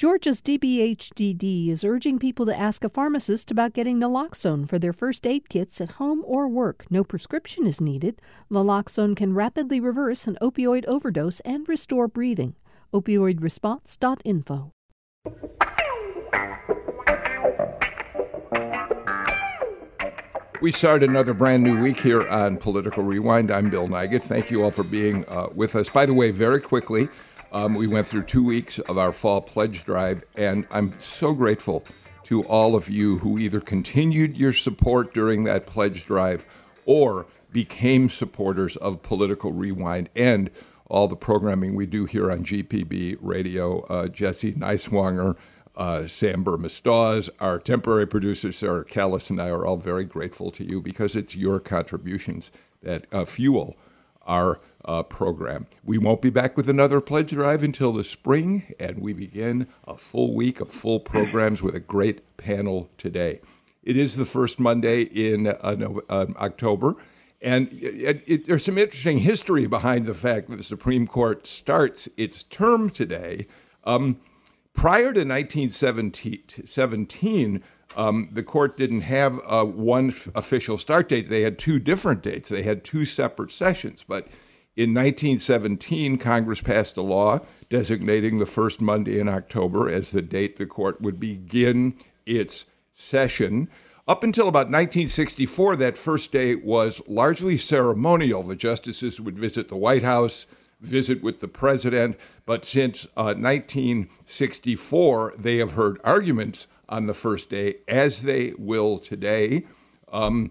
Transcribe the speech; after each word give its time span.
Georgia's 0.00 0.40
DBHDD 0.40 1.68
is 1.68 1.84
urging 1.84 2.18
people 2.18 2.46
to 2.46 2.58
ask 2.58 2.84
a 2.84 2.88
pharmacist 2.88 3.50
about 3.50 3.74
getting 3.74 4.00
naloxone 4.00 4.66
for 4.66 4.78
their 4.78 4.94
first 4.94 5.26
aid 5.26 5.50
kits 5.50 5.78
at 5.78 5.90
home 5.90 6.22
or 6.24 6.48
work. 6.48 6.86
No 6.88 7.04
prescription 7.04 7.66
is 7.66 7.82
needed. 7.82 8.18
Naloxone 8.50 9.14
can 9.14 9.34
rapidly 9.34 9.78
reverse 9.78 10.26
an 10.26 10.38
opioid 10.40 10.86
overdose 10.86 11.40
and 11.40 11.68
restore 11.68 12.08
breathing. 12.08 12.56
Opioidresponse.info. 12.94 14.72
We 20.62 20.72
start 20.72 21.02
another 21.02 21.34
brand 21.34 21.62
new 21.62 21.78
week 21.78 22.00
here 22.00 22.26
on 22.28 22.56
Political 22.56 23.02
Rewind. 23.02 23.50
I'm 23.50 23.68
Bill 23.68 23.86
Nigut. 23.86 24.22
Thank 24.22 24.50
you 24.50 24.64
all 24.64 24.70
for 24.70 24.82
being 24.82 25.26
uh, 25.28 25.48
with 25.54 25.76
us. 25.76 25.90
By 25.90 26.06
the 26.06 26.14
way, 26.14 26.30
very 26.30 26.62
quickly, 26.62 27.08
um, 27.52 27.74
we 27.74 27.86
went 27.86 28.06
through 28.06 28.24
two 28.24 28.42
weeks 28.42 28.78
of 28.80 28.98
our 28.98 29.12
fall 29.12 29.40
pledge 29.40 29.84
drive, 29.84 30.24
and 30.36 30.66
I'm 30.70 30.98
so 30.98 31.34
grateful 31.34 31.84
to 32.24 32.42
all 32.44 32.76
of 32.76 32.88
you 32.88 33.18
who 33.18 33.38
either 33.38 33.60
continued 33.60 34.36
your 34.36 34.52
support 34.52 35.12
during 35.12 35.44
that 35.44 35.66
pledge 35.66 36.06
drive 36.06 36.46
or 36.86 37.26
became 37.52 38.08
supporters 38.08 38.76
of 38.76 39.02
Political 39.02 39.52
Rewind 39.52 40.08
and 40.14 40.50
all 40.86 41.08
the 41.08 41.16
programming 41.16 41.74
we 41.74 41.86
do 41.86 42.04
here 42.04 42.30
on 42.30 42.44
GPB 42.44 43.16
Radio. 43.20 43.80
Uh, 43.82 44.08
Jesse 44.08 44.52
Neiswanger, 44.52 45.36
uh, 45.76 46.06
Sam 46.06 46.44
Bermas-Dawes, 46.44 47.30
our 47.40 47.58
temporary 47.58 48.06
producer 48.06 48.52
Sarah 48.52 48.84
Callis, 48.84 49.30
and 49.30 49.40
I 49.40 49.48
are 49.48 49.64
all 49.64 49.76
very 49.76 50.04
grateful 50.04 50.50
to 50.52 50.64
you 50.64 50.80
because 50.80 51.16
it's 51.16 51.34
your 51.36 51.60
contributions 51.60 52.50
that 52.82 53.06
uh, 53.12 53.24
fuel 53.24 53.76
our 54.26 54.60
uh, 54.84 55.02
program. 55.02 55.66
We 55.84 55.98
won't 55.98 56.22
be 56.22 56.30
back 56.30 56.56
with 56.56 56.68
another 56.68 57.00
pledge 57.00 57.30
drive 57.30 57.62
until 57.62 57.92
the 57.92 58.04
spring, 58.04 58.74
and 58.78 59.00
we 59.00 59.12
begin 59.12 59.66
a 59.86 59.96
full 59.96 60.34
week 60.34 60.60
of 60.60 60.70
full 60.70 61.00
programs 61.00 61.62
with 61.62 61.74
a 61.74 61.80
great 61.80 62.36
panel 62.36 62.90
today. 62.98 63.40
It 63.82 63.96
is 63.96 64.16
the 64.16 64.24
first 64.24 64.60
Monday 64.60 65.02
in 65.02 65.46
uh, 65.46 65.76
no, 65.78 66.02
uh, 66.08 66.26
October, 66.36 66.96
and 67.40 67.72
it, 67.72 68.22
it, 68.26 68.46
there's 68.46 68.64
some 68.64 68.78
interesting 68.78 69.18
history 69.18 69.66
behind 69.66 70.06
the 70.06 70.14
fact 70.14 70.48
that 70.50 70.56
the 70.56 70.62
Supreme 70.62 71.06
Court 71.06 71.46
starts 71.46 72.08
its 72.16 72.44
term 72.44 72.90
today. 72.90 73.46
Um, 73.84 74.20
prior 74.74 75.14
to 75.14 75.24
1917, 75.24 77.62
um, 77.96 78.28
the 78.30 78.42
court 78.42 78.76
didn't 78.76 79.00
have 79.02 79.40
uh, 79.46 79.64
one 79.64 80.08
f- 80.08 80.28
official 80.34 80.78
start 80.78 81.08
date. 81.08 81.28
They 81.28 81.42
had 81.42 81.58
two 81.58 81.78
different 81.78 82.22
dates. 82.22 82.48
They 82.48 82.62
had 82.62 82.84
two 82.84 83.04
separate 83.04 83.50
sessions. 83.50 84.04
But 84.06 84.28
in 84.76 84.94
1917, 84.94 86.18
Congress 86.18 86.60
passed 86.60 86.96
a 86.96 87.02
law 87.02 87.40
designating 87.68 88.38
the 88.38 88.46
first 88.46 88.80
Monday 88.80 89.18
in 89.18 89.28
October 89.28 89.90
as 89.90 90.10
the 90.10 90.22
date 90.22 90.56
the 90.56 90.66
court 90.66 91.00
would 91.00 91.18
begin 91.18 91.94
its 92.24 92.66
session. 92.94 93.68
Up 94.06 94.24
until 94.24 94.48
about 94.48 94.66
1964, 94.66 95.76
that 95.76 95.98
first 95.98 96.32
day 96.32 96.54
was 96.54 97.00
largely 97.06 97.56
ceremonial. 97.56 98.42
The 98.42 98.56
justices 98.56 99.20
would 99.20 99.38
visit 99.38 99.68
the 99.68 99.76
White 99.76 100.02
House, 100.02 100.46
visit 100.80 101.22
with 101.22 101.40
the 101.40 101.48
president, 101.48 102.16
but 102.46 102.64
since 102.64 103.04
uh, 103.16 103.34
1964, 103.36 105.34
they 105.38 105.58
have 105.58 105.72
heard 105.72 106.00
arguments 106.02 106.66
on 106.88 107.06
the 107.06 107.14
first 107.14 107.50
day, 107.50 107.76
as 107.86 108.22
they 108.22 108.52
will 108.58 108.98
today. 108.98 109.66
Um, 110.12 110.50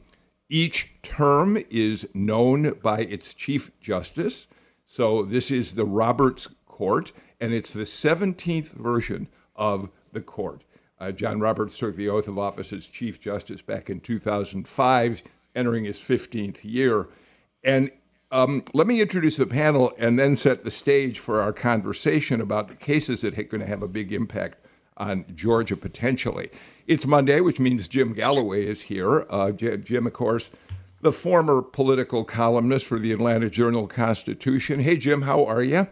each 0.49 0.91
term 1.03 1.57
is 1.69 2.07
known 2.13 2.73
by 2.81 3.01
its 3.01 3.33
Chief 3.33 3.71
Justice. 3.79 4.47
So 4.87 5.23
this 5.23 5.51
is 5.51 5.73
the 5.73 5.85
Roberts 5.85 6.47
Court, 6.65 7.11
and 7.39 7.53
it's 7.53 7.71
the 7.71 7.83
17th 7.83 8.71
version 8.71 9.27
of 9.55 9.89
the 10.11 10.21
court. 10.21 10.63
Uh, 10.99 11.11
John 11.11 11.39
Roberts 11.39 11.77
took 11.77 11.95
the 11.95 12.09
oath 12.09 12.27
of 12.27 12.39
office 12.39 12.73
as 12.73 12.87
Chief 12.87 13.21
Justice 13.21 13.61
back 13.61 13.89
in 13.89 13.99
2005, 13.99 15.23
entering 15.55 15.85
his 15.85 15.99
15th 15.99 16.63
year. 16.63 17.07
And 17.63 17.91
um, 18.31 18.63
let 18.73 18.87
me 18.87 19.01
introduce 19.01 19.37
the 19.37 19.47
panel 19.47 19.93
and 19.97 20.17
then 20.17 20.35
set 20.35 20.63
the 20.63 20.71
stage 20.71 21.19
for 21.19 21.41
our 21.41 21.53
conversation 21.53 22.41
about 22.41 22.67
the 22.67 22.75
cases 22.75 23.21
that 23.21 23.37
are 23.37 23.43
going 23.43 23.61
to 23.61 23.67
have 23.67 23.83
a 23.83 23.87
big 23.87 24.11
impact 24.11 24.57
on 24.97 25.25
Georgia 25.33 25.77
potentially. 25.77 26.49
It's 26.89 27.05
Monday, 27.05 27.39
which 27.39 27.59
means 27.59 27.87
Jim 27.87 28.13
Galloway 28.13 28.65
is 28.65 28.81
here. 28.81 29.27
Uh, 29.29 29.51
Jim, 29.51 30.07
of 30.07 30.13
course, 30.13 30.49
the 31.01 31.11
former 31.11 31.61
political 31.61 32.23
columnist 32.23 32.87
for 32.87 32.97
the 32.97 33.11
Atlanta 33.11 33.47
Journal 33.47 33.85
Constitution. 33.85 34.79
Hey, 34.79 34.97
Jim, 34.97 35.21
how 35.21 35.45
are 35.45 35.61
you? 35.61 35.87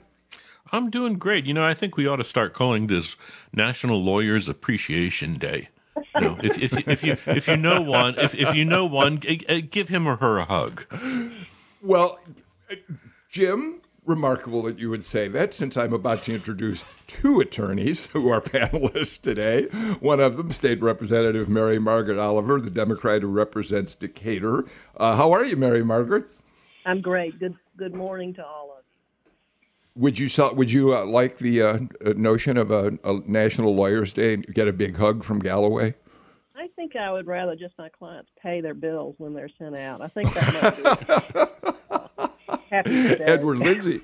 I'm 0.72 0.90
doing 0.90 1.20
great. 1.20 1.46
You 1.46 1.54
know, 1.54 1.64
I 1.64 1.76
think 1.76 1.98
we 1.98 2.08
ought 2.08 2.16
to 2.16 2.24
start 2.24 2.56
calling 2.56 2.88
this 2.88 3.16
National 3.54 4.02
Lawyers 4.02 4.50
Appreciation 4.50 5.38
Day. 5.38 5.70
You 6.16 6.22
know, 6.22 6.40
if, 6.42 6.58
if, 6.58 6.88
if, 6.88 7.04
you 7.04 7.16
if 7.28 7.48
you 7.48 7.58
know 7.58 7.80
one, 7.80 8.16
if, 8.18 8.34
if 8.34 8.56
you 8.56 8.66
know 8.66 8.88
one, 8.88 9.18
give 9.18 9.90
him 9.90 10.08
or 10.08 10.16
her 10.16 10.40
a 10.40 10.46
hug. 10.46 10.84
Well, 11.84 12.20
Jim, 13.30 13.82
remarkable 14.08 14.64
that 14.64 14.80
you 14.80 14.90
would 14.90 15.04
say 15.04 15.28
that 15.28 15.54
since 15.54 15.76
I'm 15.76 15.94
about 15.94 16.24
to 16.24 16.34
introduce 16.34 16.84
two 17.06 17.40
attorneys 17.42 18.08
who 18.08 18.30
are 18.30 18.42
panelists 18.42 19.22
today. 19.22 19.64
One 20.00 20.20
of 20.20 20.38
them, 20.38 20.52
State 20.52 20.82
Representative 20.82 21.50
Mary 21.50 21.78
Margaret 21.78 22.18
Oliver, 22.18 22.60
the 22.62 22.70
Democrat 22.70 23.22
who 23.22 23.28
represents 23.28 23.94
Decatur. 23.94 24.66
Uh, 24.96 25.16
how 25.18 25.32
are 25.34 25.46
you, 25.46 25.58
Mary 25.58 25.84
Margaret? 25.84 26.26
I'm 26.86 27.02
great. 27.02 27.38
Good 27.38 27.56
good 27.76 27.94
morning 27.94 28.34
to 28.36 28.46
all 28.46 28.72
of 28.72 28.84
you. 28.86 30.02
Would 30.02 30.18
you 30.20 30.30
would 30.54 30.72
you 30.72 30.96
uh, 30.96 31.06
like 31.06 31.40
the 31.40 31.62
uh, 31.62 31.80
uh, 32.06 32.14
notion 32.16 32.58
of 32.58 32.72
a, 32.72 32.98
a, 33.04 33.20
National 33.26 33.76
Lawyers 33.76 34.14
Day 34.14 34.34
and 34.34 34.46
get 34.54 34.70
a 34.70 34.74
big 34.74 34.96
hug 34.96 35.24
from 35.24 35.40
Galloway? 35.40 35.96
I 36.56 36.68
think 36.76 36.96
I 36.96 37.12
would 37.12 37.28
rather 37.28 37.56
just 37.56 37.78
my 37.78 37.90
clients 37.90 38.30
pay 38.42 38.62
their 38.62 38.74
bills 38.74 39.16
when 39.18 39.34
they're 39.34 39.50
sent 39.60 39.76
out. 39.76 40.02
I 40.02 40.08
think 40.08 40.34
that 40.34 41.28
might 41.28 42.18
be. 42.18 42.24
Happy 42.70 42.92
Edward 43.22 43.60
Lindsey. 43.60 44.02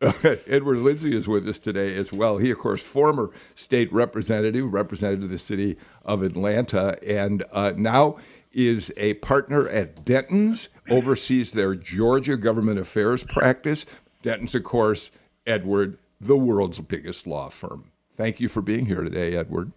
Edward 0.00 0.78
Lindsey 0.78 1.16
is 1.16 1.26
with 1.26 1.48
us 1.48 1.58
today 1.58 1.96
as 1.96 2.12
well. 2.12 2.38
He, 2.38 2.50
of 2.52 2.58
course, 2.58 2.82
former 2.82 3.30
state 3.56 3.92
representative, 3.92 4.72
represented 4.72 5.28
the 5.28 5.38
city 5.38 5.76
of 6.04 6.22
Atlanta, 6.22 6.96
and 7.04 7.44
uh, 7.52 7.72
now 7.76 8.16
is 8.52 8.92
a 8.96 9.14
partner 9.14 9.68
at 9.68 10.04
Dentons, 10.04 10.68
oversees 10.88 11.52
their 11.52 11.74
Georgia 11.74 12.36
government 12.36 12.78
affairs 12.78 13.24
practice. 13.24 13.86
Dentons, 14.22 14.54
of 14.54 14.62
course, 14.62 15.10
Edward, 15.46 15.98
the 16.20 16.36
world's 16.36 16.80
biggest 16.80 17.26
law 17.26 17.48
firm. 17.48 17.90
Thank 18.12 18.40
you 18.40 18.48
for 18.48 18.62
being 18.62 18.86
here 18.86 19.02
today, 19.02 19.36
Edward. 19.36 19.72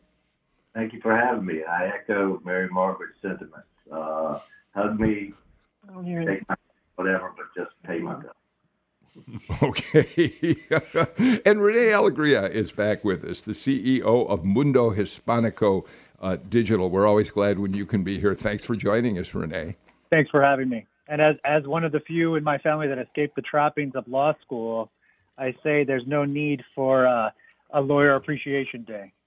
Thank 0.73 0.93
you 0.93 1.01
for 1.01 1.15
having 1.15 1.45
me. 1.45 1.63
I 1.63 1.87
echo 1.87 2.41
Mary 2.45 2.69
Margaret's 2.69 3.19
sentiments. 3.21 3.67
Uh, 3.91 4.39
hug 4.73 4.99
me, 4.99 5.33
take 6.25 6.47
my 6.47 6.55
whatever, 7.01 7.33
but 7.35 7.45
just 7.55 7.71
pay 7.83 7.99
my 7.99 8.15
bill. 8.15 8.31
Okay. 9.61 10.57
and 11.45 11.61
Renee 11.61 11.91
Alegria 11.91 12.49
is 12.49 12.71
back 12.71 13.03
with 13.03 13.25
us, 13.25 13.41
the 13.41 13.51
CEO 13.51 14.29
of 14.29 14.45
Mundo 14.45 14.91
Hispanico 14.91 15.85
uh, 16.21 16.37
Digital. 16.47 16.89
We're 16.89 17.07
always 17.07 17.29
glad 17.29 17.59
when 17.59 17.73
you 17.73 17.85
can 17.85 18.03
be 18.03 18.21
here. 18.21 18.33
Thanks 18.33 18.63
for 18.63 18.75
joining 18.75 19.19
us, 19.19 19.35
Renee. 19.35 19.75
Thanks 20.09 20.29
for 20.29 20.41
having 20.41 20.69
me. 20.69 20.85
And 21.09 21.21
as, 21.21 21.35
as 21.43 21.67
one 21.67 21.83
of 21.83 21.91
the 21.91 21.99
few 21.99 22.35
in 22.35 22.43
my 22.43 22.57
family 22.59 22.87
that 22.87 22.97
escaped 22.97 23.35
the 23.35 23.41
trappings 23.41 23.95
of 23.95 24.07
law 24.07 24.33
school, 24.41 24.89
I 25.37 25.53
say 25.61 25.83
there's 25.83 26.07
no 26.07 26.23
need 26.23 26.63
for 26.73 27.05
uh, 27.05 27.31
a 27.71 27.81
lawyer 27.81 28.15
appreciation 28.15 28.83
day. 28.83 29.11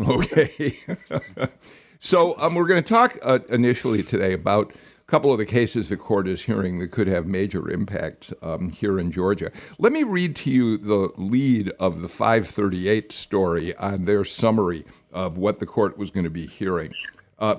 Okay. 0.00 0.78
so 1.98 2.38
um, 2.38 2.54
we're 2.54 2.68
going 2.68 2.80
to 2.80 2.88
talk 2.88 3.18
uh, 3.22 3.40
initially 3.48 4.04
today 4.04 4.32
about 4.32 4.72
couple 5.06 5.32
of 5.32 5.38
the 5.38 5.46
cases 5.46 5.88
the 5.88 5.96
court 5.96 6.26
is 6.26 6.42
hearing 6.42 6.78
that 6.78 6.90
could 6.90 7.06
have 7.06 7.26
major 7.26 7.70
impacts 7.70 8.32
um, 8.42 8.70
here 8.70 8.98
in 8.98 9.10
Georgia. 9.12 9.50
Let 9.78 9.92
me 9.92 10.02
read 10.02 10.36
to 10.36 10.50
you 10.50 10.78
the 10.78 11.10
lead 11.16 11.70
of 11.80 12.00
the 12.00 12.08
538 12.08 13.12
story 13.12 13.76
on 13.76 14.04
their 14.04 14.24
summary 14.24 14.84
of 15.12 15.36
what 15.36 15.58
the 15.58 15.66
court 15.66 15.98
was 15.98 16.10
going 16.10 16.24
to 16.24 16.30
be 16.30 16.46
hearing. 16.46 16.94
Uh, 17.38 17.56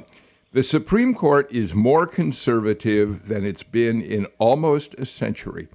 the 0.52 0.64
Supreme 0.64 1.16
Court 1.16 1.52
is 1.52 1.74
more 1.74 2.06
conservative 2.06 3.28
than 3.28 3.46
it's 3.46 3.64
been 3.64 4.02
in 4.02 4.28
almost 4.38 4.94
a 4.96 5.06
century. 5.06 5.68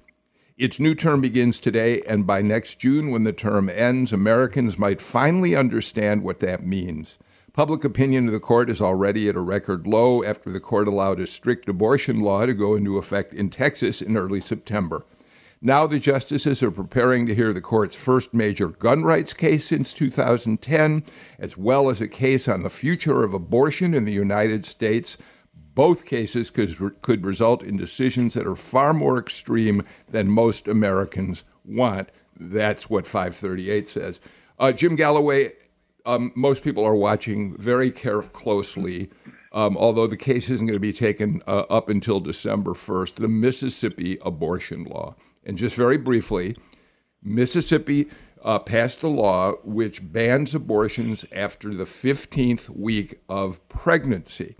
Its 0.57 0.79
new 0.79 0.93
term 0.93 1.21
begins 1.21 1.59
today, 1.59 2.01
and 2.01 2.27
by 2.27 2.41
next 2.41 2.79
June, 2.79 3.11
when 3.11 3.23
the 3.23 3.31
term 3.31 3.69
ends, 3.69 4.11
Americans 4.11 4.77
might 4.77 5.01
finally 5.01 5.55
understand 5.55 6.23
what 6.23 6.39
that 6.39 6.65
means. 6.65 7.17
Public 7.53 7.83
opinion 7.83 8.27
of 8.27 8.33
the 8.33 8.39
court 8.39 8.69
is 8.69 8.81
already 8.81 9.27
at 9.27 9.35
a 9.35 9.41
record 9.41 9.87
low 9.87 10.23
after 10.23 10.51
the 10.51 10.59
court 10.59 10.87
allowed 10.87 11.19
a 11.19 11.25
strict 11.25 11.67
abortion 11.67 12.19
law 12.19 12.45
to 12.45 12.53
go 12.53 12.75
into 12.75 12.97
effect 12.97 13.33
in 13.33 13.49
Texas 13.49 14.01
in 14.01 14.17
early 14.17 14.39
September. 14.39 15.03
Now 15.61 15.87
the 15.87 15.99
justices 15.99 16.61
are 16.61 16.71
preparing 16.71 17.25
to 17.25 17.35
hear 17.35 17.51
the 17.51 17.61
court's 17.61 17.95
first 17.95 18.33
major 18.33 18.67
gun 18.67 19.03
rights 19.03 19.33
case 19.33 19.65
since 19.65 19.93
2010, 19.93 21.03
as 21.39 21.57
well 21.57 21.89
as 21.89 21.99
a 21.99 22.07
case 22.07 22.47
on 22.47 22.63
the 22.63 22.69
future 22.69 23.23
of 23.23 23.33
abortion 23.33 23.93
in 23.93 24.05
the 24.05 24.13
United 24.13 24.63
States. 24.63 25.17
Both 25.75 26.05
cases 26.05 26.49
could, 26.49 27.01
could 27.01 27.25
result 27.25 27.63
in 27.63 27.77
decisions 27.77 28.35
that 28.35 28.47
are 28.47 28.55
far 28.55 28.93
more 28.93 29.17
extreme 29.17 29.83
than 30.09 30.29
most 30.29 30.67
Americans 30.67 31.43
want. 31.65 32.09
That's 32.39 32.89
what 32.89 33.07
538 33.07 33.87
says. 33.87 34.19
Uh, 34.57 34.71
Jim 34.71 34.95
Galloway, 34.95 35.53
um, 36.05 36.31
most 36.35 36.63
people 36.63 36.83
are 36.83 36.95
watching 36.95 37.55
very 37.57 37.91
care- 37.91 38.21
closely, 38.21 39.09
um, 39.51 39.77
although 39.77 40.07
the 40.07 40.17
case 40.17 40.49
isn't 40.49 40.67
going 40.67 40.75
to 40.75 40.79
be 40.79 40.93
taken 40.93 41.41
uh, 41.47 41.65
up 41.69 41.89
until 41.89 42.19
December 42.19 42.71
1st, 42.71 43.15
the 43.15 43.27
Mississippi 43.27 44.17
abortion 44.21 44.83
law. 44.83 45.15
And 45.43 45.57
just 45.57 45.75
very 45.75 45.97
briefly, 45.97 46.55
Mississippi 47.23 48.09
uh, 48.43 48.59
passed 48.59 49.03
a 49.03 49.07
law 49.07 49.53
which 49.63 50.11
bans 50.11 50.55
abortions 50.55 51.25
after 51.31 51.73
the 51.73 51.83
15th 51.83 52.69
week 52.69 53.19
of 53.27 53.67
pregnancy. 53.69 54.55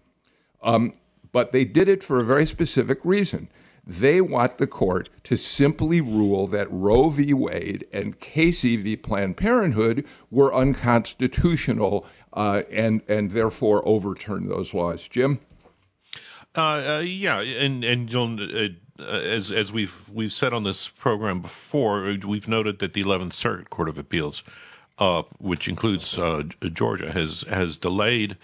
Um, 0.62 0.94
but 1.32 1.52
they 1.52 1.66
did 1.66 1.88
it 1.88 2.04
for 2.04 2.20
a 2.20 2.26
very 2.26 2.46
specific 2.46 3.00
reason. 3.04 3.50
They 3.90 4.22
want 4.22 4.60
the 4.60 4.68
court 4.68 5.10
to 5.24 5.36
simply 5.36 6.00
rule 6.00 6.46
that 6.46 6.68
Roe 6.70 7.10
v. 7.10 7.34
Wade 7.34 7.88
and 7.92 8.20
Casey 8.20 8.76
v. 8.76 8.96
Planned 8.96 9.36
Parenthood 9.36 10.06
were 10.30 10.54
unconstitutional 10.54 12.06
uh, 12.32 12.62
and 12.70 13.02
and 13.08 13.32
therefore 13.32 13.82
overturn 13.88 14.48
those 14.48 14.76
laws. 14.76 15.08
Jim. 15.08 15.40
Uh, 16.56 16.62
uh, 16.98 17.04
yeah, 17.04 17.42
and 17.42 17.84
and 17.84 18.14
uh, 18.16 19.02
as 19.04 19.52
as 19.52 19.72
we've 19.72 20.08
we've 20.14 20.34
said 20.34 20.54
on 20.54 20.64
this 20.64 20.88
program 20.88 21.42
before, 21.42 22.16
we've 22.28 22.48
noted 22.48 22.78
that 22.78 22.94
the 22.94 23.02
Eleventh 23.02 23.34
Circuit 23.34 23.72
Court 23.72 23.90
of 23.90 23.98
Appeals, 23.98 24.44
uh, 25.00 25.24
which 25.40 25.68
includes 25.68 26.16
uh, 26.20 26.44
Georgia, 26.74 27.12
has 27.12 27.42
has 27.50 27.76
delayed 27.76 28.38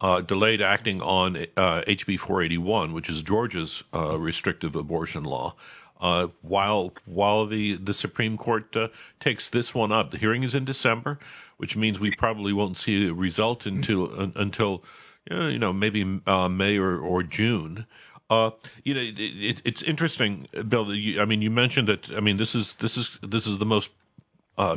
uh, 0.00 0.20
delayed 0.20 0.60
acting 0.60 1.00
on 1.00 1.36
uh, 1.56 1.82
HB 1.86 2.18
481, 2.18 2.92
which 2.92 3.08
is 3.08 3.22
Georgia's 3.22 3.84
uh, 3.94 4.18
restrictive 4.18 4.74
abortion 4.76 5.24
law. 5.24 5.54
Uh, 6.00 6.28
while 6.42 6.92
while 7.06 7.46
the, 7.46 7.76
the 7.76 7.94
Supreme 7.94 8.36
Court 8.36 8.76
uh, 8.76 8.88
takes 9.20 9.48
this 9.48 9.74
one 9.74 9.92
up, 9.92 10.10
the 10.10 10.18
hearing 10.18 10.42
is 10.42 10.54
in 10.54 10.64
December, 10.64 11.18
which 11.56 11.76
means 11.76 11.98
we 11.98 12.10
probably 12.16 12.52
won't 12.52 12.76
see 12.76 13.08
a 13.08 13.14
result 13.14 13.64
until 13.64 14.12
until 14.36 14.82
you 15.30 15.58
know 15.58 15.72
maybe 15.72 16.20
uh, 16.26 16.48
May 16.48 16.76
or, 16.76 16.98
or 16.98 17.22
June. 17.22 17.86
you 18.30 18.94
know, 18.94 19.00
it, 19.00 19.18
it, 19.18 19.62
it's 19.64 19.82
interesting, 19.82 20.48
Bill. 20.68 20.92
You, 20.92 21.22
I 21.22 21.24
mean, 21.24 21.40
you 21.40 21.50
mentioned 21.50 21.88
that. 21.88 22.10
I 22.12 22.20
mean, 22.20 22.36
this 22.36 22.54
is 22.54 22.74
this 22.74 22.96
is 22.96 23.16
this 23.22 23.46
is 23.46 23.58
the 23.58 23.66
most 23.66 23.90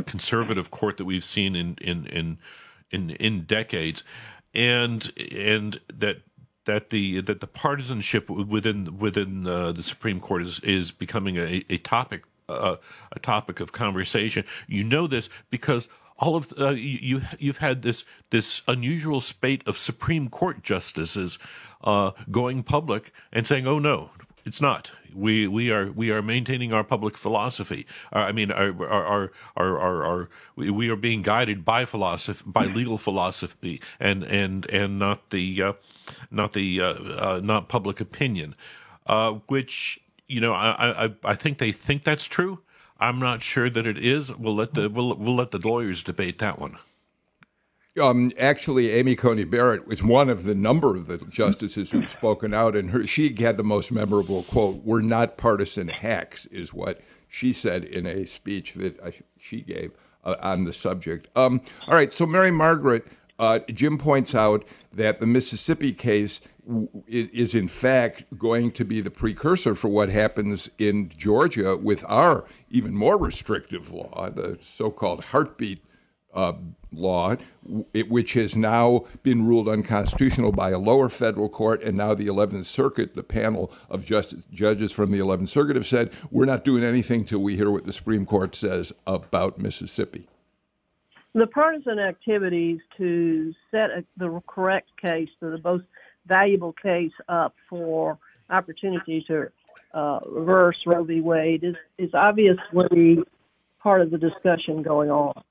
conservative 0.05 0.71
court 0.71 0.97
that 0.97 1.05
we've 1.05 1.25
seen 1.25 1.55
in 1.55 1.77
in 1.81 2.05
in 2.07 2.37
in, 2.91 3.09
in 3.11 3.41
decades 3.41 4.03
and 4.53 5.11
and 5.31 5.79
that 5.94 6.21
that 6.65 6.89
the 6.91 7.21
that 7.21 7.39
the 7.39 7.47
partisanship 7.47 8.29
within 8.29 8.97
within 8.99 9.47
uh, 9.47 9.71
the 9.71 9.83
Supreme 9.83 10.19
Court 10.19 10.44
is 10.44 10.59
is 10.59 10.91
becoming 10.91 11.38
a, 11.38 11.63
a 11.69 11.77
topic 11.77 12.23
uh, 12.49 12.75
a 13.11 13.19
topic 13.19 13.59
of 13.59 13.71
conversation. 13.71 14.45
You 14.67 14.83
know 14.83 15.07
this 15.07 15.29
because 15.49 15.88
all 16.17 16.35
of 16.35 16.53
uh, 16.59 16.69
you 16.69 17.21
you've 17.39 17.57
had 17.57 17.81
this 17.81 18.03
this 18.29 18.61
unusual 18.67 19.21
spate 19.21 19.63
of 19.67 19.77
Supreme 19.77 20.29
Court 20.29 20.63
justices 20.63 21.39
uh, 21.83 22.11
going 22.29 22.63
public 22.63 23.11
and 23.31 23.45
saying, 23.45 23.67
"Oh 23.67 23.79
no, 23.79 24.11
it's 24.47 24.61
not. 24.61 24.91
We 25.13 25.47
we 25.47 25.71
are 25.71 25.91
we 25.91 26.09
are 26.09 26.21
maintaining 26.21 26.73
our 26.73 26.83
public 26.83 27.17
philosophy. 27.17 27.85
Uh, 28.13 28.19
I 28.19 28.31
mean, 28.31 28.49
our 28.51 28.69
our 28.88 29.31
our 29.57 29.79
our, 29.79 30.05
our 30.05 30.29
we 30.55 30.89
are 30.89 30.95
being 30.95 31.21
guided 31.21 31.65
by 31.65 31.83
philosophy, 31.85 32.44
by 32.45 32.65
legal 32.65 32.97
philosophy, 32.97 33.81
and 33.99 34.23
and 34.23 34.65
and 34.69 34.97
not 34.97 35.29
the 35.31 35.61
uh, 35.61 35.73
not 36.31 36.53
the 36.53 36.81
uh, 36.81 36.85
uh 36.85 37.41
not 37.44 37.67
public 37.67 37.99
opinion, 37.99 38.55
uh, 39.05 39.33
which 39.47 39.99
you 40.27 40.39
know 40.39 40.53
I, 40.53 41.05
I 41.05 41.13
I 41.23 41.35
think 41.35 41.57
they 41.57 41.73
think 41.73 42.03
that's 42.03 42.25
true. 42.25 42.59
I'm 43.00 43.19
not 43.19 43.41
sure 43.41 43.69
that 43.69 43.85
it 43.85 43.97
is. 43.97 44.33
We'll 44.35 44.55
let 44.55 44.73
the 44.75 44.89
we'll 44.89 45.15
we'll 45.15 45.35
let 45.35 45.51
the 45.51 45.59
lawyers 45.59 46.03
debate 46.03 46.39
that 46.39 46.57
one. 46.57 46.77
Um, 47.99 48.31
actually, 48.38 48.91
Amy 48.91 49.15
Coney 49.15 49.44
Barrett 49.44 49.88
was 49.88 50.03
one 50.03 50.29
of 50.29 50.44
the 50.44 50.55
number 50.55 50.95
of 50.95 51.07
the 51.07 51.17
justices 51.17 51.91
who've 51.91 52.09
spoken 52.09 52.53
out, 52.53 52.75
and 52.75 52.91
her, 52.91 53.07
she 53.07 53.33
had 53.35 53.57
the 53.57 53.63
most 53.63 53.91
memorable 53.91 54.44
quote: 54.44 54.83
"We're 54.83 55.01
not 55.01 55.38
partisan 55.38 55.88
hacks," 55.88 56.45
is 56.47 56.73
what 56.73 57.01
she 57.27 57.53
said 57.53 57.83
in 57.83 58.05
a 58.05 58.25
speech 58.25 58.75
that 58.75 59.01
I, 59.03 59.13
she 59.39 59.61
gave 59.61 59.91
uh, 60.23 60.35
on 60.41 60.65
the 60.65 60.73
subject. 60.73 61.27
Um, 61.35 61.61
all 61.88 61.95
right, 61.95 62.11
so 62.11 62.25
Mary 62.25 62.51
Margaret, 62.51 63.05
uh, 63.39 63.59
Jim 63.69 63.97
points 63.97 64.35
out 64.35 64.65
that 64.93 65.19
the 65.19 65.27
Mississippi 65.27 65.93
case 65.93 66.41
is 67.07 67.55
in 67.55 67.67
fact 67.67 68.25
going 68.38 68.71
to 68.71 68.83
be 68.83 69.00
the 69.00 69.11
precursor 69.11 69.73
for 69.73 69.88
what 69.88 70.09
happens 70.09 70.69
in 70.77 71.09
Georgia 71.15 71.77
with 71.77 72.03
our 72.07 72.45
even 72.69 72.93
more 72.93 73.17
restrictive 73.17 73.91
law, 73.91 74.29
the 74.29 74.57
so-called 74.61 75.25
heartbeat 75.25 75.81
uh, 76.38 76.54
law, 76.94 77.36
which 78.07 78.34
has 78.34 78.56
now 78.56 79.06
been 79.24 79.45
ruled 79.45 79.68
unconstitutional 79.68 80.51
by 80.51 80.69
a 80.69 80.78
lower 80.78 81.10
federal 81.10 81.50
court, 81.50 81.81
and 81.84 81.98
now 81.98 82.13
the 82.13 82.28
11th 82.28 82.63
Circuit, 82.63 83.16
the 83.16 83.24
panel 83.24 83.74
of 83.89 84.06
justice, 84.06 84.45
judges 84.45 84.92
from 84.92 85.12
the 85.12 85.19
11th 85.19 85.50
Circuit, 85.50 85.75
have 85.75 85.86
said 85.86 86.12
we're 86.31 86.45
not 86.45 86.63
doing 86.63 86.84
anything 86.84 87.25
till 87.25 87.39
we 87.39 87.57
hear 87.57 87.72
what 87.72 87.86
the 87.86 87.92
Supreme 87.92 88.25
Court 88.25 88.56
says 88.56 88.94
about 89.06 89.60
Mississippi. 89.60 90.28
The 91.34 91.48
partisan 91.48 92.00
activities 92.00 92.80
to 92.98 93.54
set 93.69 93.89
a, 93.89 94.06
the 94.16 94.42
correct 94.48 94.89
case, 95.04 95.30
the 95.39 95.60
most 95.63 95.86
valuable 96.25 96.74
case 96.74 97.12
up 97.28 97.56
for 97.69 98.18
opportunity 98.50 99.24
to 99.28 99.50
uh, 99.94 100.19
reverse 100.25 100.78
Roe 100.86 101.04
v. 101.04 101.19
Wade, 101.19 101.63
is, 101.63 101.75
is 101.98 102.12
obviously 102.13 103.19
part 103.80 104.01
of 104.01 104.12
the 104.12 104.18
discussion 104.18 104.81
going 104.84 105.10
on 105.12 105.44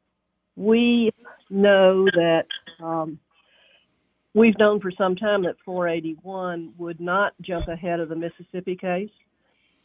we 0.57 1.13
know 1.51 2.07
that 2.15 2.47
um, 2.83 3.19
we've 4.35 4.59
known 4.59 4.81
for 4.81 4.91
some 4.91 5.17
time 5.17 5.43
that 5.45 5.57
481 5.65 6.73
would 6.79 7.01
not 7.01 7.35
jump 7.41 7.69
ahead 7.69 8.01
of 8.01 8.09
the 8.09 8.17
Mississippi 8.17 8.77
case, 8.77 9.11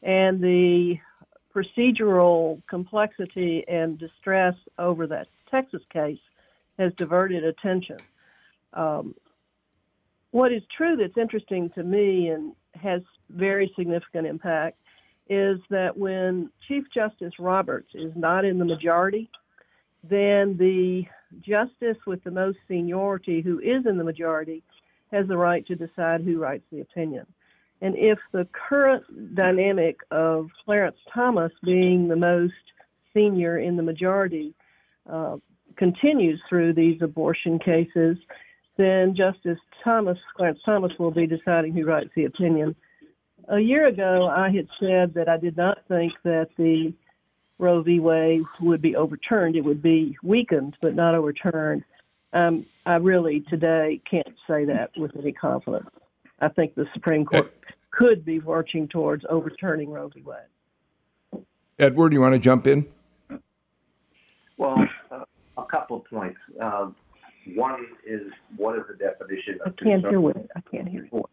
and 0.01 0.41
the 0.41 0.95
procedural 1.53 2.62
complexity 2.69 3.63
and 3.68 4.00
distress 4.00 4.56
over 4.79 5.06
that 5.07 5.27
Texas 5.50 5.81
case 5.91 6.19
has 6.79 6.94
diverted 6.97 7.44
attention. 7.44 8.01
Um, 8.74 9.13
what 10.31 10.53
is 10.53 10.62
true 10.75 10.95
that's 10.95 11.17
interesting 11.17 11.69
to 11.75 11.83
me 11.83 12.29
and 12.29 12.53
has 12.81 13.01
very 13.29 13.71
significant 13.77 14.25
impact 14.25 14.77
is 15.29 15.59
that 15.69 15.95
when 15.95 16.50
Chief 16.67 16.83
Justice 16.94 17.33
Roberts 17.38 17.89
is 17.94 18.12
not 18.15 18.45
in 18.45 18.57
the 18.57 18.65
majority, 18.65 19.29
then 20.03 20.57
the 20.57 21.06
justice 21.42 21.98
with 22.06 22.24
the 22.24 22.31
most 22.31 22.57
seniority, 22.68 23.42
who 23.42 23.59
is 23.59 23.86
in 23.86 23.98
the 23.98 24.03
majority, 24.03 24.63
has 25.12 25.27
the 25.27 25.38
right 25.38 25.65
to 25.67 25.75
decide 25.75 26.22
who 26.22 26.39
writes 26.39 26.63
the 26.72 26.81
opinion. 26.81 27.25
And 27.81 27.96
if 27.98 28.20
the 28.31 28.48
current 28.70 29.36
dynamic 29.36 29.98
of 30.12 30.50
Clarence 30.65 30.98
Thomas 31.13 31.51
being 31.63 32.08
the 32.08 32.15
most 32.15 32.53
senior 33.13 33.58
in 33.58 33.75
the 33.75 33.84
majority 33.84 34.53
uh, 35.10 35.38
continues 35.77 36.39
through 36.48 36.74
these 36.74 37.01
abortion 37.01 37.60
cases, 37.60 38.17
then 38.77 39.15
Justice 39.15 39.60
Thomas, 39.84 40.17
Clarence 40.36 40.60
Thomas, 40.63 40.91
will 41.00 41.12
be 41.12 41.27
deciding 41.27 41.74
who 41.74 41.86
writes 41.86 42.10
the 42.15 42.25
opinion. 42.25 42.75
A 43.50 43.60
year 43.60 43.88
ago, 43.88 44.27
I 44.27 44.50
had 44.50 44.67
said 44.79 45.13
that 45.15 45.27
I 45.27 45.38
did 45.38 45.58
not 45.58 45.79
think 45.88 46.13
that 46.24 46.50
the 46.58 46.93
Roe 47.62 47.84
v. 47.84 48.00
Wade 48.00 48.41
would 48.60 48.82
be 48.82 48.96
overturned. 48.96 49.56
It 49.56 49.63
would 49.63 49.84
be 49.84 50.18
weakened, 50.24 50.75
but 50.82 50.96
not 50.96 51.15
overturned. 51.15 51.84
Um, 52.34 52.65
I 52.86 52.96
really 52.96 53.41
today 53.41 54.01
can't 54.10 54.36
say 54.48 54.65
that 54.65 54.91
with 54.98 55.12
any 55.15 55.32
confidence. 55.32 55.89
I 56.39 56.48
think 56.48 56.74
the 56.74 56.88
Supreme 56.94 57.24
Court 57.24 57.53
could 57.91 58.25
be 58.25 58.39
marching 58.39 58.88
towards 58.88 59.24
overturning 59.30 59.91
Roe 59.91 60.10
v. 60.10 60.24
Wade. 60.24 61.44
Edward, 61.77 62.13
you 62.13 62.22
want 62.22 62.34
to 62.34 62.39
jump 62.39 62.65
in? 62.65 62.88
Well, 64.58 64.77
uh, 65.12 65.24
a 65.58 65.65
couple 65.65 65.98
of 65.98 66.06
points. 66.06 66.39
Uh, 66.60 66.89
one 67.56 67.86
is 68.06 68.22
what 68.58 68.77
is 68.77 68.84
the 68.89 68.96
definition 68.96 69.60
of 69.65 69.74
I 69.80 69.84
can't 69.84 70.01
hear 70.01 70.30
it. 70.30 70.50
I 70.56 70.62
can't 70.62 70.88
hear 70.88 71.08
you. 71.12 71.25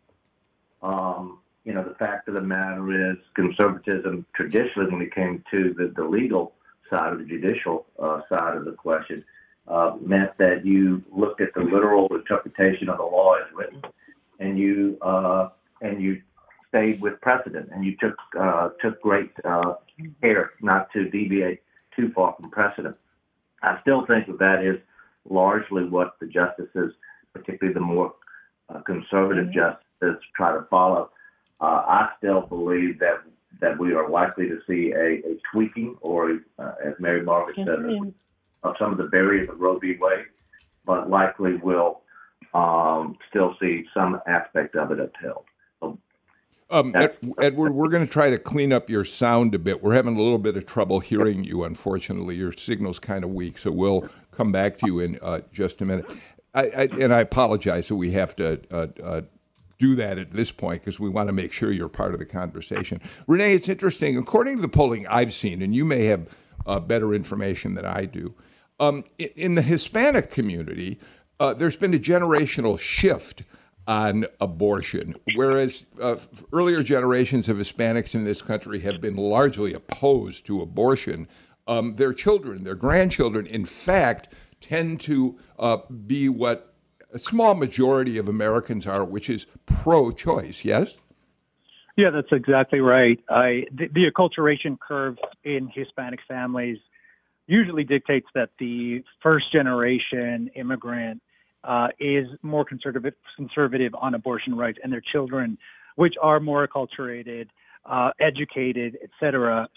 Um, 0.83 1.39
you 1.69 1.75
know, 1.75 1.85
the 1.85 1.95
fact 1.97 2.27
of 2.29 2.35
the 2.35 2.41
matter 2.41 3.11
is 3.11 3.19
conservatism 3.35 4.25
traditionally, 4.35 4.91
when 4.91 5.03
it 5.03 5.15
came 5.15 5.45
to 5.51 5.75
the, 5.77 5.93
the 5.95 6.03
legal 6.03 6.55
side 6.89 7.13
of 7.13 7.19
the 7.19 7.27
judicial 7.27 7.85
uh, 8.03 8.23
side 8.31 8.57
of 8.57 8.65
the 8.65 8.73
question, 8.73 9.23
uh, 9.67 9.93
meant 10.01 10.31
that 10.39 10.65
you 10.65 11.03
looked 11.15 11.43
at 11.43 11.53
the 11.53 11.61
literal 11.61 12.09
interpretation 12.15 12.89
of 12.89 12.97
the 12.97 13.03
law 13.03 13.35
as 13.35 13.45
written, 13.55 13.83
and 14.41 14.59
you 14.59 14.97
uh, 15.03 15.51
and 15.83 16.01
you 16.01 16.23
stayed 16.71 17.03
with 17.03 17.21
precedent, 17.21 17.69
and 17.71 17.85
you 17.85 17.95
took 18.01 18.17
uh, 18.41 18.71
took 18.81 18.99
great 19.03 19.31
uh, 19.45 19.75
care 20.23 20.53
not 20.63 20.91
to 20.95 21.11
deviate 21.11 21.61
too 21.95 22.11
far 22.15 22.35
from 22.41 22.51
precedent. 22.51 22.97
I 23.63 23.79
still 23.83 24.07
think 24.07 24.27
that 24.29 24.39
that 24.39 24.65
is 24.65 24.79
largely 25.29 25.85
what 25.85 26.15
the 26.19 26.29
justices, 26.29 26.95
particularly 27.35 27.75
the 27.75 27.81
more 27.81 28.15
uh, 28.71 28.81
conservative 28.81 29.49
mm-hmm. 29.49 29.59
justices, 29.59 30.25
try 30.35 30.55
to 30.55 30.65
follow. 30.71 31.11
Uh, 31.61 31.83
I 31.87 32.09
still 32.19 32.43
believe 32.43 32.99
that 33.01 33.23
that 33.61 33.79
we 33.79 33.93
are 33.93 34.09
likely 34.09 34.49
to 34.49 34.61
see 34.69 34.93
a, 34.93 35.19
a 35.29 35.39
tweaking, 35.53 35.97
or 36.01 36.39
uh, 36.59 36.73
as 36.85 36.95
Mary 37.01 37.23
Margaret 37.23 37.57
said, 37.57 38.15
of 38.63 38.75
some 38.79 38.93
of 38.93 38.99
the 38.99 39.05
barriers 39.05 39.49
of 39.49 39.59
Roe 39.59 39.79
v. 39.79 39.97
Wade. 40.01 40.27
but 40.87 41.11
likely 41.11 41.57
will 41.57 42.03
um, 42.55 43.17
still 43.29 43.57
see 43.61 43.85
some 43.93 44.21
aspect 44.27 44.77
of 44.77 44.93
it 44.93 45.01
upheld. 45.01 45.45
Um, 46.71 46.95
Ed, 46.95 47.17
Edward, 47.41 47.73
we're 47.73 47.89
going 47.89 48.07
to 48.07 48.13
try 48.13 48.29
to 48.29 48.39
clean 48.39 48.73
up 48.75 48.91
your 48.91 49.05
sound 49.05 49.55
a 49.55 49.59
bit. 49.59 49.83
We're 49.83 49.95
having 49.95 50.17
a 50.17 50.21
little 50.21 50.39
bit 50.39 50.57
of 50.57 50.67
trouble 50.67 51.01
hearing 51.01 51.43
you, 51.45 51.65
unfortunately. 51.65 52.35
Your 52.37 52.53
signal's 52.53 52.99
kind 52.99 53.25
of 53.25 53.31
weak, 53.31 53.57
so 53.59 53.71
we'll 53.71 54.09
come 54.33 54.53
back 54.53 54.77
to 54.79 54.87
you 54.87 55.01
in 55.01 55.19
uh, 55.23 55.41
just 55.51 55.81
a 55.81 55.87
minute. 55.87 56.05
I, 56.55 56.63
I, 56.65 56.89
and 57.01 57.15
I 57.15 57.21
apologize 57.21 57.89
that 57.89 57.97
we 57.97 58.11
have 58.13 58.37
to 58.37 58.61
uh, 58.71 58.87
uh, 59.03 59.21
do 59.79 59.95
that 59.95 60.19
at 60.19 60.33
this 60.33 60.51
point 60.51 60.83
because 60.83 60.99
we 60.99 61.09
want 61.09 61.29
to 61.29 61.33
make 61.33 61.53
sure 61.53 61.73
you're 61.73 61.89
part 61.89 62.13
of 62.13 62.19
the 62.19 62.27
conversation. 62.27 63.01
Renee, 63.27 63.55
it's 63.55 63.69
interesting. 63.69 64.17
According 64.17 64.57
to 64.57 64.63
the 64.63 64.69
polling 64.69 65.07
I've 65.07 65.33
seen, 65.33 65.63
and 65.63 65.75
you 65.75 65.85
may 65.85 66.07
have 66.07 66.29
uh, 66.67 66.81
better 66.81 67.15
information 67.15 67.75
than 67.75 67.85
I 67.85 68.05
do, 68.05 68.35
um, 68.81 69.05
in, 69.19 69.31
in, 69.37 69.55
the 69.55 69.63
Hispanic 69.63 70.31
community, 70.31 70.99
uh, 71.41 71.55
there's 71.55 71.77
been 71.77 71.95
a 71.95 71.99
generational 71.99 72.79
shift 72.79 73.43
on 73.87 74.27
abortion, 74.41 75.17
whereas 75.35 75.87
uh, 76.01 76.17
earlier 76.53 76.83
generations 76.83 77.49
of 77.49 77.57
Hispanics 77.57 78.15
in 78.15 78.25
this 78.25 78.43
country 78.43 78.81
have 78.81 79.01
been 79.01 79.17
largely 79.17 79.73
opposed 79.73 80.45
to 80.47 80.61
abortion. 80.61 81.27
Um, 81.67 81.97
their 81.97 82.13
children, 82.13 82.65
their 82.65 82.75
grandchildren, 82.75 83.47
in 83.47 83.65
fact, 83.65 84.33
tend 84.61 85.01
to 85.01 85.39
uh, 85.59 85.79
be 86.07 86.29
what 86.29 86.68
a 87.13 87.19
small 87.19 87.55
majority 87.55 88.19
of 88.19 88.29
Americans 88.29 88.87
are, 88.87 89.05
which 89.05 89.31
is 89.31 89.47
pro-choice. 89.67 90.65
Yes. 90.65 90.97
Yeah, 91.97 92.11
that's 92.11 92.29
exactly 92.31 92.81
right. 92.81 93.19
I, 93.29 93.65
the, 93.73 93.89
the 93.93 94.11
acculturation 94.11 94.79
curve 94.79 95.17
in 95.43 95.69
Hispanic 95.75 96.21
families 96.29 96.79
usually 97.47 97.83
dictates 97.83 98.27
that 98.35 98.51
the 98.61 99.03
first 99.23 99.51
generation 99.53 100.51
immigrant 100.55 101.21
uh, 101.65 101.89
is 101.99 102.27
more 102.43 102.65
conservative, 102.65 103.15
conservative 103.37 103.95
on 104.01 104.15
abortion 104.15 104.55
rights, 104.55 104.79
and 104.83 104.93
their 104.93 105.03
children, 105.13 105.59
which 105.97 106.15
are 106.23 106.39
more 106.39 106.69
acculturated, 106.69 107.49
uh, 107.85 108.11
educated, 108.21 108.97
etc., 109.03 109.69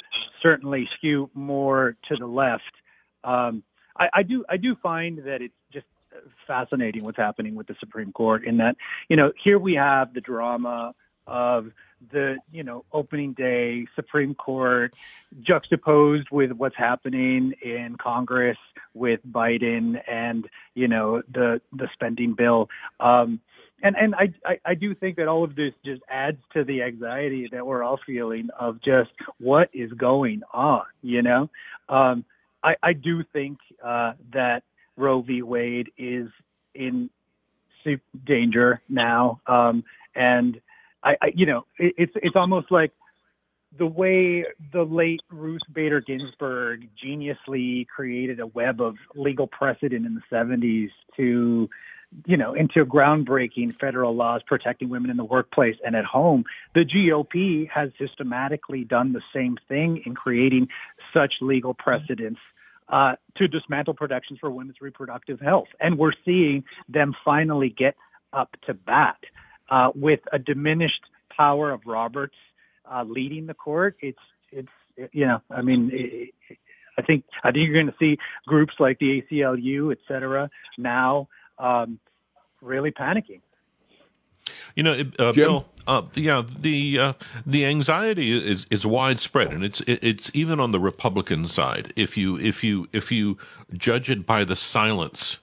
certainly 0.44 0.88
skew 0.98 1.30
more 1.34 1.96
to 2.08 2.16
the 2.18 2.28
left. 2.28 2.64
Um, 3.24 3.64
I, 3.98 4.10
I 4.14 4.24
do 4.24 4.46
I 4.50 4.58
do 4.58 4.76
find 4.76 5.20
that 5.20 5.42
it's 5.42 5.54
just 5.74 5.86
fascinating 6.48 7.04
what's 7.04 7.18
happening 7.18 7.56
with 7.56 7.68
the 7.68 7.76
Supreme 7.80 8.12
Court 8.12 8.46
in 8.46 8.58
that 8.58 8.76
you 9.10 9.16
know 9.16 9.32
here 9.44 9.60
we 9.60 9.74
have 9.76 10.14
the 10.14 10.22
drama 10.22 10.94
of 11.28 11.72
the 12.12 12.38
you 12.52 12.64
know 12.64 12.84
opening 12.92 13.34
day 13.34 13.86
Supreme 13.96 14.34
Court 14.36 14.94
juxtaposed 15.42 16.30
with 16.32 16.52
what's 16.52 16.76
happening 16.76 17.54
in 17.62 17.96
Congress 18.02 18.58
with 18.94 19.20
Biden 19.30 20.02
and 20.10 20.48
you 20.74 20.88
know 20.88 21.22
the 21.32 21.62
the 21.72 21.88
spending 21.94 22.34
bill. 22.34 22.70
Um, 23.00 23.40
and 23.84 23.96
and 23.96 24.16
I, 24.16 24.34
I, 24.46 24.60
I 24.66 24.76
do 24.76 24.94
think 24.94 25.18
that 25.18 25.28
all 25.28 25.44
of 25.44 25.56
this 25.56 25.74
just 25.84 26.02
adds 26.10 26.38
to 26.54 26.64
the 26.64 26.84
anxiety 26.84 27.50
that 27.52 27.66
we're 27.66 27.84
all 27.84 28.00
feeling 28.06 28.50
of 28.60 28.82
just 28.82 29.10
what 29.40 29.70
is 29.74 29.92
going 29.94 30.42
on. 30.54 30.84
You 31.02 31.22
know, 31.22 31.50
um, 31.90 32.26
I 32.64 32.76
I 32.84 32.94
do 32.94 33.24
think 33.34 33.58
uh, 33.84 34.14
that 34.34 34.64
Roe 35.02 35.22
v. 35.22 35.42
Wade 35.42 35.92
is 35.98 36.30
in 36.74 37.10
danger 38.26 38.82
now, 38.88 39.42
um, 39.48 39.84
and 40.16 40.62
I, 41.04 41.16
I 41.22 41.32
you 41.34 41.46
know, 41.46 41.66
it, 41.78 41.96
it's 41.98 42.14
it's 42.16 42.36
almost 42.36 42.72
like 42.72 42.92
the 43.78 43.86
way 43.86 44.46
the 44.74 44.84
late 44.84 45.22
Ruth 45.30 45.62
Bader 45.72 46.02
Ginsburg 46.02 46.90
geniusly 47.04 47.88
created 47.88 48.40
a 48.40 48.48
web 48.48 48.82
of 48.82 48.98
legal 49.16 49.48
precedent 49.48 50.06
in 50.06 50.16
the 50.16 50.22
70s 50.30 50.90
to, 51.16 51.70
you 52.26 52.38
know, 52.38 52.54
into 52.54 52.86
groundbreaking 52.86 53.80
federal 53.80 54.14
laws 54.14 54.42
protecting 54.46 54.90
women 54.90 55.10
in 55.10 55.16
the 55.16 55.24
workplace 55.24 55.78
and 55.86 55.96
at 55.96 56.04
home. 56.04 56.44
The 56.76 56.82
GOP 56.82 57.70
has 57.70 57.92
systematically 57.98 58.84
done 58.84 59.14
the 59.14 59.22
same 59.34 59.58
thing 59.70 60.04
in 60.06 60.16
creating 60.16 60.68
such 61.14 61.36
legal 61.40 61.74
precedents. 61.74 62.42
Uh, 62.92 63.14
to 63.38 63.48
dismantle 63.48 63.94
protections 63.94 64.38
for 64.38 64.52
women's 64.52 64.82
reproductive 64.82 65.40
health. 65.40 65.70
And 65.80 65.98
we're 65.98 66.12
seeing 66.26 66.66
them 66.90 67.14
finally 67.24 67.70
get 67.70 67.96
up 68.34 68.50
to 68.68 68.74
bat 68.74 69.16
uh, 69.70 69.92
with 69.96 70.20
a 70.34 70.38
diminished 70.38 71.00
power 71.36 71.72
of 71.72 71.80
Roberts 71.86 72.36
uh, 72.92 73.06
leading 73.08 73.48
the 73.48 73.54
court. 73.54 73.96
It's 74.02 74.20
it's 74.52 74.68
you 75.14 75.26
know 75.26 75.42
I 75.50 75.62
mean 75.62 75.90
it, 75.94 76.58
I 76.98 77.02
think 77.02 77.24
I 77.44 77.52
think 77.52 77.68
you're 77.68 77.82
going 77.82 77.88
to 77.88 77.96
see 77.98 78.18
groups 78.46 78.74
like 78.80 79.00
the 79.00 79.22
ACLU, 79.22 79.92
et 79.92 80.00
cetera, 80.08 80.50
now 80.78 81.30
um, 81.58 82.00
really 82.62 82.92
panicking. 82.92 83.42
You 84.76 84.84
know, 84.84 85.04
uh, 85.20 85.34
Bill. 85.34 85.66
Uh, 85.88 86.04
yeah, 86.14 86.44
the 86.60 87.00
uh, 87.00 87.14
the 87.46 87.66
anxiety 87.66 88.32
is 88.32 88.66
is 88.70 88.86
widespread, 88.86 89.52
and 89.52 89.64
it's 89.64 89.82
it's 89.88 90.30
even 90.34 90.60
on 90.60 90.72
the 90.72 90.80
Republican 90.80 91.48
side. 91.48 91.92
If 91.96 92.16
you 92.16 92.38
if 92.38 92.64
you 92.64 92.88
if 92.94 93.12
you 93.12 93.38
judge 93.74 94.10
it 94.10 94.26
by 94.26 94.44
the 94.44 94.56
silence 94.56 95.40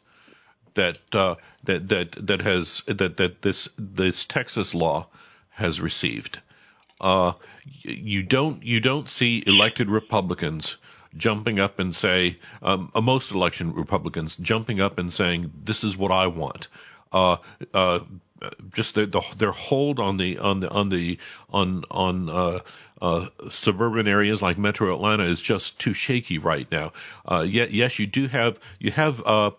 that 0.75 0.99
uh, 1.13 1.35
that 1.65 1.89
that 1.89 2.13
that 2.27 2.43
has 2.43 2.83
that 2.87 3.17
that 3.17 3.43
this 3.43 3.69
this 3.77 4.25
Texas 4.25 4.75
law 4.75 5.09
has 5.51 5.81
received. 5.81 6.41
Uh, 7.01 7.33
you 7.83 8.23
don't 8.23 8.63
you 8.63 8.81
don't 8.81 9.09
see 9.09 9.43
elected 9.47 9.91
Republicans 9.91 10.79
jumping 11.17 11.59
up 11.59 11.79
and 11.79 11.95
say 11.95 12.39
um, 12.63 12.91
uh, 12.95 13.01
most 13.01 13.33
election 13.33 13.73
Republicans 13.73 14.37
jumping 14.37 14.81
up 14.81 14.99
and 14.99 15.13
saying 15.13 15.51
this 15.65 15.83
is 15.83 15.97
what 15.97 16.11
I 16.11 16.27
want. 16.27 16.69
Uh, 17.13 17.37
uh, 17.75 18.01
just 18.73 18.95
their, 18.95 19.07
the, 19.07 19.23
their 19.37 19.53
hold 19.53 19.99
on 19.99 20.17
the 20.17 20.39
on 20.39 20.61
the 20.61 20.71
on 20.71 20.89
the 20.89 21.19
on 21.51 21.85
on 21.91 22.29
uh, 22.29 22.61
uh, 23.01 23.27
suburban 23.51 24.09
areas 24.09 24.43
like 24.43 24.59
Metro 24.59 24.95
Atlanta 24.95 25.25
is 25.25 25.41
just 25.41 25.81
too 25.81 25.93
shaky 25.93 26.39
right 26.39 26.71
now. 26.71 26.93
Uh, 27.27 27.45
yet, 27.47 27.71
yes, 27.71 27.99
you 27.99 28.07
do 28.07 28.29
have 28.29 28.59
you 28.79 28.91
have 28.91 29.25
uh, 29.27 29.51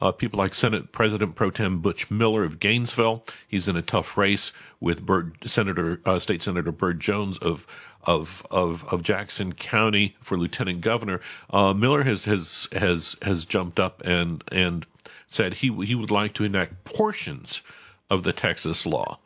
uh, 0.00 0.12
people 0.12 0.38
like 0.38 0.54
Senate 0.54 0.92
President 0.92 1.34
Pro 1.34 1.50
Tem 1.50 1.80
Butch 1.80 2.10
Miller 2.10 2.44
of 2.44 2.58
Gainesville. 2.58 3.24
He's 3.46 3.68
in 3.68 3.76
a 3.76 3.82
tough 3.82 4.16
race 4.16 4.52
with 4.80 5.04
Burt, 5.04 5.48
Senator 5.48 6.00
uh, 6.04 6.18
State 6.18 6.42
Senator 6.42 6.72
Burt 6.72 6.98
Jones 6.98 7.38
of 7.38 7.66
of 8.04 8.46
of 8.50 8.84
of 8.92 9.02
Jackson 9.02 9.52
County 9.52 10.16
for 10.20 10.36
lieutenant 10.36 10.80
governor. 10.80 11.20
Miller 11.52 12.04
has 12.04 12.24
has 12.24 12.68
has 12.72 13.16
has 13.22 13.44
jumped 13.44 13.80
up 13.80 14.02
and 14.04 14.42
and 14.52 14.86
said 15.26 15.54
he 15.54 15.72
he 15.84 15.94
would 15.94 16.10
like 16.10 16.34
to 16.34 16.44
enact 16.44 16.84
portions 16.84 17.62
of 18.10 18.22
the 18.22 18.32
Texas 18.32 18.86
law. 18.86 19.18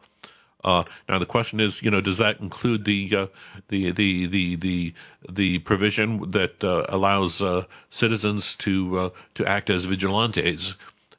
Uh, 0.65 0.85
now 1.09 1.19
the 1.19 1.27
question 1.27 1.61
is, 1.61 1.83
you 1.83 1.91
know, 1.91 2.01
does 2.01 2.19
that 2.19 2.41
include 2.41 2.85
the 2.85 3.15
uh, 3.15 3.27
the, 3.69 3.91
the 3.91 4.27
the 4.27 4.57
the 4.57 4.95
the 5.29 5.59
provision 5.61 6.31
that 6.31 6.63
uh, 6.63 6.87
allows 6.89 7.43
uh, 7.43 7.65
citizens 7.91 8.55
to 8.55 8.99
uh, 8.99 9.11
to 9.35 9.45
act 9.45 9.71
as 9.71 9.85
vigilantes 9.85 10.75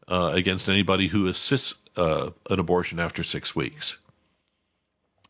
uh, 0.07 0.31
against 0.33 0.69
anybody 0.69 1.07
who 1.07 1.27
assists 1.27 1.75
an 1.95 2.59
abortion 2.59 2.99
after 2.99 3.21
six 3.21 3.55
weeks? 3.55 3.97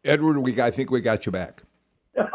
Edward, 0.06 0.38
we 0.40 0.62
I 0.62 0.70
think 0.70 0.92
we 0.92 1.02
got 1.02 1.26
you 1.26 1.32
back. 1.32 1.64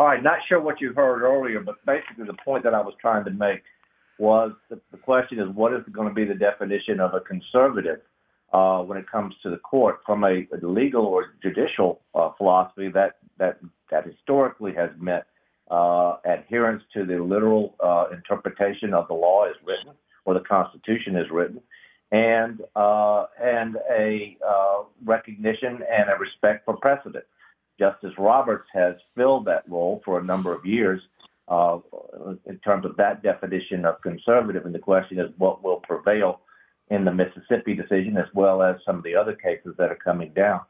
All 0.00 0.06
right, 0.06 0.22
not 0.22 0.38
sure 0.48 0.60
what 0.60 0.80
you 0.80 0.94
heard 0.94 1.22
earlier, 1.22 1.60
but 1.60 1.84
basically 1.84 2.24
the 2.24 2.36
point 2.44 2.64
that 2.64 2.72
I 2.72 2.80
was 2.80 2.94
trying 3.00 3.24
to 3.24 3.30
make 3.30 3.62
was 4.18 4.52
the, 4.68 4.80
the 4.92 4.96
question 4.96 5.38
is 5.40 5.48
what 5.48 5.74
is 5.74 5.82
going 5.92 6.08
to 6.08 6.14
be 6.14 6.24
the 6.24 6.34
definition 6.34 7.00
of 7.00 7.14
a 7.14 7.20
conservative? 7.20 8.00
Uh, 8.52 8.82
when 8.82 8.98
it 8.98 9.10
comes 9.10 9.34
to 9.42 9.50
the 9.50 9.58
court 9.58 10.00
from 10.04 10.24
a, 10.24 10.46
a 10.52 10.66
legal 10.66 11.06
or 11.06 11.34
judicial 11.42 12.00
uh, 12.14 12.30
philosophy 12.36 12.88
that 12.88 13.18
that 13.38 13.58
that 13.90 14.06
historically 14.06 14.72
has 14.74 14.90
meant 14.98 15.24
uh, 15.70 16.16
adherence 16.24 16.82
to 16.92 17.04
the 17.04 17.18
literal 17.18 17.76
uh, 17.80 18.06
interpretation 18.12 18.92
of 18.92 19.06
the 19.08 19.14
law 19.14 19.44
as 19.44 19.54
written 19.64 19.92
or 20.24 20.34
the 20.34 20.40
Constitution 20.40 21.16
as 21.16 21.30
written, 21.30 21.60
and 22.10 22.60
uh, 22.74 23.26
and 23.40 23.76
a 23.90 24.36
uh, 24.46 24.82
recognition 25.04 25.80
and 25.90 26.10
a 26.10 26.18
respect 26.18 26.64
for 26.64 26.76
precedent. 26.76 27.24
Justice 27.78 28.12
Roberts 28.18 28.66
has 28.74 28.96
filled 29.16 29.46
that 29.46 29.62
role 29.68 30.02
for 30.04 30.18
a 30.18 30.24
number 30.24 30.52
of 30.52 30.66
years. 30.66 31.00
in 32.46 32.58
terms 32.64 32.84
of 32.84 32.96
that 32.96 33.22
definition 33.22 33.84
of 33.84 34.00
conservative, 34.02 34.66
and 34.66 34.74
the 34.74 34.78
question 34.78 35.18
is 35.18 35.30
what 35.38 35.62
will 35.62 35.80
prevail 35.80 36.40
in 36.90 37.04
the 37.04 37.12
Mississippi 37.12 37.74
decision, 37.74 38.16
as 38.16 38.26
well 38.34 38.62
as 38.62 38.76
some 38.84 38.96
of 38.96 39.04
the 39.04 39.14
other 39.14 39.34
cases 39.34 39.74
that 39.78 39.90
are 39.90 39.98
coming 40.02 40.32
down. 40.34 40.60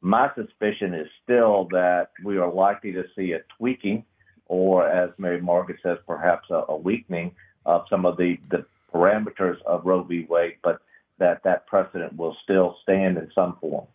My 0.00 0.30
suspicion 0.34 0.94
is 0.94 1.06
still 1.22 1.68
that 1.70 2.10
we 2.24 2.38
are 2.38 2.52
likely 2.52 2.92
to 2.92 3.04
see 3.16 3.32
a 3.32 3.40
tweaking, 3.56 4.04
or 4.46 4.88
as 4.88 5.10
Mary 5.18 5.40
Margaret 5.40 5.78
says, 5.82 5.98
perhaps 6.06 6.48
a, 6.50 6.64
a 6.68 6.76
weakening 6.76 7.32
of 7.66 7.84
some 7.88 8.04
of 8.04 8.16
the, 8.16 8.36
the 8.50 8.64
parameters 8.92 9.60
of 9.66 9.84
Roe 9.84 10.02
v. 10.02 10.26
Wade, 10.28 10.56
but 10.62 10.80
that 11.18 11.42
that 11.44 11.66
precedent 11.66 12.16
will 12.16 12.36
still 12.42 12.76
stand 12.82 13.18
in 13.18 13.30
some 13.34 13.56
form. 13.60 13.86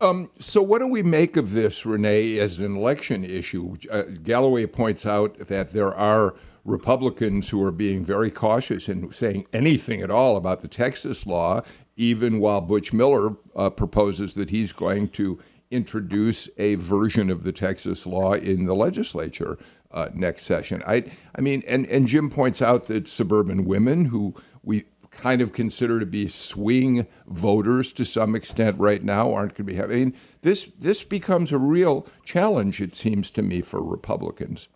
Um, 0.00 0.30
so, 0.38 0.62
what 0.62 0.78
do 0.78 0.86
we 0.86 1.02
make 1.02 1.36
of 1.36 1.52
this, 1.52 1.84
Renee, 1.84 2.38
as 2.38 2.58
an 2.58 2.76
election 2.76 3.24
issue? 3.24 3.76
Uh, 3.90 4.02
Galloway 4.22 4.66
points 4.66 5.04
out 5.04 5.36
that 5.38 5.72
there 5.72 5.92
are 5.92 6.36
Republicans 6.64 7.48
who 7.48 7.62
are 7.62 7.72
being 7.72 8.04
very 8.04 8.30
cautious 8.30 8.88
and 8.88 9.14
saying 9.14 9.46
anything 9.52 10.02
at 10.02 10.10
all 10.10 10.36
about 10.36 10.60
the 10.60 10.68
Texas 10.68 11.26
law, 11.26 11.62
even 11.96 12.40
while 12.40 12.60
Butch 12.60 12.92
Miller 12.92 13.36
uh, 13.56 13.70
proposes 13.70 14.34
that 14.34 14.50
he's 14.50 14.72
going 14.72 15.08
to 15.10 15.38
introduce 15.70 16.48
a 16.56 16.76
version 16.76 17.30
of 17.30 17.42
the 17.42 17.52
Texas 17.52 18.06
law 18.06 18.32
in 18.32 18.64
the 18.64 18.74
legislature 18.74 19.58
uh, 19.90 20.08
next 20.14 20.44
session. 20.44 20.82
I, 20.86 21.04
I 21.34 21.40
mean, 21.40 21.62
and, 21.66 21.86
and 21.86 22.06
Jim 22.06 22.30
points 22.30 22.62
out 22.62 22.86
that 22.86 23.08
suburban 23.08 23.64
women 23.64 24.06
who 24.06 24.34
we 24.62 24.84
kind 25.10 25.40
of 25.40 25.52
consider 25.52 25.98
to 25.98 26.06
be 26.06 26.28
swing 26.28 27.06
voters 27.26 27.92
to 27.94 28.04
some 28.04 28.34
extent 28.34 28.78
right 28.78 29.02
now 29.02 29.32
aren't 29.32 29.54
going 29.54 29.66
to 29.66 29.72
be 29.72 29.74
having. 29.74 29.96
I 29.96 30.04
mean, 30.04 30.14
this 30.42 30.70
this 30.78 31.04
becomes 31.04 31.52
a 31.52 31.58
real 31.58 32.06
challenge. 32.24 32.80
It 32.80 32.94
seems 32.94 33.30
to 33.32 33.42
me 33.42 33.60
for 33.62 33.82
Republicans. 33.82 34.68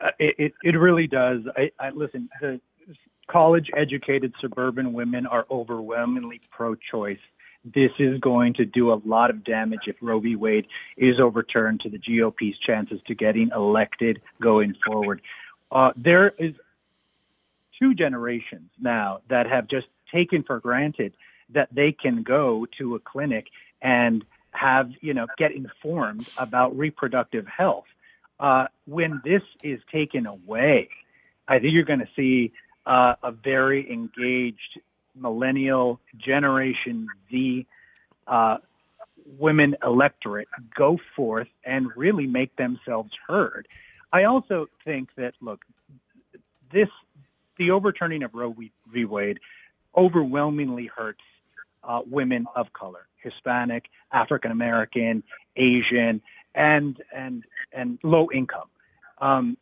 Uh, 0.00 0.10
it 0.18 0.52
it 0.62 0.76
really 0.76 1.06
does. 1.06 1.40
I, 1.56 1.70
I 1.78 1.90
listen. 1.90 2.28
The 2.40 2.60
college 3.30 3.70
educated 3.76 4.32
suburban 4.40 4.92
women 4.92 5.26
are 5.26 5.46
overwhelmingly 5.50 6.40
pro-choice. 6.50 7.18
This 7.64 7.90
is 7.98 8.18
going 8.20 8.54
to 8.54 8.64
do 8.64 8.92
a 8.92 9.00
lot 9.04 9.30
of 9.30 9.44
damage 9.44 9.80
if 9.86 9.96
Roe 10.00 10.20
v. 10.20 10.36
Wade 10.36 10.66
is 10.96 11.20
overturned 11.20 11.80
to 11.80 11.90
the 11.90 11.98
GOP's 11.98 12.58
chances 12.66 13.00
to 13.06 13.14
getting 13.14 13.50
elected 13.54 14.20
going 14.40 14.74
forward. 14.86 15.20
Uh, 15.70 15.90
there 15.96 16.32
is 16.38 16.54
two 17.78 17.94
generations 17.94 18.70
now 18.80 19.20
that 19.28 19.46
have 19.46 19.68
just 19.68 19.86
taken 20.12 20.42
for 20.42 20.60
granted 20.60 21.12
that 21.50 21.68
they 21.72 21.92
can 21.92 22.22
go 22.22 22.66
to 22.78 22.94
a 22.94 22.98
clinic 22.98 23.48
and 23.82 24.24
have, 24.52 24.90
you 25.00 25.12
know, 25.12 25.26
get 25.36 25.52
informed 25.52 26.28
about 26.38 26.76
reproductive 26.76 27.46
health. 27.46 27.84
Uh, 28.40 28.66
when 28.86 29.20
this 29.24 29.42
is 29.62 29.80
taken 29.92 30.26
away, 30.26 30.88
I 31.48 31.58
think 31.58 31.72
you're 31.72 31.84
going 31.84 32.00
to 32.00 32.08
see 32.14 32.52
uh, 32.86 33.14
a 33.22 33.32
very 33.32 33.90
engaged 33.90 34.80
millennial 35.14 36.00
Generation 36.16 37.08
Z 37.30 37.66
uh, 38.26 38.58
women 39.38 39.76
electorate 39.82 40.48
go 40.76 40.98
forth 41.16 41.48
and 41.64 41.88
really 41.96 42.26
make 42.26 42.54
themselves 42.56 43.10
heard. 43.26 43.66
I 44.12 44.24
also 44.24 44.68
think 44.84 45.08
that, 45.16 45.34
look, 45.40 45.64
this 46.72 46.88
the 47.58 47.72
overturning 47.72 48.22
of 48.22 48.34
Roe 48.34 48.54
v. 48.92 49.04
Wade 49.04 49.40
overwhelmingly 49.96 50.88
hurts 50.94 51.20
uh, 51.82 52.00
women 52.08 52.46
of 52.54 52.72
color, 52.72 53.06
Hispanic, 53.22 53.86
African 54.12 54.52
American, 54.52 55.22
Asian, 55.56 56.22
and 56.58 57.00
and 57.14 57.44
and 57.72 57.98
low 58.02 58.28
income. 58.34 58.68
Um, 59.18 59.56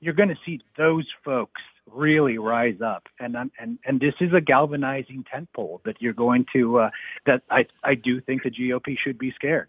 you're 0.00 0.14
going 0.14 0.28
to 0.30 0.38
see 0.46 0.60
those 0.78 1.06
folks 1.24 1.60
really 1.92 2.38
rise 2.38 2.80
up, 2.80 3.08
and 3.18 3.36
and 3.58 3.78
and 3.84 4.00
this 4.00 4.14
is 4.20 4.32
a 4.32 4.40
galvanizing 4.40 5.24
tentpole 5.34 5.82
that 5.84 6.00
you're 6.00 6.14
going 6.14 6.46
to 6.54 6.78
uh, 6.78 6.90
that 7.26 7.42
I 7.50 7.66
I 7.82 7.96
do 7.96 8.20
think 8.20 8.44
the 8.44 8.50
GOP 8.50 8.96
should 8.96 9.18
be 9.18 9.32
scared. 9.32 9.68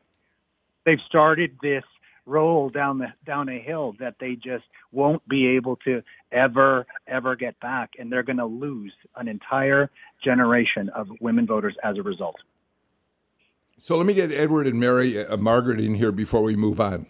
They've 0.85 1.01
started 1.07 1.57
this 1.61 1.83
roll 2.25 2.69
down 2.69 2.99
the 2.99 3.07
down 3.25 3.49
a 3.49 3.59
hill 3.59 3.95
that 3.99 4.15
they 4.19 4.35
just 4.35 4.65
won't 4.91 5.27
be 5.27 5.47
able 5.47 5.77
to 5.77 6.03
ever 6.31 6.85
ever 7.07 7.35
get 7.35 7.59
back 7.59 7.93
and 7.97 8.11
they're 8.11 8.23
going 8.23 8.37
to 8.37 8.45
lose 8.45 8.93
an 9.15 9.27
entire 9.27 9.89
generation 10.23 10.89
of 10.89 11.07
women 11.19 11.47
voters 11.47 11.75
as 11.83 11.97
a 11.97 12.03
result 12.03 12.35
so 13.79 13.97
let 13.97 14.05
me 14.05 14.13
get 14.13 14.31
edward 14.31 14.67
and 14.67 14.79
mary 14.79 15.25
uh, 15.25 15.37
margaret 15.37 15.79
in 15.79 15.95
here 15.95 16.11
before 16.11 16.43
we 16.43 16.55
move 16.55 16.79
on 16.79 17.05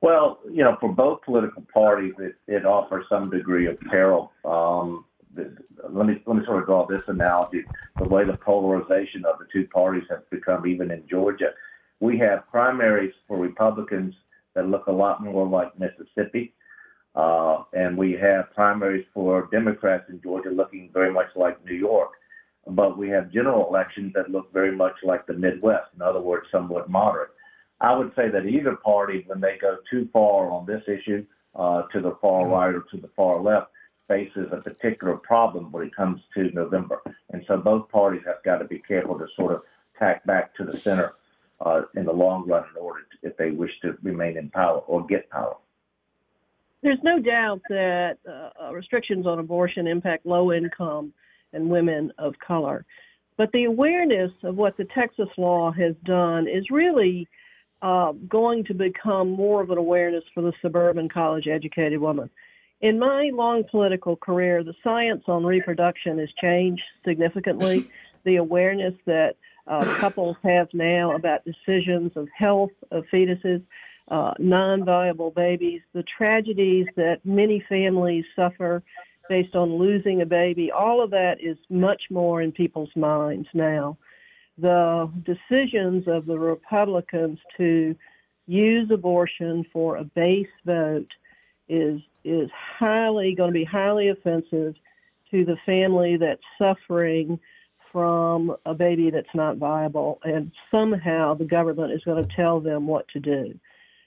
well 0.00 0.38
you 0.50 0.62
know 0.62 0.76
for 0.80 0.92
both 0.92 1.20
political 1.22 1.62
parties 1.72 2.14
it, 2.18 2.36
it 2.46 2.64
offers 2.64 3.04
some 3.08 3.30
degree 3.30 3.66
of 3.66 3.78
peril 3.80 4.32
um, 4.44 5.04
let 5.88 6.06
me 6.06 6.22
let 6.26 6.36
me 6.36 6.44
sort 6.44 6.60
of 6.60 6.66
draw 6.66 6.86
this 6.86 7.02
analogy 7.08 7.64
the 7.98 8.04
way 8.04 8.24
the 8.24 8.36
polarization 8.36 9.24
of 9.24 9.38
the 9.38 9.46
two 9.52 9.66
parties 9.68 10.04
has 10.08 10.20
become 10.30 10.66
even 10.66 10.90
in 10.90 11.02
georgia 11.08 11.50
we 12.00 12.18
have 12.18 12.48
primaries 12.50 13.14
for 13.26 13.38
Republicans 13.38 14.14
that 14.54 14.68
look 14.68 14.86
a 14.86 14.92
lot 14.92 15.22
more 15.22 15.46
like 15.46 15.78
Mississippi. 15.78 16.54
Uh, 17.14 17.62
and 17.72 17.96
we 17.96 18.12
have 18.12 18.52
primaries 18.54 19.06
for 19.14 19.48
Democrats 19.52 20.04
in 20.08 20.20
Georgia 20.20 20.50
looking 20.50 20.90
very 20.92 21.12
much 21.12 21.28
like 21.36 21.64
New 21.64 21.74
York. 21.74 22.10
But 22.66 22.96
we 22.96 23.08
have 23.10 23.30
general 23.30 23.68
elections 23.68 24.12
that 24.14 24.30
look 24.30 24.52
very 24.52 24.74
much 24.74 24.94
like 25.02 25.26
the 25.26 25.34
Midwest, 25.34 25.88
in 25.94 26.02
other 26.02 26.20
words, 26.20 26.46
somewhat 26.50 26.88
moderate. 26.88 27.30
I 27.80 27.94
would 27.94 28.12
say 28.16 28.30
that 28.30 28.46
either 28.46 28.76
party, 28.76 29.24
when 29.26 29.40
they 29.40 29.58
go 29.60 29.76
too 29.90 30.08
far 30.12 30.50
on 30.50 30.64
this 30.64 30.82
issue, 30.88 31.26
uh, 31.54 31.82
to 31.92 32.00
the 32.00 32.16
far 32.20 32.48
right 32.48 32.74
or 32.74 32.84
to 32.90 32.96
the 32.96 33.10
far 33.14 33.40
left, 33.40 33.68
faces 34.08 34.48
a 34.52 34.56
particular 34.56 35.16
problem 35.16 35.70
when 35.72 35.86
it 35.86 35.94
comes 35.94 36.20
to 36.34 36.50
November. 36.52 37.00
And 37.30 37.44
so 37.46 37.56
both 37.56 37.88
parties 37.90 38.22
have 38.26 38.42
got 38.44 38.58
to 38.58 38.64
be 38.64 38.78
careful 38.78 39.18
to 39.18 39.26
sort 39.36 39.52
of 39.52 39.62
tack 39.98 40.24
back 40.24 40.54
to 40.56 40.64
the 40.64 40.78
center 40.78 41.14
uh, 41.60 41.82
in 41.94 42.04
the 42.04 42.12
long 42.12 42.46
run 42.46 42.64
in 42.70 42.80
order 42.80 43.00
to, 43.00 43.28
if 43.28 43.36
they 43.36 43.50
wish 43.50 43.70
to 43.82 43.96
remain 44.02 44.36
in 44.36 44.50
power 44.50 44.78
or 44.80 45.06
get 45.06 45.30
power. 45.30 45.56
There's 46.82 47.02
no 47.02 47.18
doubt 47.18 47.62
that 47.70 48.18
uh, 48.28 48.72
restrictions 48.72 49.26
on 49.26 49.38
abortion 49.38 49.86
impact 49.86 50.26
low 50.26 50.52
income 50.52 51.14
and 51.54 51.68
women 51.68 52.12
of 52.18 52.34
color. 52.38 52.84
But 53.36 53.50
the 53.52 53.64
awareness 53.64 54.30
of 54.42 54.56
what 54.56 54.76
the 54.76 54.86
Texas 54.94 55.28
law 55.36 55.72
has 55.72 55.94
done 56.04 56.46
is 56.46 56.70
really 56.70 57.26
uh, 57.82 58.12
going 58.28 58.64
to 58.64 58.74
become 58.74 59.30
more 59.30 59.62
of 59.62 59.70
an 59.70 59.78
awareness 59.78 60.24
for 60.32 60.42
the 60.42 60.52
suburban 60.62 61.08
college 61.08 61.46
educated 61.48 62.00
woman. 62.00 62.30
In 62.80 62.98
my 62.98 63.30
long 63.32 63.64
political 63.70 64.16
career, 64.16 64.62
the 64.62 64.74
science 64.84 65.24
on 65.26 65.44
reproduction 65.44 66.18
has 66.18 66.28
changed 66.40 66.82
significantly. 67.04 67.88
the 68.24 68.36
awareness 68.36 68.94
that 69.06 69.36
uh, 69.66 69.84
couples 69.98 70.36
have 70.42 70.68
now 70.72 71.14
about 71.14 71.40
decisions 71.44 72.12
of 72.16 72.28
health 72.36 72.72
of 72.90 73.04
fetuses, 73.12 73.62
uh, 74.08 74.34
non 74.38 74.84
viable 74.84 75.30
babies, 75.30 75.80
the 75.94 76.02
tragedies 76.02 76.86
that 76.96 77.24
many 77.24 77.64
families 77.68 78.24
suffer 78.36 78.82
based 79.28 79.54
on 79.54 79.76
losing 79.76 80.22
a 80.22 80.26
baby. 80.26 80.70
All 80.70 81.02
of 81.02 81.10
that 81.10 81.40
is 81.40 81.56
much 81.70 82.02
more 82.10 82.42
in 82.42 82.52
people's 82.52 82.94
minds 82.94 83.48
now. 83.54 83.96
The 84.58 85.10
decisions 85.24 86.06
of 86.06 86.26
the 86.26 86.38
Republicans 86.38 87.38
to 87.56 87.96
use 88.46 88.90
abortion 88.90 89.64
for 89.72 89.96
a 89.96 90.04
base 90.04 90.46
vote 90.64 91.10
is 91.68 92.00
is 92.24 92.50
highly 92.78 93.34
going 93.34 93.50
to 93.50 93.58
be 93.58 93.64
highly 93.64 94.08
offensive 94.08 94.74
to 95.30 95.44
the 95.44 95.56
family 95.66 96.16
that's 96.16 96.42
suffering 96.58 97.38
from 97.92 98.56
a 98.66 98.74
baby 98.74 99.10
that's 99.10 99.34
not 99.34 99.56
viable, 99.56 100.18
and 100.24 100.50
somehow 100.74 101.34
the 101.34 101.44
government 101.44 101.92
is 101.92 102.02
going 102.04 102.22
to 102.22 102.36
tell 102.36 102.60
them 102.60 102.86
what 102.86 103.06
to 103.08 103.20
do. 103.20 103.58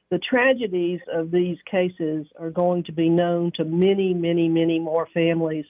The 0.10 0.20
tragedies 0.20 1.02
of 1.12 1.32
these 1.32 1.58
cases 1.70 2.28
are 2.40 2.50
going 2.50 2.84
to 2.84 2.92
be 2.94 3.10
known 3.10 3.52
to 3.56 3.66
many, 3.66 4.14
many, 4.14 4.48
many 4.48 4.80
more 4.80 5.08
families 5.14 5.66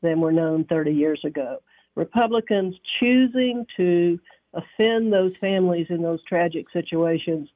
than 0.00 0.20
were 0.20 0.32
known 0.32 0.64
30 0.64 0.92
years 0.92 1.20
ago. 1.24 1.58
Republicans 1.94 2.74
choosing 3.00 3.66
to 3.76 4.18
offend 4.54 5.12
those 5.12 5.32
families 5.40 5.86
in 5.90 6.02
those 6.02 6.22
tragic 6.24 6.66
situations 6.72 7.48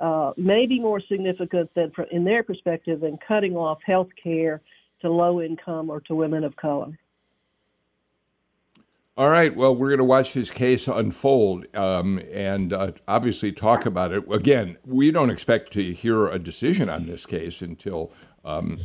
uh, 0.00 0.32
may 0.36 0.66
be 0.66 0.78
more 0.78 1.00
significant 1.00 1.70
than, 1.74 1.90
in 2.10 2.24
their 2.24 2.42
perspective, 2.42 3.00
than 3.00 3.18
cutting 3.26 3.56
off 3.56 3.78
health 3.84 4.08
care 4.22 4.60
to 5.00 5.10
low 5.10 5.40
income 5.40 5.90
or 5.90 6.00
to 6.02 6.14
women 6.14 6.44
of 6.44 6.54
color. 6.56 6.98
All 9.18 9.30
right. 9.30 9.52
Well, 9.52 9.74
we're 9.74 9.88
going 9.88 9.98
to 9.98 10.04
watch 10.04 10.32
this 10.32 10.52
case 10.52 10.86
unfold 10.86 11.66
um, 11.74 12.20
and 12.32 12.72
uh, 12.72 12.92
obviously 13.08 13.50
talk 13.50 13.84
about 13.84 14.12
it. 14.12 14.22
Again, 14.30 14.76
we 14.86 15.10
don't 15.10 15.28
expect 15.28 15.72
to 15.72 15.92
hear 15.92 16.28
a 16.28 16.38
decision 16.38 16.88
on 16.88 17.06
this 17.06 17.26
case 17.26 17.60
until 17.60 18.12
um, 18.44 18.78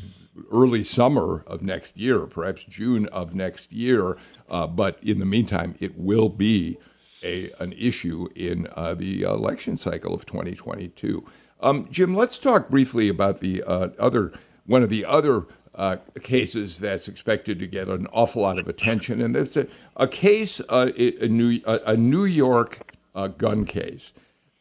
early 0.51 0.83
summer 0.83 1.43
of 1.45 1.61
next 1.61 1.95
year, 1.97 2.21
perhaps 2.21 2.63
June 2.63 3.05
of 3.09 3.35
next 3.35 3.71
year. 3.71 4.17
Uh, 4.49 4.65
but 4.65 4.97
in 5.03 5.19
the 5.19 5.25
meantime, 5.27 5.75
it 5.79 5.99
will 5.99 6.29
be 6.29 6.79
a, 7.21 7.51
an 7.59 7.71
issue 7.73 8.27
in 8.35 8.67
uh, 8.75 8.95
the 8.95 9.21
election 9.21 9.77
cycle 9.77 10.15
of 10.15 10.25
2022. 10.25 11.23
Um, 11.59 11.87
Jim, 11.91 12.15
let's 12.15 12.39
talk 12.39 12.69
briefly 12.69 13.07
about 13.07 13.39
the 13.39 13.61
uh, 13.61 13.89
other 13.99 14.33
one 14.65 14.81
of 14.81 14.89
the 14.89 15.05
other 15.05 15.45
uh, 15.75 15.97
cases 16.21 16.79
that's 16.79 17.07
expected 17.07 17.59
to 17.59 17.67
get 17.67 17.87
an 17.87 18.07
awful 18.13 18.41
lot 18.41 18.59
of 18.59 18.67
attention. 18.67 19.21
And 19.21 19.35
it's 19.35 19.57
a, 19.57 19.67
a 19.97 20.07
case, 20.07 20.61
uh, 20.69 20.91
a, 20.95 21.27
New, 21.27 21.61
a, 21.65 21.97
New 21.97 22.25
York 22.25 22.93
uh, 23.15 23.27
gun 23.27 23.65
case. 23.65 24.13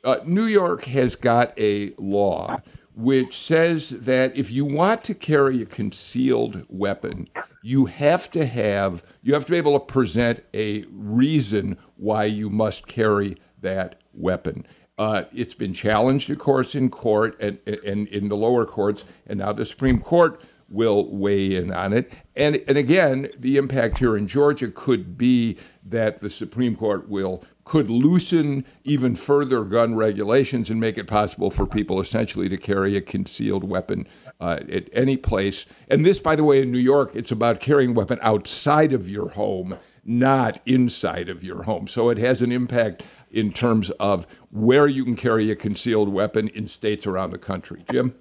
Uh, 0.04 0.16
New 0.24 0.46
York 0.46 0.84
has 0.84 1.14
got 1.14 1.52
a 1.58 1.92
law 1.98 2.60
which 2.94 3.38
says 3.38 3.90
that 3.90 4.36
if 4.36 4.52
you 4.52 4.64
want 4.64 5.02
to 5.04 5.14
carry 5.14 5.62
a 5.62 5.66
concealed 5.66 6.64
weapon, 6.68 7.28
you 7.62 7.86
have 7.86 8.30
to 8.30 8.44
have 8.44 9.02
you 9.22 9.32
have 9.34 9.46
to 9.46 9.52
be 9.52 9.56
able 9.56 9.78
to 9.78 9.84
present 9.84 10.44
a 10.52 10.84
reason 10.90 11.78
why 11.96 12.24
you 12.24 12.50
must 12.50 12.86
carry 12.86 13.36
that 13.60 14.00
weapon. 14.12 14.66
Uh, 14.98 15.24
it's 15.32 15.54
been 15.54 15.72
challenged, 15.72 16.28
of 16.30 16.38
course, 16.38 16.74
in 16.74 16.90
court 16.90 17.36
and, 17.40 17.58
and 17.66 18.08
in 18.08 18.28
the 18.28 18.36
lower 18.36 18.66
courts, 18.66 19.04
and 19.26 19.38
now 19.38 19.52
the 19.52 19.64
Supreme 19.64 19.98
Court 19.98 20.40
will 20.72 21.14
weigh 21.14 21.54
in 21.54 21.72
on 21.72 21.92
it. 21.92 22.12
And, 22.34 22.62
and 22.66 22.78
again, 22.78 23.28
the 23.38 23.56
impact 23.56 23.98
here 23.98 24.16
in 24.16 24.26
Georgia 24.26 24.70
could 24.70 25.18
be 25.18 25.58
that 25.84 26.20
the 26.20 26.30
Supreme 26.30 26.76
Court 26.76 27.08
will 27.08 27.44
could 27.64 27.88
loosen 27.88 28.64
even 28.82 29.14
further 29.14 29.64
gun 29.64 29.94
regulations 29.94 30.68
and 30.68 30.80
make 30.80 30.98
it 30.98 31.06
possible 31.06 31.50
for 31.50 31.64
people 31.64 32.00
essentially 32.00 32.48
to 32.48 32.56
carry 32.56 32.96
a 32.96 33.00
concealed 33.00 33.62
weapon 33.62 34.06
uh, 34.40 34.58
at 34.68 34.88
any 34.92 35.16
place. 35.16 35.64
And 35.88 36.04
this, 36.04 36.18
by 36.18 36.34
the 36.34 36.44
way, 36.44 36.62
in 36.62 36.72
New 36.72 36.78
York, 36.78 37.12
it's 37.14 37.30
about 37.30 37.60
carrying 37.60 37.90
a 37.90 37.94
weapon 37.94 38.18
outside 38.20 38.92
of 38.92 39.08
your 39.08 39.30
home, 39.30 39.78
not 40.04 40.60
inside 40.66 41.28
of 41.28 41.44
your 41.44 41.62
home. 41.62 41.86
So 41.86 42.10
it 42.10 42.18
has 42.18 42.42
an 42.42 42.50
impact 42.50 43.04
in 43.30 43.52
terms 43.52 43.90
of 43.92 44.26
where 44.50 44.88
you 44.88 45.04
can 45.04 45.16
carry 45.16 45.50
a 45.50 45.56
concealed 45.56 46.08
weapon 46.08 46.48
in 46.48 46.66
states 46.66 47.06
around 47.06 47.30
the 47.30 47.38
country. 47.38 47.84
Jim? 47.90 48.14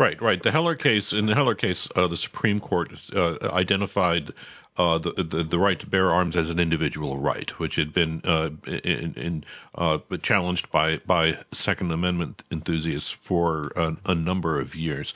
Right, 0.00 0.22
right. 0.22 0.42
The 0.42 0.50
Heller 0.50 0.76
case, 0.76 1.12
in 1.12 1.26
the 1.26 1.34
Heller 1.34 1.54
case, 1.54 1.86
uh, 1.94 2.06
the 2.06 2.16
Supreme 2.16 2.58
Court 2.58 2.90
uh, 3.14 3.36
identified 3.52 4.30
uh, 4.78 4.96
the, 4.96 5.12
the, 5.12 5.44
the 5.44 5.58
right 5.58 5.78
to 5.78 5.86
bear 5.86 6.10
arms 6.10 6.36
as 6.36 6.48
an 6.48 6.58
individual 6.58 7.18
right, 7.18 7.50
which 7.58 7.76
had 7.76 7.92
been 7.92 8.22
uh, 8.24 8.48
in, 8.66 9.12
in 9.12 9.44
uh, 9.74 9.98
challenged 10.22 10.70
by 10.70 11.02
by 11.04 11.36
Second 11.52 11.92
Amendment 11.92 12.42
enthusiasts 12.50 13.10
for 13.10 13.72
a, 13.76 13.94
a 14.06 14.14
number 14.14 14.58
of 14.58 14.74
years. 14.74 15.12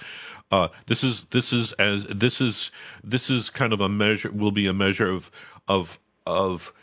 Uh, 0.51 0.69
this 0.85 1.03
is 1.03 1.25
this 1.31 1.55
is 1.55 1.73
as 1.75 2.05
this 2.05 2.43
is 2.43 2.71
this 3.03 3.31
is 3.31 3.49
kind 3.49 3.73
of 3.73 3.81
a 3.81 3.89
measure 3.89 4.31
will 4.31 4.53
be 4.53 4.67
a 4.67 4.75
measure 4.75 5.09
of 5.09 5.31
of 5.67 5.99
of 6.27 6.75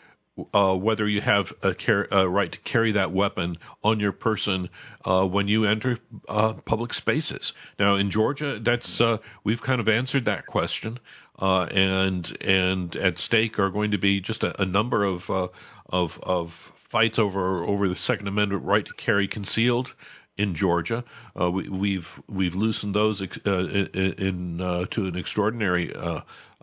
uh, 0.54 0.75
whether 0.75 1.08
you 1.08 1.21
have 1.21 1.54
a, 1.62 1.73
car- 1.73 2.08
a, 2.12 2.27
right 2.27 2.51
to 2.51 2.60
carry 2.60 2.91
that 2.91 3.12
weapon 3.12 3.58
on 3.84 3.99
your 3.99 4.12
person 4.12 4.69
uh, 5.06 5.25
when 5.25 5.47
you 5.47 5.65
enter 5.65 5.97
uh, 6.27 6.54
public 6.54 6.93
spaces. 6.93 7.54
Now, 7.80 7.95
in 7.95 8.10
Georgia, 8.10 8.60
that's 8.60 9.01
uh, 9.01 9.17
we've 9.43 9.62
kind 9.62 9.82
of 9.82 9.89
answered 9.89 10.25
that 10.25 10.45
question, 10.45 10.99
uh, 11.39 11.67
and 11.71 12.38
and 12.41 12.95
at 12.95 13.17
stake 13.17 13.60
are 13.60 13.69
going 13.69 13.91
to 13.91 13.97
be 13.97 14.19
just 14.19 14.43
a, 14.43 14.60
a 14.62 14.65
number 14.65 15.04
of 15.04 15.30
uh, 15.30 15.47
of 15.89 16.19
of 16.23 16.51
fights 16.51 17.19
over 17.19 17.63
over 17.63 17.88
the 17.88 17.95
Second 17.95 18.27
Amendment 18.27 18.63
right 18.63 18.86
to 18.86 18.93
carry 18.93 19.27
concealed 19.27 19.93
in 20.38 20.56
Georgia. 20.56 21.04
Uh, 21.39 21.51
we, 21.51 21.63
have 21.63 21.71
we've, 21.71 22.21
we've 22.27 22.56
loosened 22.56 22.95
those 22.95 23.21
uh, 23.21 23.25
in, 23.45 24.13
in 24.13 24.62
uh, 24.62 24.86
to 24.89 25.06
an 25.06 25.15
extraordinary 25.15 25.93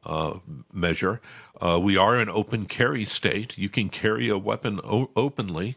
uh, 0.09 0.39
measure. 0.73 1.21
Uh, 1.61 1.79
we 1.81 1.97
are 1.97 2.17
an 2.17 2.29
open 2.29 2.67
carry 2.67 3.05
state. 3.05 3.59
You 3.59 3.69
can 3.69 3.89
carry 3.89 4.29
a 4.29 4.39
weapon 4.39 4.81
o- 4.83 5.11
openly. 5.15 5.77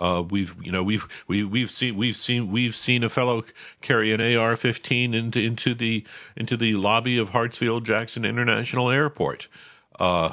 Uh, 0.00 0.22
we've 0.28 0.54
you 0.62 0.70
know 0.70 0.82
we've 0.82 1.08
we, 1.26 1.42
we've 1.42 1.70
seen 1.70 1.96
we've 1.96 2.16
seen 2.16 2.52
we've 2.52 2.76
seen 2.76 3.02
a 3.02 3.08
fellow 3.08 3.44
carry 3.80 4.12
an 4.12 4.20
AR-15 4.20 5.12
into 5.12 5.40
into 5.40 5.74
the 5.74 6.04
into 6.36 6.56
the 6.56 6.74
lobby 6.74 7.18
of 7.18 7.30
Hartsfield 7.30 7.82
Jackson 7.82 8.24
International 8.24 8.90
Airport, 8.90 9.48
uh, 9.98 10.32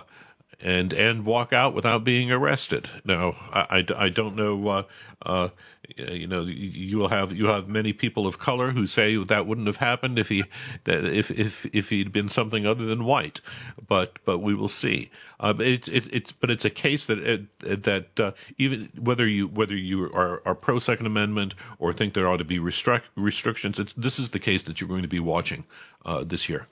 and 0.61 0.93
and 0.93 1.25
walk 1.25 1.51
out 1.51 1.73
without 1.73 2.03
being 2.03 2.31
arrested. 2.31 2.89
Now 3.03 3.35
I, 3.51 3.85
I, 3.89 4.05
I 4.05 4.09
don't 4.09 4.35
know 4.35 4.67
uh, 4.67 4.83
uh 5.23 5.49
you 5.95 6.27
know 6.27 6.43
you 6.43 6.97
will 6.97 7.07
have 7.07 7.33
you 7.33 7.47
have 7.47 7.67
many 7.67 7.93
people 7.93 8.27
of 8.27 8.37
color 8.37 8.71
who 8.71 8.85
say 8.85 9.15
that 9.23 9.47
wouldn't 9.47 9.67
have 9.67 9.77
happened 9.77 10.19
if 10.19 10.29
he 10.29 10.43
if 10.85 11.31
if 11.31 11.65
if 11.73 11.89
he'd 11.89 12.11
been 12.11 12.29
something 12.29 12.65
other 12.65 12.85
than 12.85 13.05
white. 13.05 13.41
But 13.87 14.19
but 14.25 14.39
we 14.39 14.53
will 14.53 14.67
see. 14.67 15.09
Uh, 15.39 15.53
it's 15.59 15.87
it's 15.87 16.07
it's 16.07 16.31
but 16.31 16.51
it's 16.51 16.65
a 16.65 16.69
case 16.69 17.05
that 17.05 17.19
it, 17.19 17.59
that 17.83 18.19
uh, 18.19 18.31
even 18.57 18.89
whether 18.99 19.27
you 19.27 19.47
whether 19.47 19.75
you 19.75 20.05
are, 20.05 20.41
are 20.45 20.55
pro 20.55 20.79
second 20.79 21.05
amendment 21.05 21.55
or 21.79 21.93
think 21.93 22.13
there 22.13 22.27
ought 22.27 22.37
to 22.37 22.45
be 22.45 22.59
restrict, 22.59 23.09
restrictions 23.15 23.79
it's 23.79 23.93
this 23.93 24.19
is 24.19 24.31
the 24.31 24.39
case 24.39 24.63
that 24.63 24.81
you're 24.81 24.87
going 24.87 25.01
to 25.01 25.07
be 25.07 25.19
watching 25.19 25.65
uh, 26.05 26.23
this 26.23 26.49
year 26.49 26.67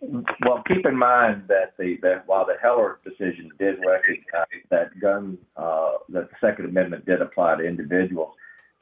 well, 0.00 0.62
keep 0.66 0.86
in 0.86 0.96
mind 0.96 1.44
that 1.48 1.76
the 1.78 1.98
that 2.02 2.26
while 2.26 2.46
the 2.46 2.56
Heller 2.62 3.00
decision 3.04 3.50
did 3.58 3.76
recognize 3.86 4.62
that 4.70 4.98
gun 5.00 5.38
uh, 5.56 5.92
that 6.08 6.30
the 6.30 6.36
Second 6.40 6.66
Amendment 6.66 7.04
did 7.04 7.20
apply 7.20 7.56
to 7.56 7.64
individuals, 7.64 8.34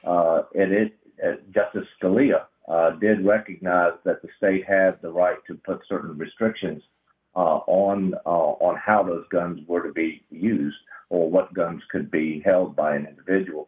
uh, 0.05 0.43
and 0.55 0.71
it 0.71 0.97
uh, 1.23 1.35
Justice 1.53 1.87
Scalia 2.01 2.45
uh, 2.69 2.91
did 2.91 3.25
recognize 3.25 3.93
that 4.05 4.21
the 4.21 4.29
state 4.37 4.65
had 4.65 5.01
the 5.01 5.11
right 5.11 5.37
to 5.47 5.55
put 5.55 5.81
certain 5.89 6.17
restrictions 6.17 6.81
uh, 7.35 7.59
on 7.67 8.13
uh, 8.25 8.29
on 8.29 8.77
how 8.77 9.03
those 9.03 9.25
guns 9.29 9.59
were 9.67 9.85
to 9.85 9.91
be 9.91 10.23
used 10.29 10.77
or 11.09 11.29
what 11.29 11.53
guns 11.53 11.81
could 11.91 12.09
be 12.09 12.41
held 12.45 12.75
by 12.75 12.95
an 12.95 13.05
individual. 13.05 13.67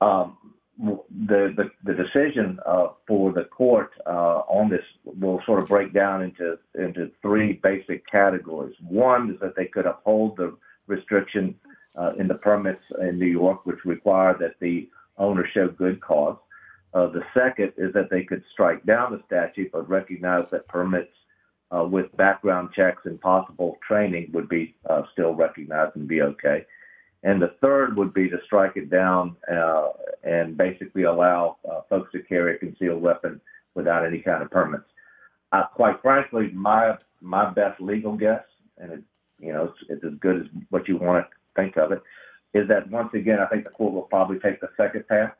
Um, 0.00 0.36
the, 0.82 1.54
the, 1.56 1.70
the 1.84 1.94
decision 1.94 2.58
uh, 2.66 2.88
for 3.06 3.32
the 3.32 3.44
court 3.44 3.92
uh, 4.06 4.42
on 4.48 4.68
this 4.68 4.84
will 5.04 5.40
sort 5.46 5.62
of 5.62 5.68
break 5.68 5.92
down 5.92 6.22
into 6.22 6.58
into 6.74 7.10
three 7.20 7.54
basic 7.62 8.06
categories. 8.10 8.74
One 8.88 9.30
is 9.30 9.40
that 9.40 9.54
they 9.56 9.66
could 9.66 9.86
uphold 9.86 10.36
the 10.36 10.56
restriction 10.88 11.54
uh, 11.96 12.12
in 12.18 12.26
the 12.26 12.34
permits 12.34 12.82
in 13.00 13.18
New 13.18 13.26
York, 13.26 13.64
which 13.64 13.84
require 13.84 14.36
that 14.38 14.56
the 14.60 14.88
owner 15.18 15.46
show 15.54 15.68
good 15.68 16.00
cause. 16.00 16.36
Uh, 16.94 17.06
the 17.06 17.22
second 17.32 17.72
is 17.76 17.92
that 17.94 18.10
they 18.10 18.24
could 18.24 18.42
strike 18.52 18.84
down 18.84 19.12
the 19.12 19.22
statute, 19.26 19.70
but 19.72 19.88
recognize 19.88 20.44
that 20.50 20.66
permits 20.68 21.12
uh, 21.74 21.84
with 21.84 22.14
background 22.16 22.70
checks 22.74 23.02
and 23.04 23.20
possible 23.20 23.78
training 23.86 24.30
would 24.32 24.48
be 24.48 24.74
uh, 24.90 25.02
still 25.12 25.34
recognized 25.34 25.96
and 25.96 26.08
be 26.08 26.22
okay. 26.22 26.66
And 27.24 27.40
the 27.40 27.54
third 27.60 27.96
would 27.96 28.12
be 28.12 28.28
to 28.28 28.38
strike 28.46 28.72
it 28.76 28.90
down 28.90 29.36
uh, 29.52 29.90
and 30.24 30.56
basically 30.56 31.04
allow 31.04 31.56
uh, 31.70 31.82
folks 31.88 32.10
to 32.12 32.22
carry 32.22 32.56
a 32.56 32.58
concealed 32.58 33.00
weapon 33.00 33.40
without 33.74 34.04
any 34.04 34.18
kind 34.18 34.42
of 34.42 34.50
permits. 34.50 34.84
Uh, 35.52 35.66
quite 35.74 36.00
frankly, 36.02 36.50
my 36.52 36.96
my 37.20 37.48
best 37.50 37.80
legal 37.80 38.16
guess, 38.16 38.42
and 38.78 38.92
it, 38.92 39.02
you 39.38 39.52
know, 39.52 39.64
it's, 39.64 39.78
it's 39.88 40.04
as 40.04 40.18
good 40.18 40.40
as 40.40 40.46
what 40.70 40.88
you 40.88 40.96
want 40.96 41.24
to 41.24 41.60
think 41.62 41.76
of 41.76 41.92
it, 41.92 42.02
is 42.54 42.66
that 42.68 42.90
once 42.90 43.10
again, 43.14 43.38
I 43.38 43.46
think 43.46 43.64
the 43.64 43.70
court 43.70 43.92
will 43.92 44.02
probably 44.02 44.38
take 44.40 44.60
the 44.60 44.70
second 44.76 45.06
path. 45.06 45.32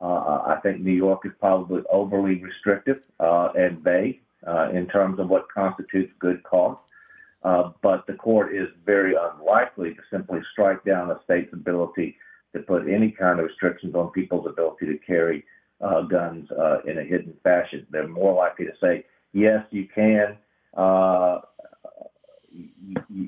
Uh, 0.00 0.42
I 0.46 0.58
think 0.62 0.80
New 0.80 0.92
York 0.92 1.22
is 1.24 1.32
probably 1.40 1.82
overly 1.90 2.42
restrictive 2.42 2.98
uh, 3.18 3.48
and 3.56 3.80
vague 3.80 4.20
uh, 4.46 4.70
in 4.70 4.86
terms 4.88 5.18
of 5.18 5.28
what 5.28 5.50
constitutes 5.52 6.12
good 6.20 6.42
cause. 6.44 6.76
Uh, 7.46 7.70
but 7.80 8.04
the 8.08 8.12
court 8.14 8.52
is 8.52 8.66
very 8.84 9.14
unlikely 9.14 9.94
to 9.94 10.00
simply 10.10 10.40
strike 10.52 10.84
down 10.84 11.12
a 11.12 11.20
state's 11.22 11.52
ability 11.52 12.16
to 12.52 12.60
put 12.60 12.88
any 12.88 13.12
kind 13.12 13.38
of 13.38 13.46
restrictions 13.46 13.94
on 13.94 14.10
people's 14.10 14.48
ability 14.48 14.84
to 14.86 14.98
carry 15.06 15.44
uh, 15.80 16.02
guns 16.02 16.48
uh, 16.50 16.78
in 16.88 16.98
a 16.98 17.04
hidden 17.04 17.32
fashion. 17.44 17.86
They're 17.90 18.08
more 18.08 18.34
likely 18.34 18.66
to 18.66 18.72
say, 18.82 19.06
yes, 19.32 19.64
you 19.70 19.86
can. 19.94 20.36
Uh, 20.76 21.42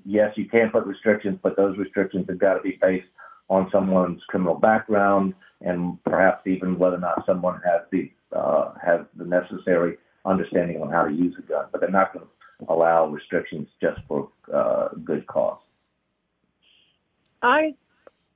yes, 0.04 0.32
you 0.34 0.48
can 0.48 0.70
put 0.70 0.84
restrictions, 0.84 1.38
but 1.40 1.56
those 1.56 1.78
restrictions 1.78 2.26
have 2.28 2.40
got 2.40 2.54
to 2.54 2.60
be 2.60 2.76
based 2.82 3.06
on 3.48 3.68
someone's 3.70 4.20
criminal 4.26 4.56
background 4.56 5.32
and 5.60 6.02
perhaps 6.02 6.44
even 6.44 6.76
whether 6.76 6.96
or 6.96 7.00
not 7.00 7.24
someone 7.24 7.60
has 7.64 7.82
the 7.92 8.10
uh, 8.36 8.72
has 8.84 9.00
the 9.16 9.24
necessary 9.24 9.96
understanding 10.24 10.82
on 10.82 10.90
how 10.90 11.04
to 11.04 11.14
use 11.14 11.36
a 11.38 11.42
gun. 11.42 11.66
But 11.70 11.80
they're 11.80 11.90
not 11.90 12.12
going 12.12 12.26
to 12.26 12.30
allow 12.68 13.06
restrictions 13.06 13.68
just 13.80 14.00
for 14.08 14.30
uh, 14.52 14.88
good 15.04 15.26
cause. 15.26 15.60
I 17.42 17.74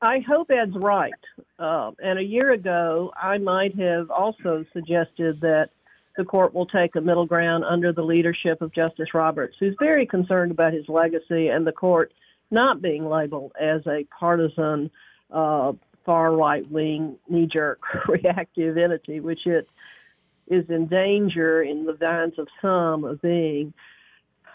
I 0.00 0.20
hope 0.20 0.50
Ed's 0.50 0.76
right. 0.76 1.12
Uh, 1.58 1.92
and 2.02 2.18
a 2.18 2.24
year 2.24 2.52
ago, 2.52 3.12
I 3.16 3.38
might 3.38 3.78
have 3.78 4.10
also 4.10 4.64
suggested 4.72 5.40
that 5.40 5.70
the 6.16 6.24
court 6.24 6.52
will 6.52 6.66
take 6.66 6.94
a 6.96 7.00
middle 7.00 7.24
ground 7.24 7.64
under 7.64 7.92
the 7.92 8.02
leadership 8.02 8.60
of 8.60 8.74
Justice 8.74 9.14
Roberts, 9.14 9.56
who's 9.58 9.76
very 9.78 10.06
concerned 10.06 10.50
about 10.50 10.72
his 10.72 10.88
legacy 10.88 11.48
and 11.48 11.66
the 11.66 11.72
court 11.72 12.12
not 12.50 12.82
being 12.82 13.08
labeled 13.08 13.52
as 13.58 13.80
a 13.86 14.04
partisan, 14.18 14.90
uh, 15.30 15.72
far 16.04 16.34
right 16.34 16.68
wing, 16.70 17.16
knee 17.28 17.46
jerk 17.50 17.80
reactive 18.08 18.76
entity, 18.76 19.20
which 19.20 19.46
it 19.46 19.68
is 20.48 20.68
in 20.68 20.86
danger 20.86 21.62
in 21.62 21.86
the 21.86 21.96
minds 22.00 22.38
of 22.38 22.48
some 22.60 23.04
of 23.04 23.22
being. 23.22 23.72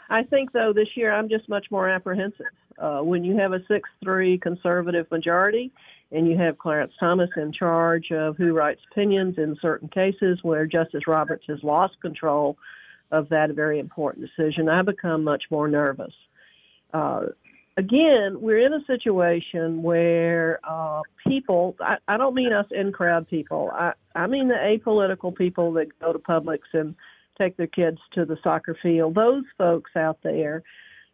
I 0.09 0.23
think, 0.23 0.51
though, 0.51 0.73
this 0.73 0.89
year 0.95 1.11
I'm 1.13 1.29
just 1.29 1.49
much 1.49 1.67
more 1.69 1.89
apprehensive. 1.89 2.45
Uh, 2.77 2.99
when 2.99 3.23
you 3.23 3.35
have 3.37 3.53
a 3.53 3.59
6 3.67 3.89
3 4.03 4.37
conservative 4.37 5.09
majority 5.09 5.71
and 6.11 6.27
you 6.27 6.37
have 6.37 6.57
Clarence 6.57 6.93
Thomas 6.99 7.29
in 7.35 7.51
charge 7.51 8.11
of 8.11 8.37
who 8.37 8.53
writes 8.53 8.81
opinions 8.91 9.37
in 9.37 9.57
certain 9.61 9.89
cases 9.89 10.39
where 10.43 10.65
Justice 10.65 11.07
Roberts 11.07 11.45
has 11.47 11.63
lost 11.63 11.99
control 12.01 12.57
of 13.11 13.29
that 13.29 13.51
very 13.51 13.79
important 13.79 14.25
decision, 14.25 14.69
I 14.69 14.81
become 14.81 15.23
much 15.23 15.45
more 15.49 15.67
nervous. 15.67 16.13
Uh, 16.93 17.27
again, 17.77 18.39
we're 18.41 18.65
in 18.65 18.73
a 18.73 18.83
situation 18.85 19.81
where 19.81 20.59
uh, 20.63 21.01
people, 21.25 21.75
I, 21.79 21.97
I 22.07 22.17
don't 22.17 22.35
mean 22.35 22.53
us 22.53 22.65
in 22.71 22.91
crowd 22.91 23.27
people, 23.27 23.71
I, 23.73 23.93
I 24.15 24.27
mean 24.27 24.49
the 24.49 24.55
apolitical 24.55 25.35
people 25.35 25.73
that 25.73 25.97
go 25.99 26.13
to 26.13 26.19
Publix 26.19 26.59
and 26.73 26.95
take 27.39 27.57
their 27.57 27.67
kids 27.67 27.99
to 28.13 28.25
the 28.25 28.37
soccer 28.43 28.77
field, 28.81 29.15
those 29.15 29.43
folks 29.57 29.91
out 29.95 30.19
there 30.23 30.63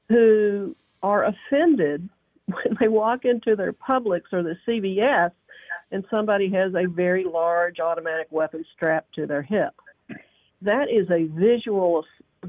who 0.09 0.75
are 1.01 1.25
offended 1.25 2.09
when 2.45 2.77
they 2.79 2.87
walk 2.87 3.25
into 3.25 3.55
their 3.55 3.73
Publix 3.73 4.21
or 4.31 4.43
the 4.43 4.55
CVS 4.67 5.31
and 5.91 6.03
somebody 6.09 6.49
has 6.51 6.73
a 6.73 6.87
very 6.87 7.23
large 7.23 7.79
automatic 7.79 8.27
weapon 8.31 8.65
strapped 8.75 9.13
to 9.15 9.27
their 9.27 9.43
hip. 9.43 9.73
that 10.61 10.89
is 10.89 11.07
a 11.11 11.25
visual 11.25 12.03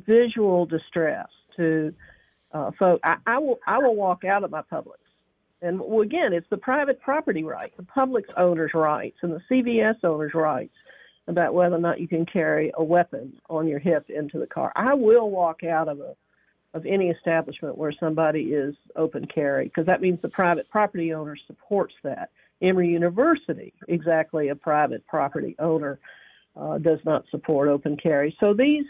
visual 0.07 0.67
distress 0.67 1.29
to 1.57 1.95
uh, 2.53 2.71
folks. 2.79 3.01
I, 3.05 3.17
I 3.27 3.39
will 3.39 3.61
I 3.67 3.79
will 3.79 3.95
walk 3.95 4.25
out 4.25 4.45
of 4.45 4.51
my 4.51 4.63
Publix, 4.63 4.99
and 5.63 5.79
well, 5.79 6.01
again, 6.01 6.33
it's 6.33 6.49
the 6.51 6.57
private 6.57 7.01
property 7.01 7.45
right, 7.45 7.73
the 7.77 7.85
Publix 7.85 8.25
owner's 8.37 8.73
rights, 8.75 9.19
and 9.23 9.33
the 9.33 9.43
CVS 9.51 10.03
owner's 10.03 10.35
rights 10.35 10.75
about 11.27 11.55
whether 11.55 11.77
or 11.77 11.81
not 11.81 12.01
you 12.01 12.09
can 12.09 12.27
carry 12.27 12.71
a 12.75 12.85
weapon 12.85 13.33
on 13.49 13.67
your 13.67 13.79
hip 13.79 14.11
into 14.11 14.39
the 14.39 14.47
car. 14.47 14.73
I 14.77 14.95
will 14.95 15.31
walk 15.31 15.65
out 15.65 15.89
of 15.89 16.01
a 16.01 16.15
of 16.75 16.85
any 16.87 17.09
establishment 17.09 17.79
where 17.79 17.93
somebody 17.99 18.53
is 18.53 18.75
open 18.97 19.27
carry 19.33 19.67
because 19.67 19.87
that 19.87 20.01
means 20.01 20.21
the 20.23 20.29
private 20.29 20.69
property 20.69 21.15
owner 21.15 21.37
supports 21.47 21.95
that. 22.03 22.31
Emory 22.61 22.89
University, 22.89 23.73
exactly 23.89 24.49
a 24.49 24.57
private 24.57 25.07
property 25.07 25.55
owner, 25.59 25.99
uh, 26.57 26.79
does 26.79 26.99
not 27.05 27.25
support 27.31 27.69
open 27.69 27.97
carry. 27.97 28.37
So 28.41 28.55
these, 28.55 28.85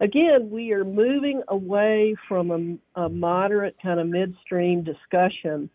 again, 0.00 0.50
we 0.50 0.72
are 0.72 0.84
moving 0.84 1.42
away 1.48 2.16
from 2.28 2.80
a, 2.96 3.02
a 3.04 3.08
moderate 3.08 3.76
kind 3.82 4.00
of 4.00 4.08
midstream 4.08 4.82
discussion 4.82 5.70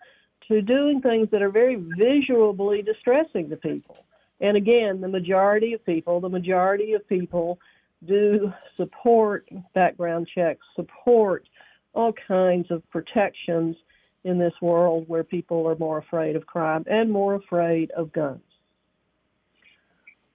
to 0.47 0.61
doing 0.61 1.01
things 1.01 1.29
that 1.31 1.41
are 1.41 1.49
very 1.49 1.75
visually 1.75 2.81
distressing 2.81 3.49
to 3.49 3.55
people. 3.55 4.05
And 4.41 4.57
again, 4.57 5.01
the 5.01 5.07
majority 5.07 5.73
of 5.73 5.85
people, 5.85 6.19
the 6.19 6.29
majority 6.29 6.93
of 6.93 7.07
people 7.07 7.59
do 8.05 8.51
support 8.77 9.47
background 9.73 10.27
checks, 10.33 10.61
support 10.75 11.47
all 11.93 12.13
kinds 12.27 12.69
of 12.69 12.87
protections 12.89 13.75
in 14.23 14.37
this 14.37 14.53
world 14.61 15.05
where 15.07 15.23
people 15.23 15.67
are 15.67 15.75
more 15.77 15.99
afraid 15.99 16.35
of 16.35 16.45
crime 16.45 16.83
and 16.87 17.11
more 17.11 17.35
afraid 17.35 17.91
of 17.91 18.11
guns. 18.11 18.41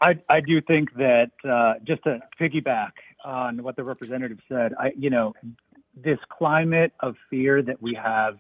I, 0.01 0.15
I 0.29 0.41
do 0.41 0.63
think 0.63 0.95
that 0.95 1.31
uh, 1.47 1.75
just 1.85 2.03
to 2.05 2.21
piggyback 2.41 2.93
on 3.25 3.63
what 3.63 3.77
the 3.77 3.85
representative 3.85 4.39
said, 4.49 4.73
I 4.79 4.93
you 4.97 5.11
know 5.11 5.35
this 5.95 6.19
climate 6.31 6.93
of 7.01 7.17
fear 7.29 7.61
that 7.63 7.83
we 7.83 7.99
have 8.03 8.39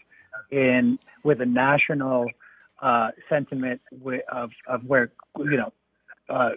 in 0.51 0.99
with 1.23 1.41
a 1.43 1.47
national 1.47 2.31
uh, 2.83 3.11
sentiment 3.29 3.81
of 4.33 4.51
of 4.67 4.85
where 4.85 5.13
you 5.39 5.57
know 5.57 5.73
uh, 6.29 6.51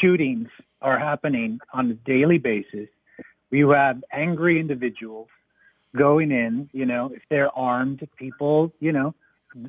shootings 0.00 0.48
are 0.82 0.98
happening 0.98 1.58
on 1.72 1.90
a 1.90 1.94
daily 1.94 2.38
basis. 2.38 2.88
We 3.50 3.60
have 3.60 4.02
angry 4.12 4.60
individuals 4.60 5.28
going 5.96 6.30
in. 6.30 6.68
You 6.72 6.86
know, 6.86 7.10
if 7.14 7.22
they're 7.30 7.56
armed, 7.56 8.06
people 8.16 8.72
you 8.80 8.92
know 8.92 9.14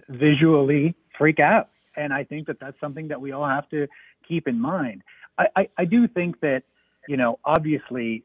visually 0.10 0.96
freak 1.18 1.40
out, 1.40 1.70
and 1.96 2.14
I 2.14 2.24
think 2.24 2.48
that 2.48 2.60
that's 2.60 2.80
something 2.80 3.08
that 3.10 3.22
we 3.22 3.32
all 3.32 3.48
have 3.48 3.70
to 3.70 3.88
keep 4.28 4.48
in 4.48 4.60
mind. 4.60 5.04
I, 5.38 5.48
I, 5.56 5.70
I 5.80 5.86
do 5.86 6.08
think 6.08 6.40
that 6.42 6.64
you 7.08 7.18
know 7.18 7.40
obviously 7.46 8.24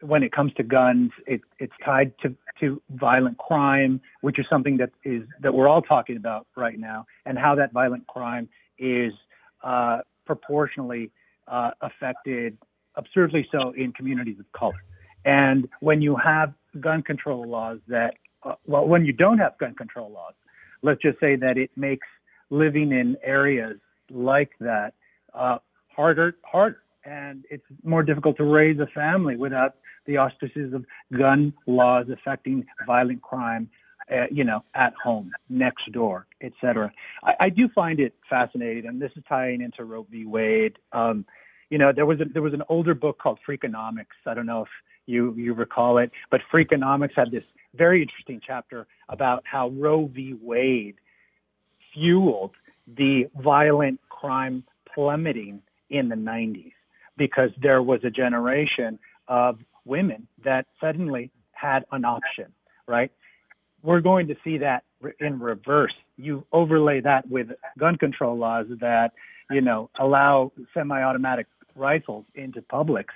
when 0.00 0.22
it 0.22 0.32
comes 0.32 0.52
to 0.54 0.62
guns, 0.62 1.10
it, 1.26 1.40
it's 1.58 1.72
tied 1.84 2.12
to, 2.22 2.34
to 2.60 2.80
violent 2.90 3.38
crime, 3.38 4.00
which 4.20 4.38
is 4.38 4.46
something 4.50 4.76
that 4.78 4.90
is 5.04 5.22
that 5.40 5.52
we're 5.52 5.68
all 5.68 5.82
talking 5.82 6.16
about 6.16 6.46
right 6.56 6.78
now, 6.78 7.06
and 7.26 7.38
how 7.38 7.54
that 7.54 7.72
violent 7.72 8.06
crime 8.06 8.48
is 8.78 9.12
uh, 9.62 9.98
proportionally 10.24 11.10
uh, 11.46 11.70
affected, 11.80 12.56
absurdly 12.96 13.46
so, 13.50 13.72
in 13.76 13.92
communities 13.92 14.38
of 14.38 14.50
color. 14.52 14.82
And 15.24 15.68
when 15.80 16.00
you 16.00 16.16
have 16.16 16.52
gun 16.80 17.02
control 17.02 17.48
laws 17.48 17.78
that, 17.88 18.14
uh, 18.42 18.54
well, 18.66 18.86
when 18.86 19.04
you 19.04 19.12
don't 19.12 19.38
have 19.38 19.58
gun 19.58 19.74
control 19.74 20.10
laws, 20.10 20.34
let's 20.82 21.02
just 21.02 21.18
say 21.20 21.36
that 21.36 21.58
it 21.58 21.70
makes 21.76 22.06
living 22.50 22.92
in 22.92 23.16
areas 23.22 23.78
like 24.10 24.50
that 24.60 24.94
uh, 25.34 25.58
harder, 25.88 26.36
harder, 26.44 26.82
and 27.08 27.44
it's 27.50 27.64
more 27.82 28.02
difficult 28.02 28.36
to 28.36 28.44
raise 28.44 28.78
a 28.80 28.86
family 28.86 29.36
without 29.36 29.76
the 30.06 30.18
auspices 30.18 30.72
of 30.74 30.84
gun 31.16 31.52
laws 31.66 32.06
affecting 32.12 32.66
violent 32.86 33.22
crime 33.22 33.68
uh, 34.10 34.24
you 34.30 34.42
know, 34.42 34.64
at 34.74 34.94
home, 34.94 35.30
next 35.50 35.92
door, 35.92 36.26
etc. 36.40 36.90
I, 37.22 37.34
I 37.40 37.48
do 37.50 37.68
find 37.74 38.00
it 38.00 38.14
fascinating, 38.30 38.86
and 38.86 39.02
this 39.02 39.12
is 39.16 39.22
tying 39.28 39.60
into 39.60 39.84
Roe 39.84 40.06
v. 40.10 40.24
Wade. 40.24 40.78
Um, 40.92 41.26
you 41.68 41.76
know, 41.76 41.92
there 41.92 42.06
was 42.06 42.18
a, 42.18 42.24
there 42.24 42.40
was 42.40 42.54
an 42.54 42.62
older 42.70 42.94
book 42.94 43.18
called 43.18 43.38
Freakonomics. 43.46 44.16
I 44.24 44.32
don't 44.32 44.46
know 44.46 44.62
if 44.62 44.68
you 45.04 45.34
you 45.34 45.52
recall 45.52 45.98
it, 45.98 46.10
but 46.30 46.40
Freakonomics 46.50 47.12
had 47.16 47.30
this 47.30 47.44
very 47.74 48.00
interesting 48.00 48.40
chapter 48.42 48.86
about 49.10 49.42
how 49.44 49.68
Roe 49.68 50.06
v. 50.06 50.34
Wade 50.40 50.94
fueled 51.92 52.52
the 52.86 53.28
violent 53.36 54.00
crime 54.08 54.64
plummeting 54.94 55.60
in 55.90 56.08
the 56.08 56.16
90s 56.16 56.72
because 57.18 57.50
there 57.60 57.82
was 57.82 58.00
a 58.04 58.10
generation 58.10 58.98
of 59.26 59.58
women 59.84 60.26
that 60.44 60.66
suddenly 60.80 61.30
had 61.52 61.84
an 61.92 62.04
option, 62.04 62.46
right? 62.86 63.10
we're 63.82 64.00
going 64.00 64.28
to 64.28 64.34
see 64.42 64.58
that 64.58 64.84
in 65.20 65.38
reverse. 65.38 65.94
You 66.16 66.44
overlay 66.52 67.00
that 67.00 67.28
with 67.28 67.48
gun 67.78 67.96
control 67.96 68.36
laws 68.36 68.66
that, 68.80 69.12
you 69.50 69.60
know, 69.60 69.90
allow 69.98 70.52
semi-automatic 70.74 71.46
rifles 71.74 72.24
into 72.34 72.60
Publix, 72.62 73.06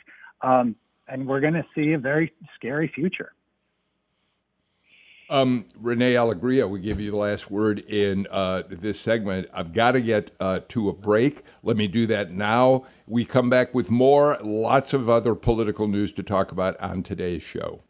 um, 0.42 0.76
and 1.08 1.26
we're 1.26 1.40
going 1.40 1.54
to 1.54 1.66
see 1.74 1.92
a 1.92 1.98
very 1.98 2.32
scary 2.54 2.90
future. 2.94 3.32
Um, 5.30 5.66
Renee 5.78 6.14
Alegria, 6.14 6.68
we 6.68 6.80
give 6.80 7.00
you 7.00 7.10
the 7.10 7.16
last 7.16 7.50
word 7.50 7.78
in 7.78 8.26
uh, 8.30 8.64
this 8.68 9.00
segment. 9.00 9.48
I've 9.54 9.72
got 9.72 9.92
to 9.92 10.00
get 10.00 10.30
uh, 10.38 10.60
to 10.68 10.88
a 10.90 10.92
break. 10.92 11.42
Let 11.62 11.76
me 11.76 11.86
do 11.88 12.06
that 12.08 12.32
now. 12.32 12.84
We 13.06 13.24
come 13.24 13.48
back 13.48 13.74
with 13.74 13.90
more, 13.90 14.38
lots 14.42 14.92
of 14.92 15.08
other 15.08 15.34
political 15.34 15.88
news 15.88 16.12
to 16.12 16.22
talk 16.22 16.52
about 16.52 16.78
on 16.80 17.02
today's 17.02 17.42
show. 17.42 17.82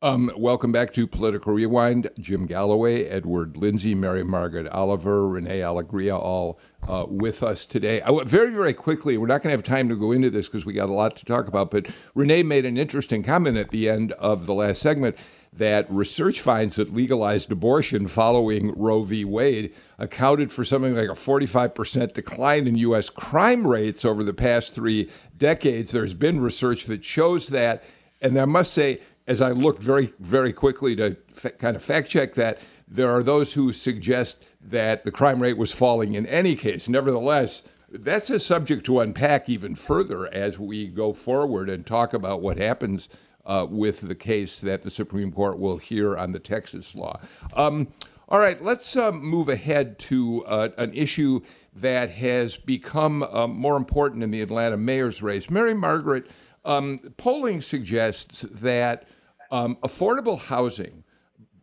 Um, 0.00 0.30
welcome 0.36 0.70
back 0.70 0.92
to 0.92 1.08
Political 1.08 1.54
Rewind. 1.54 2.08
Jim 2.20 2.46
Galloway, 2.46 3.04
Edward 3.04 3.56
Lindsey, 3.56 3.96
Mary 3.96 4.22
Margaret 4.22 4.68
Oliver, 4.68 5.26
Renee 5.26 5.58
Alegria, 5.58 6.16
all 6.16 6.60
uh, 6.86 7.06
with 7.08 7.42
us 7.42 7.66
today. 7.66 8.00
I, 8.02 8.10
very, 8.24 8.50
very 8.50 8.74
quickly, 8.74 9.18
we're 9.18 9.26
not 9.26 9.42
going 9.42 9.50
to 9.50 9.56
have 9.56 9.62
time 9.62 9.88
to 9.88 9.96
go 9.96 10.12
into 10.12 10.30
this 10.30 10.46
because 10.46 10.64
we 10.64 10.72
got 10.72 10.88
a 10.88 10.92
lot 10.92 11.16
to 11.16 11.24
talk 11.24 11.48
about, 11.48 11.70
but 11.70 11.86
Renee 12.14 12.42
made 12.42 12.64
an 12.64 12.76
interesting 12.76 13.22
comment 13.22 13.56
at 13.56 13.70
the 13.70 13.88
end 13.88 14.12
of 14.12 14.46
the 14.46 14.54
last 14.54 14.80
segment 14.80 15.16
that 15.52 15.90
research 15.90 16.40
finds 16.40 16.76
that 16.76 16.92
legalized 16.94 17.50
abortion 17.50 18.06
following 18.06 18.72
Roe 18.78 19.02
v. 19.02 19.24
Wade 19.24 19.74
accounted 19.98 20.52
for 20.52 20.64
something 20.64 20.94
like 20.94 21.08
a 21.08 21.12
45% 21.12 22.14
decline 22.14 22.66
in 22.66 22.76
U.S. 22.76 23.10
crime 23.10 23.66
rates 23.66 24.04
over 24.04 24.22
the 24.22 24.34
past 24.34 24.74
three 24.74 25.10
decades. 25.36 25.90
There's 25.90 26.14
been 26.14 26.40
research 26.40 26.84
that 26.84 27.04
shows 27.04 27.48
that. 27.48 27.82
And 28.20 28.38
I 28.38 28.44
must 28.44 28.72
say, 28.72 29.00
as 29.26 29.40
I 29.40 29.50
looked 29.50 29.82
very, 29.82 30.12
very 30.20 30.52
quickly 30.52 30.94
to 30.96 31.16
kind 31.58 31.76
of 31.76 31.82
fact 31.82 32.08
check 32.08 32.34
that, 32.34 32.58
there 32.86 33.10
are 33.10 33.22
those 33.22 33.52
who 33.52 33.72
suggest 33.72 34.38
that 34.70 35.04
the 35.04 35.10
crime 35.10 35.40
rate 35.40 35.56
was 35.56 35.72
falling 35.72 36.14
in 36.14 36.26
any 36.26 36.54
case. 36.56 36.88
Nevertheless, 36.88 37.62
that's 37.90 38.28
a 38.28 38.38
subject 38.38 38.84
to 38.86 39.00
unpack 39.00 39.48
even 39.48 39.74
further 39.74 40.32
as 40.32 40.58
we 40.58 40.86
go 40.86 41.12
forward 41.12 41.70
and 41.70 41.86
talk 41.86 42.12
about 42.12 42.42
what 42.42 42.58
happens 42.58 43.08
uh, 43.46 43.66
with 43.68 44.02
the 44.02 44.14
case 44.14 44.60
that 44.60 44.82
the 44.82 44.90
Supreme 44.90 45.32
Court 45.32 45.58
will 45.58 45.78
hear 45.78 46.16
on 46.16 46.32
the 46.32 46.38
Texas 46.38 46.94
law. 46.94 47.18
Um, 47.54 47.88
all 48.28 48.38
right, 48.38 48.62
let's 48.62 48.94
um, 48.94 49.24
move 49.24 49.48
ahead 49.48 49.98
to 50.00 50.44
uh, 50.44 50.68
an 50.76 50.92
issue 50.92 51.40
that 51.74 52.10
has 52.10 52.58
become 52.58 53.22
um, 53.22 53.56
more 53.56 53.76
important 53.76 54.22
in 54.22 54.30
the 54.30 54.42
Atlanta 54.42 54.76
mayor's 54.76 55.22
race. 55.22 55.48
Mary 55.48 55.72
Margaret, 55.72 56.26
um, 56.66 56.98
polling 57.16 57.62
suggests 57.62 58.42
that 58.50 59.06
um, 59.50 59.76
affordable 59.76 60.38
housing 60.38 61.04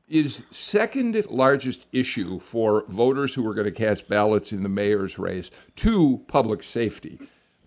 is 0.07 0.45
second 0.51 1.25
largest 1.29 1.87
issue 1.91 2.39
for 2.39 2.85
voters 2.87 3.33
who 3.33 3.47
are 3.47 3.53
going 3.53 3.65
to 3.65 3.71
cast 3.71 4.07
ballots 4.07 4.51
in 4.51 4.63
the 4.63 4.69
mayor's 4.69 5.17
race 5.17 5.49
to 5.75 6.23
public 6.27 6.61
safety. 6.61 7.19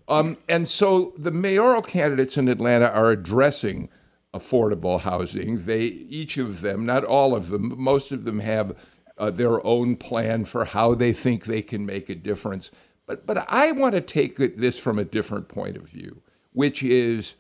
Um, 0.08 0.38
and 0.48 0.68
so 0.68 1.12
the 1.18 1.30
mayoral 1.30 1.82
candidates 1.82 2.38
in 2.38 2.48
Atlanta 2.48 2.88
are 2.88 3.10
addressing 3.10 3.88
affordable 4.32 5.00
housing. 5.00 5.56
They 5.58 5.82
each 5.82 6.38
of 6.38 6.60
them, 6.60 6.86
not 6.86 7.04
all 7.04 7.34
of 7.34 7.48
them, 7.48 7.68
but 7.68 7.78
most 7.78 8.12
of 8.12 8.24
them 8.24 8.40
have 8.40 8.76
uh, 9.18 9.30
their 9.30 9.64
own 9.66 9.96
plan 9.96 10.44
for 10.44 10.64
how 10.64 10.94
they 10.94 11.12
think 11.12 11.44
they 11.44 11.62
can 11.62 11.84
make 11.84 12.08
a 12.08 12.14
difference. 12.14 12.70
But 13.06 13.26
but 13.26 13.46
I 13.48 13.72
want 13.72 13.94
to 13.94 14.00
take 14.00 14.36
this 14.36 14.78
from 14.78 14.98
a 14.98 15.04
different 15.04 15.48
point 15.48 15.76
of 15.76 15.88
view, 15.88 16.22
which 16.52 16.82
is 16.82 17.34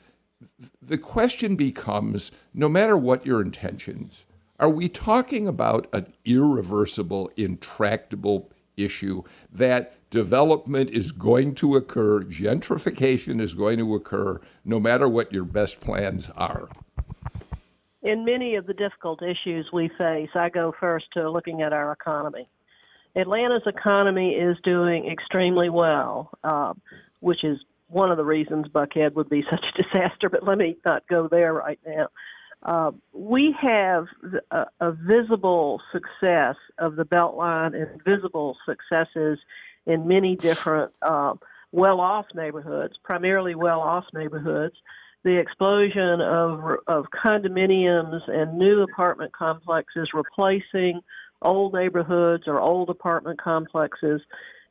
the 0.80 0.98
question 0.98 1.56
becomes 1.56 2.30
no 2.54 2.68
matter 2.68 2.96
what 2.96 3.26
your 3.26 3.40
intentions, 3.40 4.26
are 4.58 4.70
we 4.70 4.88
talking 4.88 5.46
about 5.46 5.86
an 5.92 6.12
irreversible, 6.24 7.30
intractable 7.36 8.50
issue 8.76 9.22
that 9.52 9.94
development 10.10 10.90
is 10.90 11.12
going 11.12 11.54
to 11.56 11.76
occur, 11.76 12.20
gentrification 12.20 13.40
is 13.40 13.54
going 13.54 13.78
to 13.78 13.94
occur, 13.94 14.40
no 14.64 14.80
matter 14.80 15.08
what 15.08 15.32
your 15.32 15.44
best 15.44 15.80
plans 15.80 16.30
are? 16.36 16.68
in 18.02 18.24
many 18.24 18.54
of 18.54 18.66
the 18.66 18.74
difficult 18.74 19.22
issues 19.22 19.68
we 19.72 19.90
face, 19.98 20.30
I 20.34 20.48
go 20.48 20.74
first 20.78 21.06
to 21.14 21.30
looking 21.30 21.62
at 21.62 21.72
our 21.72 21.92
economy. 21.92 22.48
Atlanta's 23.16 23.66
economy 23.66 24.30
is 24.30 24.56
doing 24.62 25.10
extremely 25.10 25.68
well, 25.68 26.30
uh, 26.44 26.74
which 27.20 27.42
is 27.42 27.58
one 27.88 28.10
of 28.10 28.16
the 28.16 28.24
reasons 28.24 28.66
Buckhead 28.68 29.14
would 29.14 29.28
be 29.28 29.44
such 29.50 29.64
a 29.74 29.82
disaster, 29.82 30.28
but 30.30 30.44
let 30.44 30.58
me 30.58 30.76
not 30.84 31.06
go 31.08 31.28
there 31.28 31.52
right 31.52 31.80
now. 31.86 32.08
Uh, 32.62 32.90
we 33.12 33.54
have 33.60 34.06
a, 34.50 34.66
a, 34.80 34.92
visible 34.92 35.80
success 35.92 36.56
of 36.78 36.96
the 36.96 37.04
Beltline 37.04 37.74
and 37.74 38.02
visible 38.02 38.56
successes 38.66 39.38
in 39.86 40.08
many 40.08 40.34
different 40.34 40.92
uh, 41.02 41.34
well 41.70 42.00
off 42.00 42.26
neighborhoods, 42.34 42.94
primarily 43.04 43.54
well 43.54 43.80
off 43.80 44.04
neighborhoods. 44.12 44.74
The 45.22 45.38
explosion 45.38 46.20
of, 46.20 46.78
of 46.88 47.06
condominiums 47.24 48.28
and 48.28 48.58
new 48.58 48.82
apartment 48.82 49.32
complexes 49.32 50.10
replacing 50.12 51.00
old 51.42 51.74
neighborhoods 51.74 52.44
or 52.48 52.60
old 52.60 52.90
apartment 52.90 53.40
complexes 53.40 54.20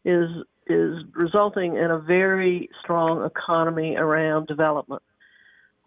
is 0.03 0.29
is 0.69 0.97
resulting 1.13 1.77
in 1.77 1.91
a 1.91 1.99
very 1.99 2.69
strong 2.81 3.23
economy 3.25 3.95
around 3.95 4.47
development. 4.47 5.01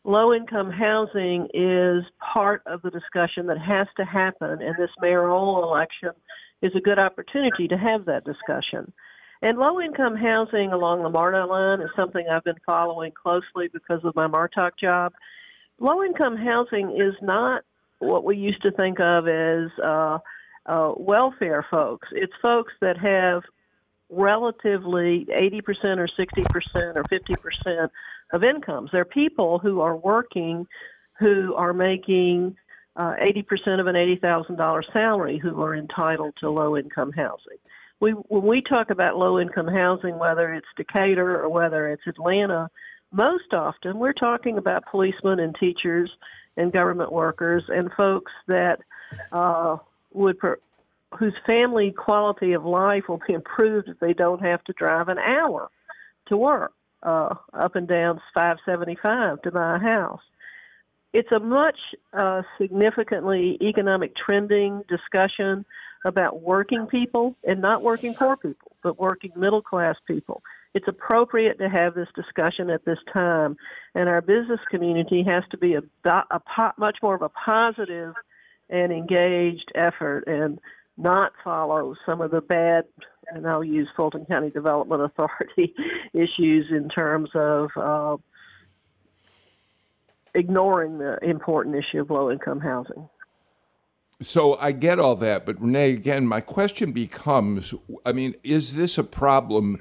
Low 0.05 0.33
income 0.33 0.71
housing 0.71 1.49
is 1.53 2.05
part 2.35 2.63
of 2.67 2.81
the 2.83 2.91
discussion 2.91 3.47
that 3.49 3.59
has 3.59 3.87
to 3.99 4.05
happen, 4.05 4.63
and 4.63 4.75
this 4.79 4.91
mayoral 5.01 5.63
election 5.63 6.11
is 6.63 6.73
a 6.75 6.81
good 6.81 6.99
opportunity 6.99 7.69
to 7.69 7.77
have 7.77 8.07
that 8.07 8.25
discussion. 8.25 8.93
And 9.43 9.59
low 9.59 9.81
income 9.81 10.17
housing 10.17 10.73
along 10.73 11.03
the 11.03 11.09
MARTA 11.11 11.47
line 11.47 11.81
is 11.81 11.91
something 11.97 12.27
I've 12.31 12.45
been 12.45 12.61
following 12.67 13.13
closely 13.13 13.69
because 13.73 14.01
of 14.05 14.15
my 14.15 14.27
MARTOC 14.27 14.73
job. 14.79 15.13
Low 15.79 16.03
income 16.03 16.37
housing 16.37 16.91
is 17.01 17.15
not 17.23 17.63
what 18.01 18.25
we 18.25 18.37
used 18.37 18.63
to 18.63 18.71
think 18.73 19.01
of 19.01 19.29
as 19.29 19.71
uh, 19.83 20.19
uh, 20.67 20.93
welfare 20.97 21.65
folks. 21.71 22.09
It's 22.13 22.33
folks 22.43 22.73
that 22.81 22.99
have 22.99 23.43
relatively 24.11 25.27
80% 25.31 25.99
or 25.99 26.09
60% 26.09 26.97
or 26.97 27.05
50% 27.05 27.89
of 28.33 28.45
incomes. 28.45 28.90
They're 28.93 29.05
people 29.05 29.59
who 29.59 29.81
are 29.81 29.97
working 29.97 30.66
who 31.21 31.55
are 31.55 31.75
making 31.75 32.57
uh, 32.97 33.14
80% 33.23 33.79
of 33.79 33.87
an 33.87 33.95
$80,000 33.95 34.83
salary 34.93 35.38
who 35.38 35.62
are 35.62 35.77
entitled 35.77 36.35
to 36.40 36.51
low 36.51 36.77
income 36.77 37.12
housing. 37.12 37.59
We, 38.01 38.12
when 38.12 38.43
we 38.43 38.62
talk 38.62 38.88
about 38.90 39.19
low 39.19 39.38
income 39.38 39.69
housing, 39.69 40.19
whether 40.19 40.53
it's 40.55 40.66
Decatur 40.77 41.43
or 41.43 41.51
whether 41.51 41.88
it's 41.88 42.07
Atlanta, 42.07 42.71
most 43.12 43.53
often 43.53 43.99
we're 43.99 44.14
talking 44.14 44.57
about 44.57 44.87
policemen 44.87 45.40
and 45.40 45.55
teachers 45.61 46.11
and 46.57 46.73
government 46.73 47.12
workers 47.12 47.64
and 47.69 47.93
folks 47.93 48.33
that 48.49 48.81
uh, 49.33 49.77
would 50.12 50.37
whose 51.19 51.35
family 51.47 51.90
quality 51.90 52.53
of 52.53 52.64
life 52.64 53.05
will 53.09 53.21
be 53.27 53.35
improved 53.35 53.88
if 53.88 53.99
they 53.99 54.14
don't 54.14 54.40
have 54.40 54.62
to 54.64 54.73
drive 54.75 55.09
an 55.09 55.19
hour 55.19 55.69
to 56.29 56.37
work 56.37 56.73
uh, 57.03 57.35
up 57.53 57.77
and 57.77 57.89
down 57.89 58.21
575 58.35 59.43
to 59.43 59.51
buy 59.51 59.77
a 59.77 59.79
house. 59.79 60.21
It's 61.13 61.31
a 61.35 61.41
much 61.41 61.79
uh, 62.13 62.43
significantly 62.61 63.59
economic 63.61 64.15
trending 64.15 64.85
discussion 64.89 65.65
about 66.05 66.41
working 66.41 66.87
people 66.87 67.37
and 67.45 67.61
not 67.61 67.83
working 67.83 68.15
poor 68.15 68.37
people, 68.37 68.77
but 68.83 68.99
working 68.99 69.33
middle 69.37 69.61
class 69.61 69.97
people. 70.07 70.43
It's 70.73 70.87
appropriate 70.87 71.59
to 71.59 71.69
have 71.69 71.95
this 71.95 72.09
discussion 72.15 72.71
at 72.71 72.85
this 72.85 72.99
time, 73.13 73.57
and 73.95 74.09
our 74.09 74.21
business 74.21 74.61
community 74.71 75.25
has 75.25 75.43
to 75.51 75.59
be 75.59 75.75
a, 75.75 75.83
a, 76.05 76.25
a 76.31 76.73
much 76.79 76.99
more 77.03 77.17
of 77.17 77.23
a 77.23 77.29
positive 77.29 78.15
and 78.69 78.93
engaged 78.93 79.73
effort 79.75 80.25
and 80.29 80.61
not 80.97 81.33
follow 81.43 81.97
some 82.07 82.21
of 82.21 82.31
the 82.31 82.41
bad, 82.41 82.85
and 83.31 83.47
I'll 83.47 83.64
use 83.64 83.88
Fulton 83.97 84.27
County 84.27 84.51
Development 84.51 85.03
Authority 85.03 85.75
issues 86.12 86.66
in 86.71 86.88
terms 86.88 87.31
of 87.35 87.71
uh, 87.77 88.16
ignoring 90.35 90.99
the 90.99 91.19
important 91.23 91.77
issue 91.77 92.01
of 92.01 92.11
low 92.11 92.31
income 92.31 92.61
housing. 92.61 93.09
So 94.23 94.57
I 94.59 94.73
get 94.73 94.99
all 94.99 95.16
that, 95.16 95.47
but 95.47 95.61
Renee, 95.61 95.93
again, 95.93 96.27
my 96.27 96.43
question 96.43 96.93
becomes 96.93 97.73
I 98.05 98.12
mean, 98.12 98.35
is 98.43 98.77
this 98.77 98.99
a 98.99 99.05
problem 99.05 99.81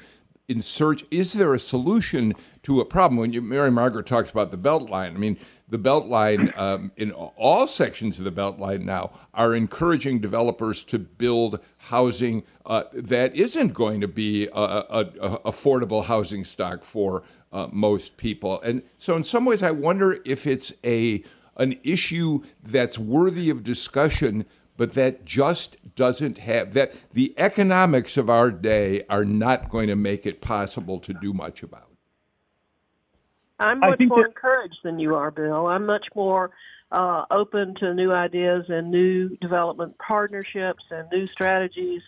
in 0.49 0.61
search? 0.61 1.05
Is 1.11 1.33
there 1.33 1.53
a 1.53 1.59
solution 1.59 2.33
to 2.63 2.81
a 2.81 2.85
problem? 2.85 3.17
When 3.17 3.31
you, 3.31 3.41
Mary 3.41 3.71
Margaret 3.71 4.05
talks 4.05 4.29
about 4.29 4.51
the 4.51 4.57
Beltline 4.57 5.15
I 5.15 5.17
mean, 5.17 5.37
the 5.69 5.77
Beltline, 5.77 6.57
um, 6.57 6.91
in 6.97 7.11
all 7.11 7.67
sections 7.67 8.17
of 8.17 8.25
the 8.25 8.31
Beltline 8.31 8.81
now, 8.81 9.11
are 9.33 9.55
encouraging 9.55 10.19
developers 10.19 10.83
to 10.85 10.97
build 10.97 11.59
housing 11.77 12.43
uh, 12.65 12.83
that 12.91 13.35
isn't 13.35 13.73
going 13.73 14.01
to 14.01 14.07
be 14.07 14.47
a, 14.47 14.59
a, 14.59 14.99
a 15.21 15.39
affordable 15.51 16.05
housing 16.05 16.43
stock 16.43 16.83
for 16.83 17.23
uh, 17.51 17.67
most 17.71 18.17
people. 18.17 18.59
And 18.61 18.81
so, 18.97 19.15
in 19.15 19.23
some 19.23 19.45
ways, 19.45 19.61
I 19.61 19.71
wonder 19.71 20.19
if 20.25 20.47
it's 20.47 20.73
a 20.83 21.23
an 21.57 21.77
issue 21.83 22.41
that's 22.63 22.97
worthy 22.97 23.49
of 23.49 23.63
discussion, 23.63 24.45
but 24.79 24.93
that 24.93 25.25
just 25.25 25.75
doesn't 25.93 26.37
have 26.37 26.73
that 26.73 26.93
the 27.11 27.33
economics 27.37 28.15
of 28.15 28.29
our 28.29 28.49
day 28.49 29.03
are 29.09 29.25
not 29.25 29.67
going 29.67 29.87
to 29.87 29.95
make 29.97 30.25
it 30.25 30.39
possible 30.39 30.99
to 30.99 31.13
do 31.13 31.33
much 31.33 31.61
about. 31.61 31.89
I'm 33.59 33.81
much 33.81 33.99
more 33.99 34.23
that- 34.23 34.29
encouraged 34.29 34.79
than 34.85 34.97
you 34.97 35.15
are, 35.15 35.31
Bill. 35.31 35.67
I'm 35.67 35.85
much 35.85 36.05
more 36.15 36.51
uh, 36.93 37.25
open 37.29 37.75
to 37.81 37.93
new 37.93 38.13
ideas 38.13 38.67
and 38.69 38.89
new 38.89 39.35
development 39.41 39.97
partnerships 39.97 40.85
and 40.89 41.09
new 41.11 41.27
strategies. 41.27 42.01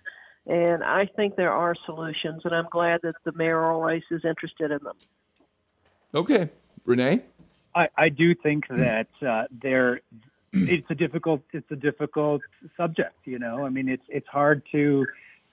And 0.48 0.82
I 0.82 1.08
think 1.08 1.36
there 1.36 1.52
are 1.52 1.76
solutions, 1.86 2.44
and 2.46 2.56
I'm 2.56 2.70
glad 2.72 3.02
that 3.04 3.16
the 3.26 3.34
mayoral 3.34 3.82
race 3.82 4.06
is 4.10 4.24
interested 4.24 4.72
in 4.72 4.80
them. 4.82 4.96
Okay, 6.16 6.50
Renee. 6.86 7.24
I, 7.76 7.90
I 7.98 8.08
do 8.08 8.34
think 8.34 8.70
that 8.70 9.08
uh, 9.22 9.44
there, 9.52 10.00
Mm. 10.54 10.68
it's 10.68 10.88
a 10.90 10.96
difficult 10.96 11.42
it's 11.54 11.70
a 11.72 11.76
difficult 11.76 12.42
subject. 12.76 13.16
You 13.26 13.40
know, 13.40 13.66
I 13.66 13.70
mean, 13.70 13.88
it's 13.88 14.04
it's 14.10 14.28
hard 14.28 14.62
to 14.74 15.06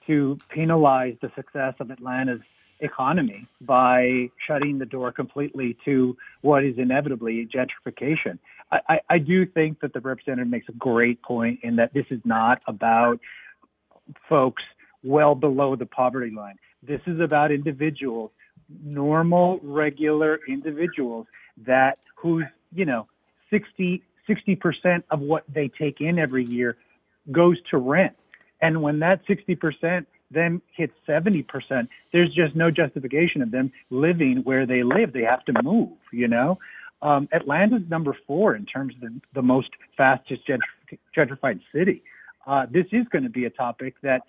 to 0.07 0.37
penalize 0.49 1.15
the 1.21 1.31
success 1.35 1.75
of 1.79 1.91
Atlanta's 1.91 2.41
economy 2.81 3.47
by 3.61 4.29
shutting 4.47 4.79
the 4.79 4.85
door 4.85 5.11
completely 5.11 5.77
to 5.85 6.17
what 6.41 6.63
is 6.63 6.77
inevitably 6.77 7.47
gentrification. 7.53 8.39
I, 8.71 8.79
I, 8.87 8.99
I 9.09 9.17
do 9.19 9.45
think 9.45 9.81
that 9.81 9.93
the 9.93 9.99
representative 9.99 10.49
makes 10.49 10.69
a 10.69 10.73
great 10.73 11.21
point 11.21 11.59
in 11.63 11.75
that 11.77 11.93
this 11.93 12.05
is 12.09 12.21
not 12.25 12.61
about 12.67 13.19
folks 14.27 14.63
well 15.03 15.35
below 15.35 15.75
the 15.75 15.85
poverty 15.85 16.31
line. 16.31 16.55
This 16.81 17.01
is 17.05 17.19
about 17.19 17.51
individuals, 17.51 18.31
normal, 18.83 19.59
regular 19.63 20.39
individuals 20.47 21.27
that 21.65 21.99
whose, 22.15 22.45
you 22.73 22.85
know, 22.85 23.07
60, 23.49 24.01
60% 24.29 25.03
of 25.09 25.19
what 25.19 25.43
they 25.51 25.67
take 25.67 26.01
in 26.01 26.19
every 26.19 26.45
year 26.45 26.77
goes 27.31 27.57
to 27.71 27.77
rent. 27.77 28.15
And 28.61 28.81
when 28.81 28.99
that 28.99 29.25
60% 29.25 30.05
then 30.31 30.61
hits 30.75 30.93
70%, 31.07 31.87
there's 32.13 32.33
just 32.33 32.55
no 32.55 32.69
justification 32.69 33.41
of 33.41 33.51
them 33.51 33.71
living 33.89 34.37
where 34.43 34.65
they 34.65 34.83
live. 34.83 35.11
They 35.11 35.23
have 35.23 35.43
to 35.45 35.63
move, 35.63 35.97
you 36.11 36.27
know? 36.27 36.59
Um, 37.01 37.29
Atlanta's 37.31 37.89
number 37.89 38.15
four 38.27 38.55
in 38.55 38.65
terms 38.65 38.93
of 38.95 39.01
the, 39.01 39.21
the 39.33 39.41
most 39.41 39.69
fastest 39.97 40.41
gentrified 41.15 41.61
city. 41.73 42.03
Uh, 42.45 42.65
this 42.69 42.85
is 42.91 43.07
going 43.07 43.23
to 43.23 43.29
be 43.29 43.45
a 43.45 43.49
topic 43.49 43.95
that 44.01 44.23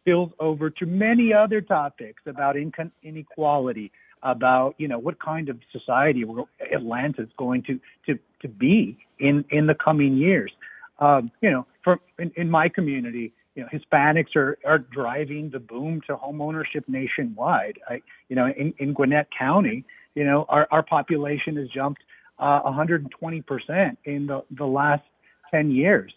spills 0.00 0.32
over 0.40 0.68
to 0.68 0.86
many 0.86 1.32
other 1.32 1.60
topics 1.60 2.22
about 2.26 2.56
income 2.56 2.90
inequality, 3.02 3.92
about 4.22 4.74
you 4.78 4.88
know 4.88 4.98
what 4.98 5.20
kind 5.20 5.48
of 5.48 5.58
society 5.70 6.24
Atlanta 6.72 7.22
is 7.22 7.28
going 7.36 7.62
to 7.64 7.80
to 8.06 8.18
to 8.40 8.48
be 8.48 8.98
in 9.18 9.44
in 9.50 9.66
the 9.66 9.74
coming 9.74 10.16
years. 10.16 10.52
Um, 10.98 11.30
you 11.40 11.50
know, 11.50 11.66
for 11.82 11.98
in, 12.18 12.32
in 12.36 12.50
my 12.50 12.68
community, 12.68 13.32
you 13.54 13.62
know, 13.62 13.68
Hispanics 13.68 14.34
are, 14.36 14.58
are 14.64 14.78
driving 14.78 15.50
the 15.50 15.58
boom 15.58 16.00
to 16.06 16.16
homeownership 16.16 16.84
nationwide. 16.88 17.78
I, 17.88 18.02
you 18.28 18.36
know, 18.36 18.46
in, 18.46 18.72
in 18.78 18.92
Gwinnett 18.94 19.28
County, 19.36 19.84
you 20.14 20.24
know, 20.24 20.46
our, 20.48 20.66
our 20.70 20.82
population 20.82 21.56
has 21.56 21.68
jumped 21.68 22.02
uh, 22.38 22.62
120% 22.62 23.96
in 24.04 24.26
the, 24.26 24.42
the 24.50 24.64
last 24.64 25.02
10 25.50 25.70
years. 25.70 26.12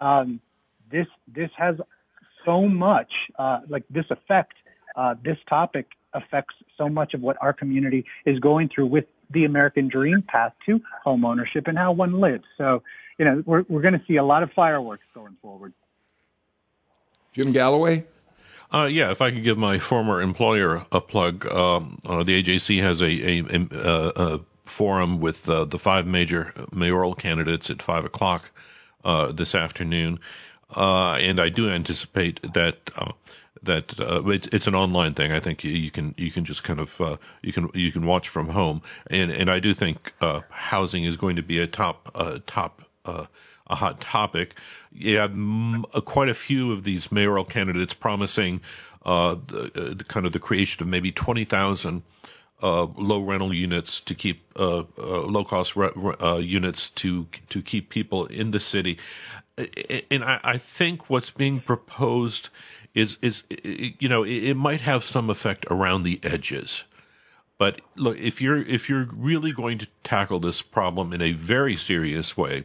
Um, 0.00 0.40
this, 0.90 1.06
this 1.34 1.50
has 1.56 1.76
so 2.44 2.68
much, 2.68 3.10
uh, 3.38 3.60
like 3.68 3.82
this 3.90 4.04
effect, 4.10 4.54
uh, 4.94 5.14
this 5.24 5.38
topic 5.48 5.88
affects 6.16 6.54
so 6.76 6.88
much 6.88 7.14
of 7.14 7.20
what 7.20 7.36
our 7.40 7.52
community 7.52 8.04
is 8.24 8.38
going 8.38 8.68
through 8.68 8.86
with 8.86 9.04
the 9.30 9.44
American 9.44 9.88
dream 9.88 10.22
path 10.22 10.52
to 10.66 10.80
homeownership 11.04 11.66
and 11.66 11.76
how 11.76 11.92
one 11.92 12.20
lives. 12.20 12.44
So, 12.56 12.82
you 13.18 13.24
know, 13.24 13.42
we're, 13.46 13.64
we're 13.68 13.82
going 13.82 13.94
to 13.94 14.02
see 14.06 14.16
a 14.16 14.24
lot 14.24 14.42
of 14.42 14.50
fireworks 14.52 15.04
going 15.14 15.36
forward. 15.42 15.72
Jim 17.32 17.52
Galloway? 17.52 18.04
Uh, 18.72 18.88
yeah, 18.90 19.10
if 19.10 19.20
I 19.20 19.30
could 19.30 19.44
give 19.44 19.58
my 19.58 19.78
former 19.78 20.20
employer 20.20 20.84
a 20.90 21.00
plug, 21.00 21.46
um, 21.46 21.98
uh, 22.04 22.24
the 22.24 22.42
AJC 22.42 22.80
has 22.82 23.00
a, 23.00 23.06
a, 23.06 23.44
a, 23.70 24.34
a 24.34 24.40
forum 24.64 25.20
with 25.20 25.48
uh, 25.48 25.64
the 25.64 25.78
five 25.78 26.06
major 26.06 26.52
mayoral 26.72 27.14
candidates 27.14 27.70
at 27.70 27.80
five 27.80 28.04
o'clock 28.04 28.50
uh, 29.04 29.30
this 29.30 29.54
afternoon, 29.54 30.18
uh, 30.74 31.16
and 31.20 31.40
I 31.40 31.48
do 31.48 31.70
anticipate 31.70 32.42
that 32.54 32.90
uh, 32.96 33.12
that 33.66 34.00
uh, 34.00 34.26
it, 34.28 34.52
it's 34.52 34.66
an 34.66 34.74
online 34.74 35.14
thing. 35.14 35.30
I 35.32 35.40
think 35.40 35.62
you 35.62 35.90
can 35.90 36.14
you 36.16 36.30
can 36.30 36.44
just 36.44 36.64
kind 36.64 36.80
of 36.80 37.00
uh, 37.00 37.16
you 37.42 37.52
can 37.52 37.68
you 37.74 37.92
can 37.92 38.06
watch 38.06 38.28
from 38.28 38.48
home, 38.48 38.82
and 39.08 39.30
and 39.30 39.50
I 39.50 39.60
do 39.60 39.74
think 39.74 40.14
uh, 40.20 40.40
housing 40.50 41.04
is 41.04 41.16
going 41.16 41.36
to 41.36 41.42
be 41.42 41.58
a 41.58 41.66
top 41.66 42.10
uh, 42.14 42.38
top 42.46 42.82
uh, 43.04 43.26
a 43.66 43.74
hot 43.74 44.00
topic. 44.00 44.54
Had 44.98 45.32
m- 45.32 45.84
quite 46.04 46.28
a 46.28 46.34
few 46.34 46.72
of 46.72 46.84
these 46.84 47.12
mayoral 47.12 47.44
candidates 47.44 47.92
promising 47.94 48.62
the, 49.04 49.94
the, 49.98 50.04
kind 50.04 50.24
of 50.24 50.32
the 50.32 50.40
creation 50.40 50.82
of 50.82 50.88
maybe 50.88 51.12
twenty 51.12 51.44
thousand. 51.44 52.02
low 52.62 53.20
rental 53.20 53.52
units 53.52 54.00
to 54.00 54.14
keep 54.14 54.50
low 54.56 55.44
cost 55.44 55.76
re- 55.76 56.40
units 56.40 56.88
to 56.90 57.26
to 57.50 57.60
keep 57.60 57.90
people 57.90 58.24
in 58.26 58.52
the 58.52 58.60
city, 58.60 58.98
and 60.10 60.24
I, 60.24 60.40
I 60.42 60.58
think 60.58 61.10
what's 61.10 61.30
being 61.30 61.60
proposed 61.60 62.48
is 62.96 63.18
is 63.22 63.44
you 63.50 64.08
know 64.08 64.24
it, 64.24 64.42
it 64.42 64.56
might 64.56 64.80
have 64.80 65.04
some 65.04 65.30
effect 65.30 65.66
around 65.70 66.02
the 66.02 66.18
edges. 66.24 66.84
But 67.58 67.80
look, 67.94 68.18
if 68.18 68.42
you're 68.42 68.62
if 68.62 68.88
you're 68.88 69.08
really 69.12 69.52
going 69.52 69.78
to 69.78 69.86
tackle 70.02 70.40
this 70.40 70.62
problem 70.62 71.12
in 71.12 71.22
a 71.22 71.32
very 71.32 71.76
serious 71.76 72.36
way, 72.36 72.64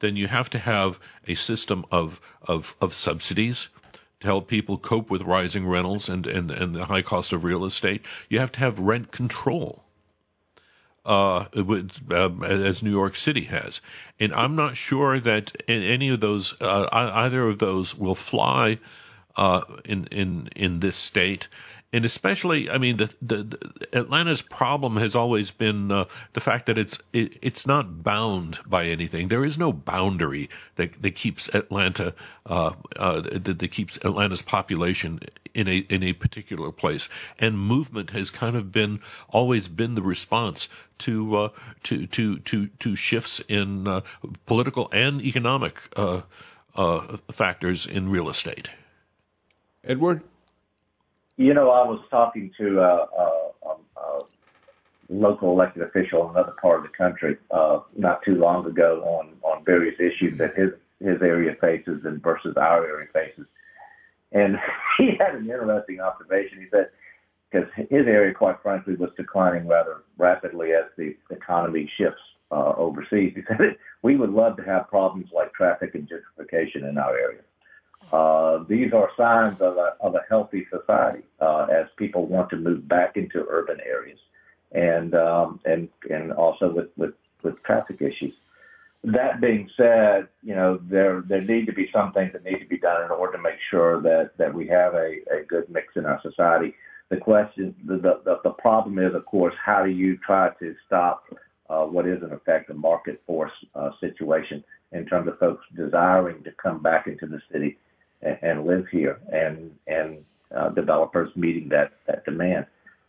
then 0.00 0.16
you 0.16 0.26
have 0.26 0.50
to 0.50 0.58
have 0.58 1.00
a 1.26 1.34
system 1.34 1.86
of 1.90 2.20
of, 2.42 2.74
of 2.80 2.92
subsidies 2.92 3.68
to 4.20 4.26
help 4.26 4.48
people 4.48 4.78
cope 4.78 5.10
with 5.10 5.22
rising 5.22 5.64
rentals 5.64 6.08
and, 6.08 6.26
and, 6.26 6.50
and 6.50 6.74
the 6.74 6.86
high 6.86 7.02
cost 7.02 7.32
of 7.32 7.44
real 7.44 7.64
estate. 7.64 8.04
You 8.28 8.40
have 8.40 8.50
to 8.52 8.58
have 8.58 8.80
rent 8.80 9.12
control, 9.12 9.84
uh, 11.06 11.44
uh, 11.54 12.30
as 12.42 12.82
New 12.82 12.90
York 12.90 13.14
City 13.14 13.44
has. 13.44 13.80
And 14.18 14.32
I'm 14.34 14.56
not 14.56 14.76
sure 14.76 15.20
that 15.20 15.52
any 15.68 16.08
of 16.08 16.18
those, 16.18 16.60
uh, 16.60 16.88
either 16.90 17.46
of 17.46 17.60
those, 17.60 17.96
will 17.96 18.16
fly 18.16 18.80
uh, 19.38 19.62
in 19.84 20.06
in 20.10 20.48
in 20.54 20.80
this 20.80 20.96
state, 20.96 21.48
and 21.90 22.04
especially, 22.04 22.68
I 22.68 22.76
mean, 22.76 22.98
the, 22.98 23.14
the, 23.22 23.36
the 23.44 23.88
Atlanta's 23.94 24.42
problem 24.42 24.98
has 24.98 25.14
always 25.14 25.50
been 25.50 25.90
uh, 25.90 26.04
the 26.34 26.40
fact 26.40 26.66
that 26.66 26.76
it's 26.76 26.98
it, 27.14 27.38
it's 27.40 27.66
not 27.66 28.02
bound 28.02 28.58
by 28.66 28.84
anything. 28.86 29.28
There 29.28 29.44
is 29.44 29.56
no 29.56 29.72
boundary 29.72 30.50
that 30.76 31.00
that 31.00 31.14
keeps 31.14 31.48
Atlanta 31.54 32.14
uh, 32.44 32.72
uh, 32.96 33.22
that, 33.22 33.58
that 33.58 33.70
keeps 33.70 33.96
Atlanta's 33.98 34.42
population 34.42 35.20
in 35.54 35.66
a 35.66 35.78
in 35.88 36.02
a 36.02 36.12
particular 36.12 36.72
place, 36.72 37.08
and 37.38 37.58
movement 37.58 38.10
has 38.10 38.28
kind 38.28 38.54
of 38.54 38.70
been 38.70 39.00
always 39.30 39.68
been 39.68 39.94
the 39.94 40.02
response 40.02 40.68
to 40.98 41.36
uh, 41.36 41.48
to 41.84 42.06
to 42.08 42.38
to 42.40 42.66
to 42.66 42.96
shifts 42.96 43.40
in 43.48 43.86
uh, 43.86 44.02
political 44.44 44.90
and 44.92 45.22
economic 45.22 45.78
uh, 45.96 46.20
factors 47.30 47.86
in 47.86 48.10
real 48.10 48.28
estate. 48.28 48.68
Edward? 49.88 50.22
You 51.36 51.54
know, 51.54 51.70
I 51.70 51.86
was 51.88 52.00
talking 52.10 52.52
to 52.58 52.80
a, 52.80 53.06
a, 53.06 53.50
a 53.66 54.20
local 55.08 55.50
elected 55.52 55.82
official 55.82 56.24
in 56.24 56.36
another 56.36 56.54
part 56.60 56.78
of 56.78 56.82
the 56.82 56.96
country 56.96 57.38
uh, 57.50 57.80
not 57.96 58.22
too 58.22 58.34
long 58.34 58.66
ago 58.66 59.02
on, 59.04 59.34
on 59.42 59.64
various 59.64 59.98
issues 59.98 60.36
that 60.38 60.54
his, 60.56 60.70
his 61.00 61.22
area 61.22 61.56
faces 61.60 62.04
and 62.04 62.22
versus 62.22 62.54
our 62.56 62.84
area 62.84 63.08
faces. 63.12 63.46
And 64.32 64.58
he 64.98 65.12
had 65.18 65.34
an 65.36 65.48
interesting 65.50 66.00
observation. 66.00 66.60
He 66.60 66.66
said, 66.70 66.90
because 67.50 67.68
his 67.76 68.06
area, 68.06 68.34
quite 68.34 68.60
frankly, 68.62 68.94
was 68.94 69.10
declining 69.16 69.66
rather 69.66 70.02
rapidly 70.18 70.72
as 70.72 70.84
the 70.98 71.16
economy 71.30 71.90
shifts 71.96 72.20
uh, 72.50 72.74
overseas. 72.76 73.32
He 73.34 73.42
said, 73.48 73.76
we 74.02 74.16
would 74.16 74.30
love 74.30 74.56
to 74.58 74.62
have 74.64 74.88
problems 74.88 75.30
like 75.32 75.54
traffic 75.54 75.94
and 75.94 76.06
gentrification 76.06 76.88
in 76.88 76.98
our 76.98 77.16
area. 77.16 77.40
Uh, 78.12 78.64
these 78.68 78.92
are 78.92 79.10
signs 79.16 79.60
of 79.60 79.76
a, 79.76 79.94
of 80.00 80.14
a 80.14 80.22
healthy 80.28 80.66
society 80.70 81.22
uh, 81.40 81.66
as 81.70 81.86
people 81.96 82.26
want 82.26 82.48
to 82.50 82.56
move 82.56 82.88
back 82.88 83.16
into 83.16 83.46
urban 83.50 83.78
areas, 83.84 84.18
and 84.72 85.14
um, 85.14 85.60
and 85.66 85.88
and 86.08 86.32
also 86.32 86.72
with, 86.72 86.88
with 86.96 87.14
with 87.42 87.62
traffic 87.64 88.00
issues. 88.00 88.32
That 89.04 89.40
being 89.40 89.68
said, 89.76 90.28
you 90.42 90.54
know 90.54 90.80
there 90.88 91.22
there 91.28 91.42
need 91.42 91.66
to 91.66 91.72
be 91.72 91.90
some 91.92 92.12
things 92.12 92.32
that 92.32 92.44
need 92.44 92.60
to 92.60 92.66
be 92.66 92.78
done 92.78 93.04
in 93.04 93.10
order 93.10 93.36
to 93.36 93.42
make 93.42 93.58
sure 93.70 94.00
that 94.00 94.30
that 94.38 94.54
we 94.54 94.66
have 94.68 94.94
a, 94.94 95.18
a 95.30 95.44
good 95.46 95.68
mix 95.68 95.88
in 95.96 96.06
our 96.06 96.20
society. 96.22 96.74
The 97.10 97.18
question, 97.18 97.74
the, 97.84 97.96
the 97.98 98.40
the 98.42 98.50
problem 98.50 98.98
is, 98.98 99.14
of 99.14 99.26
course, 99.26 99.54
how 99.62 99.84
do 99.84 99.90
you 99.90 100.16
try 100.16 100.50
to 100.60 100.74
stop 100.86 101.24
uh, 101.68 101.84
what 101.84 102.06
is 102.06 102.22
in 102.22 102.32
effect 102.32 102.70
a 102.70 102.74
market 102.74 103.20
force 103.26 103.52
uh, 103.74 103.90
situation 104.00 104.64
in 104.92 105.04
terms 105.04 105.28
of 105.28 105.38
folks 105.38 105.64
desiring 105.76 106.42
to 106.44 106.52
come 106.52 106.82
back 106.82 107.06
into 107.06 107.26
the 107.26 107.40
city 107.52 107.76
and, 108.22 108.38
and 108.42 108.66
live 108.66 108.86
here, 108.90 109.20
and 109.32 109.70
and 109.86 110.18
uh, 110.56 110.70
developers 110.70 111.30
meeting 111.36 111.68
that 111.70 111.92
that 112.06 112.24
demand. 112.24 112.66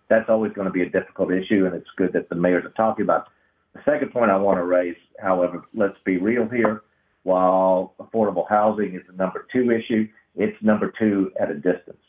That's 0.09 0.29
always 0.29 0.51
going 0.53 0.65
to 0.65 0.73
be 0.73 0.81
a 0.81 0.89
difficult 0.89 1.31
issue, 1.31 1.65
and 1.65 1.75
it's 1.75 1.89
good 1.95 2.13
that 2.13 2.29
the 2.29 2.35
mayors 2.35 2.65
are 2.65 2.69
talking 2.69 3.03
about. 3.03 3.27
The 3.73 3.81
second 3.85 4.11
point 4.11 4.31
I 4.31 4.37
want 4.37 4.57
to 4.57 4.63
raise, 4.63 4.95
however, 5.19 5.63
let's 5.75 5.97
be 6.03 6.17
real 6.17 6.47
here. 6.49 6.81
While 7.23 7.93
affordable 7.99 8.49
housing 8.49 8.95
is 8.95 9.01
the 9.07 9.13
number 9.13 9.45
two 9.53 9.69
issue, 9.69 10.07
it's 10.35 10.57
number 10.63 10.91
two 10.97 11.31
at 11.39 11.51
a 11.51 11.55
distance. 11.55 11.99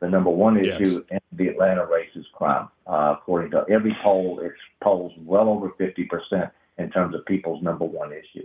The 0.00 0.08
number 0.08 0.28
one 0.28 0.58
issue 0.58 1.02
yes. 1.10 1.20
in 1.32 1.38
the 1.38 1.48
Atlanta 1.48 1.86
race 1.86 2.10
is 2.14 2.26
crime. 2.34 2.68
Uh, 2.86 3.14
according 3.16 3.52
to 3.52 3.64
every 3.70 3.96
poll, 4.02 4.40
it's 4.42 4.54
polls 4.82 5.12
well 5.18 5.48
over 5.48 5.70
50% 5.70 6.50
in 6.78 6.90
terms 6.90 7.14
of 7.14 7.24
people's 7.24 7.62
number 7.62 7.84
one 7.86 8.12
issue. 8.12 8.44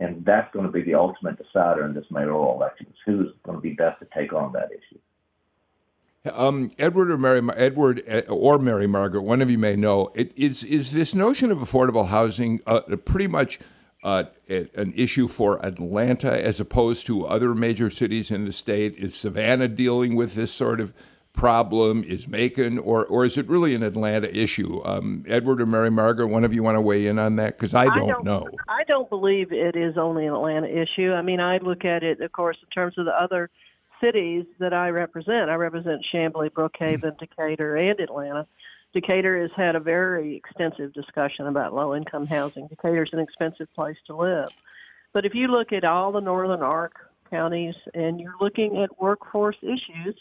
And 0.00 0.24
that's 0.24 0.52
going 0.52 0.66
to 0.66 0.72
be 0.72 0.82
the 0.82 0.94
ultimate 0.94 1.36
decider 1.36 1.84
in 1.84 1.94
this 1.94 2.06
mayoral 2.10 2.54
election. 2.54 2.86
Is 2.90 2.96
who's 3.06 3.32
going 3.44 3.58
to 3.58 3.62
be 3.62 3.74
best 3.74 4.00
to 4.00 4.08
take 4.14 4.32
on 4.32 4.52
that 4.52 4.70
issue. 4.72 4.98
Um, 6.24 6.70
Edward 6.78 7.10
or 7.10 7.16
Mary, 7.16 7.42
Edward 7.56 8.02
eh, 8.06 8.22
or 8.28 8.58
Mary 8.58 8.86
Margaret, 8.86 9.22
one 9.22 9.40
of 9.40 9.50
you 9.50 9.56
may 9.56 9.76
know. 9.76 10.10
It, 10.14 10.32
is 10.36 10.64
is 10.64 10.92
this 10.92 11.14
notion 11.14 11.50
of 11.50 11.58
affordable 11.58 12.08
housing 12.08 12.60
uh, 12.66 12.80
pretty 13.04 13.26
much 13.26 13.58
uh, 14.02 14.24
an 14.48 14.92
issue 14.94 15.28
for 15.28 15.64
Atlanta 15.64 16.44
as 16.44 16.60
opposed 16.60 17.06
to 17.06 17.26
other 17.26 17.54
major 17.54 17.88
cities 17.88 18.30
in 18.30 18.44
the 18.44 18.52
state? 18.52 18.96
Is 18.96 19.14
Savannah 19.14 19.68
dealing 19.68 20.14
with 20.14 20.34
this 20.34 20.52
sort 20.52 20.80
of 20.80 20.92
problem? 21.32 22.04
Is 22.04 22.28
Macon, 22.28 22.78
or 22.78 23.06
or 23.06 23.24
is 23.24 23.38
it 23.38 23.48
really 23.48 23.74
an 23.74 23.82
Atlanta 23.82 24.34
issue? 24.36 24.80
Um, 24.84 25.24
Edward 25.28 25.60
or 25.60 25.66
Mary 25.66 25.90
Margaret, 25.90 26.28
one 26.28 26.44
of 26.44 26.54
you 26.54 26.62
want 26.62 26.76
to 26.76 26.80
weigh 26.80 27.06
in 27.06 27.18
on 27.18 27.36
that? 27.36 27.56
Because 27.56 27.74
I, 27.74 27.86
I 27.86 27.96
don't, 27.96 28.24
know. 28.24 28.48
I 28.68 28.84
don't 28.84 29.08
believe 29.08 29.52
it 29.52 29.76
is 29.76 29.96
only 29.96 30.26
an 30.26 30.34
Atlanta 30.34 30.68
issue. 30.68 31.12
I 31.12 31.22
mean, 31.22 31.40
I 31.40 31.58
look 31.58 31.84
at 31.84 32.02
it, 32.02 32.20
of 32.20 32.32
course, 32.32 32.56
in 32.62 32.68
terms 32.68 32.98
of 32.98 33.06
the 33.06 33.14
other 33.14 33.50
cities 34.02 34.46
that 34.58 34.72
I 34.72 34.88
represent. 34.88 35.50
I 35.50 35.54
represent 35.54 36.04
Chamblee, 36.12 36.50
Brookhaven, 36.50 37.18
Decatur, 37.18 37.76
and 37.76 38.00
Atlanta. 38.00 38.46
Decatur 38.92 39.40
has 39.40 39.50
had 39.56 39.76
a 39.76 39.80
very 39.80 40.34
extensive 40.34 40.92
discussion 40.92 41.46
about 41.46 41.74
low 41.74 41.94
income 41.94 42.26
housing. 42.26 42.66
Decatur 42.66 43.04
is 43.04 43.10
an 43.12 43.20
expensive 43.20 43.72
place 43.74 43.98
to 44.06 44.16
live. 44.16 44.48
But 45.12 45.24
if 45.24 45.34
you 45.34 45.48
look 45.48 45.72
at 45.72 45.84
all 45.84 46.12
the 46.12 46.20
northern 46.20 46.62
arc 46.62 46.94
counties 47.30 47.74
and 47.94 48.20
you're 48.20 48.34
looking 48.40 48.82
at 48.82 49.00
workforce 49.00 49.56
issues, 49.62 50.16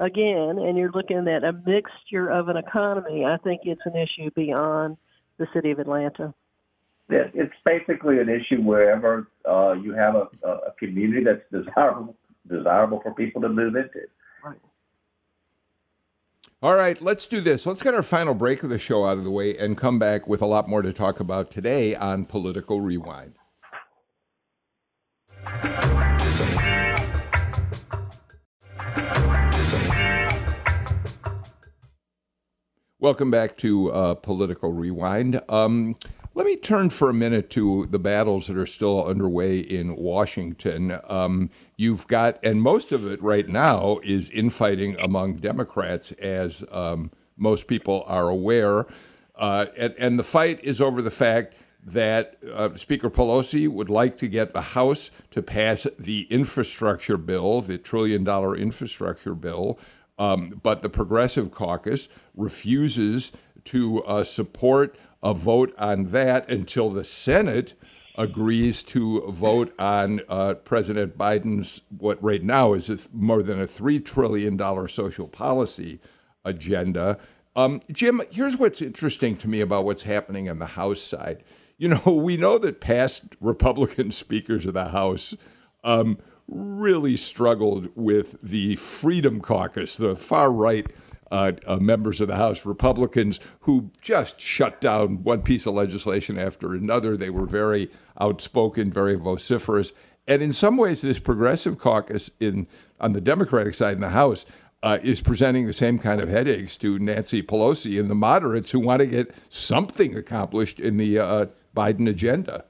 again, 0.00 0.58
and 0.58 0.76
you're 0.76 0.90
looking 0.90 1.28
at 1.28 1.44
a 1.44 1.52
mixture 1.52 2.28
of 2.30 2.48
an 2.48 2.56
economy, 2.56 3.24
I 3.24 3.36
think 3.36 3.60
it's 3.64 3.82
an 3.84 3.94
issue 3.96 4.30
beyond 4.34 4.96
the 5.38 5.46
city 5.54 5.70
of 5.70 5.78
Atlanta. 5.78 6.34
It's 7.08 7.54
basically 7.64 8.20
an 8.20 8.28
issue 8.28 8.62
wherever 8.62 9.28
uh, 9.48 9.72
you 9.72 9.92
have 9.94 10.14
a, 10.14 10.28
a 10.48 10.72
community 10.78 11.24
that's 11.24 11.42
desirable 11.52 12.16
desirable 12.48 13.00
for 13.02 13.12
people 13.14 13.42
to 13.42 13.48
move 13.48 13.76
into. 13.76 14.00
Right. 14.44 14.56
All 16.62 16.74
right, 16.74 17.00
let's 17.00 17.26
do 17.26 17.40
this. 17.40 17.66
Let's 17.66 17.82
get 17.82 17.94
our 17.94 18.02
final 18.02 18.34
break 18.34 18.62
of 18.62 18.70
the 18.70 18.78
show 18.78 19.06
out 19.06 19.18
of 19.18 19.24
the 19.24 19.30
way 19.30 19.56
and 19.56 19.76
come 19.76 19.98
back 19.98 20.26
with 20.26 20.40
a 20.40 20.46
lot 20.46 20.68
more 20.68 20.82
to 20.82 20.92
talk 20.92 21.20
about 21.20 21.50
today 21.50 21.94
on 21.94 22.24
Political 22.24 22.80
Rewind. 22.80 23.34
Welcome 33.02 33.30
back 33.30 33.56
to 33.58 33.90
uh, 33.92 34.14
Political 34.16 34.74
Rewind. 34.74 35.40
Um, 35.48 35.96
let 36.34 36.44
me 36.44 36.54
turn 36.54 36.90
for 36.90 37.08
a 37.08 37.14
minute 37.14 37.48
to 37.52 37.86
the 37.86 37.98
battles 37.98 38.46
that 38.48 38.58
are 38.58 38.66
still 38.66 39.06
underway 39.06 39.58
in 39.58 39.96
Washington. 39.96 41.00
Um, 41.08 41.48
you've 41.78 42.06
got, 42.08 42.38
and 42.44 42.60
most 42.60 42.92
of 42.92 43.06
it 43.06 43.22
right 43.22 43.48
now 43.48 44.00
is 44.04 44.28
infighting 44.28 45.00
among 45.00 45.36
Democrats, 45.36 46.12
as 46.12 46.62
um, 46.70 47.10
most 47.38 47.68
people 47.68 48.04
are 48.06 48.28
aware. 48.28 48.84
Uh, 49.34 49.64
and, 49.78 49.94
and, 49.96 50.18
the 50.18 50.22
fight 50.22 50.62
is 50.62 50.78
over 50.78 51.00
the 51.00 51.10
fact 51.10 51.54
that 51.82 52.36
uh, 52.52 52.74
Speaker 52.74 53.08
Pelosi 53.08 53.66
would 53.66 53.88
like 53.88 54.18
to 54.18 54.28
get 54.28 54.50
the 54.50 54.60
House 54.60 55.10
to 55.30 55.40
pass 55.40 55.86
the 55.98 56.26
infrastructure 56.28 57.16
bill, 57.16 57.62
the 57.62 57.78
trillion 57.78 58.24
dollar 58.24 58.54
infrastructure 58.54 59.34
bill, 59.34 59.78
um, 60.20 60.60
but 60.62 60.82
the 60.82 60.90
Progressive 60.90 61.50
Caucus 61.50 62.08
refuses 62.36 63.32
to 63.64 64.04
uh, 64.04 64.22
support 64.22 64.96
a 65.22 65.32
vote 65.32 65.74
on 65.78 66.04
that 66.04 66.48
until 66.48 66.90
the 66.90 67.04
Senate 67.04 67.72
agrees 68.16 68.82
to 68.82 69.22
vote 69.30 69.72
on 69.78 70.20
uh, 70.28 70.54
President 70.54 71.16
Biden's 71.16 71.82
what 71.88 72.22
right 72.22 72.42
now 72.42 72.74
is 72.74 73.08
more 73.14 73.42
than 73.42 73.60
a 73.60 73.66
three 73.66 73.98
trillion 73.98 74.58
dollar 74.58 74.86
social 74.88 75.26
policy 75.26 76.00
agenda. 76.44 77.18
Um, 77.56 77.80
Jim, 77.90 78.20
here's 78.30 78.58
what's 78.58 78.82
interesting 78.82 79.36
to 79.38 79.48
me 79.48 79.62
about 79.62 79.86
what's 79.86 80.02
happening 80.02 80.50
on 80.50 80.58
the 80.58 80.66
House 80.66 81.00
side. 81.00 81.42
You 81.78 81.88
know, 81.88 82.02
we 82.12 82.36
know 82.36 82.58
that 82.58 82.80
past 82.80 83.22
Republican 83.40 84.10
speakers 84.10 84.66
of 84.66 84.74
the 84.74 84.90
House 84.90 85.34
um, 85.82 86.18
really 86.50 87.16
struggled 87.16 87.88
with 87.94 88.36
the 88.42 88.76
Freedom 88.76 89.40
Caucus, 89.40 89.96
the 89.96 90.16
far 90.16 90.52
right 90.52 90.86
uh, 91.30 91.52
uh, 91.66 91.76
members 91.76 92.20
of 92.20 92.28
the 92.28 92.36
House, 92.36 92.66
Republicans, 92.66 93.38
who 93.60 93.90
just 94.00 94.40
shut 94.40 94.80
down 94.80 95.22
one 95.22 95.42
piece 95.42 95.64
of 95.64 95.74
legislation 95.74 96.38
after 96.38 96.74
another. 96.74 97.16
They 97.16 97.30
were 97.30 97.46
very 97.46 97.90
outspoken, 98.20 98.92
very 98.92 99.14
vociferous. 99.14 99.92
And 100.26 100.42
in 100.42 100.52
some 100.52 100.76
ways, 100.76 101.02
this 101.02 101.18
progressive 101.18 101.78
caucus 101.78 102.30
in 102.40 102.66
on 103.00 103.12
the 103.12 103.20
Democratic 103.20 103.74
side 103.74 103.94
in 103.94 104.00
the 104.00 104.10
House 104.10 104.44
uh, 104.82 104.98
is 105.02 105.20
presenting 105.20 105.66
the 105.66 105.72
same 105.72 105.98
kind 105.98 106.20
of 106.20 106.28
headaches 106.28 106.76
to 106.78 106.98
Nancy 106.98 107.42
Pelosi 107.42 108.00
and 108.00 108.10
the 108.10 108.14
moderates 108.14 108.70
who 108.70 108.80
want 108.80 109.00
to 109.00 109.06
get 109.06 109.34
something 109.48 110.16
accomplished 110.16 110.80
in 110.80 110.96
the 110.96 111.18
uh, 111.18 111.46
Biden 111.76 112.08
agenda. 112.08 112.64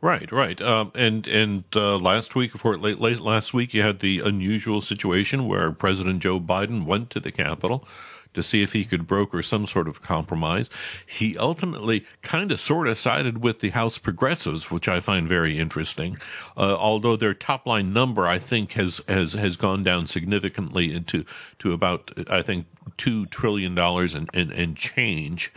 Right, 0.00 0.30
right. 0.32 0.60
Um, 0.60 0.92
and 0.94 1.26
and 1.28 1.64
uh, 1.74 1.96
last 1.98 2.34
week, 2.34 2.52
for 2.52 2.76
late, 2.76 2.98
late 2.98 3.20
last 3.20 3.54
week, 3.54 3.72
you 3.72 3.82
had 3.82 4.00
the 4.00 4.20
unusual 4.20 4.80
situation 4.80 5.46
where 5.46 5.70
President 5.72 6.20
Joe 6.20 6.40
Biden 6.40 6.84
went 6.84 7.10
to 7.10 7.20
the 7.20 7.32
Capitol 7.32 7.86
to 8.34 8.42
see 8.42 8.62
if 8.62 8.72
he 8.72 8.84
could 8.84 9.06
broker 9.06 9.42
some 9.42 9.66
sort 9.66 9.88
of 9.88 10.02
compromise. 10.02 10.70
He 11.06 11.36
ultimately 11.36 12.06
kind 12.22 12.50
of 12.50 12.60
sort 12.60 12.88
of 12.88 12.96
sided 12.96 13.42
with 13.42 13.60
the 13.60 13.70
House 13.70 13.98
progressives, 13.98 14.70
which 14.70 14.88
I 14.88 15.00
find 15.00 15.28
very 15.28 15.58
interesting. 15.58 16.16
Uh, 16.56 16.76
although 16.78 17.16
their 17.16 17.34
top 17.34 17.66
line 17.66 17.92
number, 17.92 18.26
I 18.26 18.38
think, 18.38 18.72
has 18.72 19.00
has 19.08 19.34
has 19.34 19.56
gone 19.56 19.82
down 19.82 20.06
significantly 20.06 20.94
into 20.94 21.24
to 21.58 21.72
about 21.72 22.10
I 22.30 22.42
think 22.42 22.66
two 22.96 23.26
trillion 23.26 23.74
dollars 23.74 24.14
and, 24.14 24.28
and 24.32 24.50
and 24.52 24.76
change. 24.76 25.52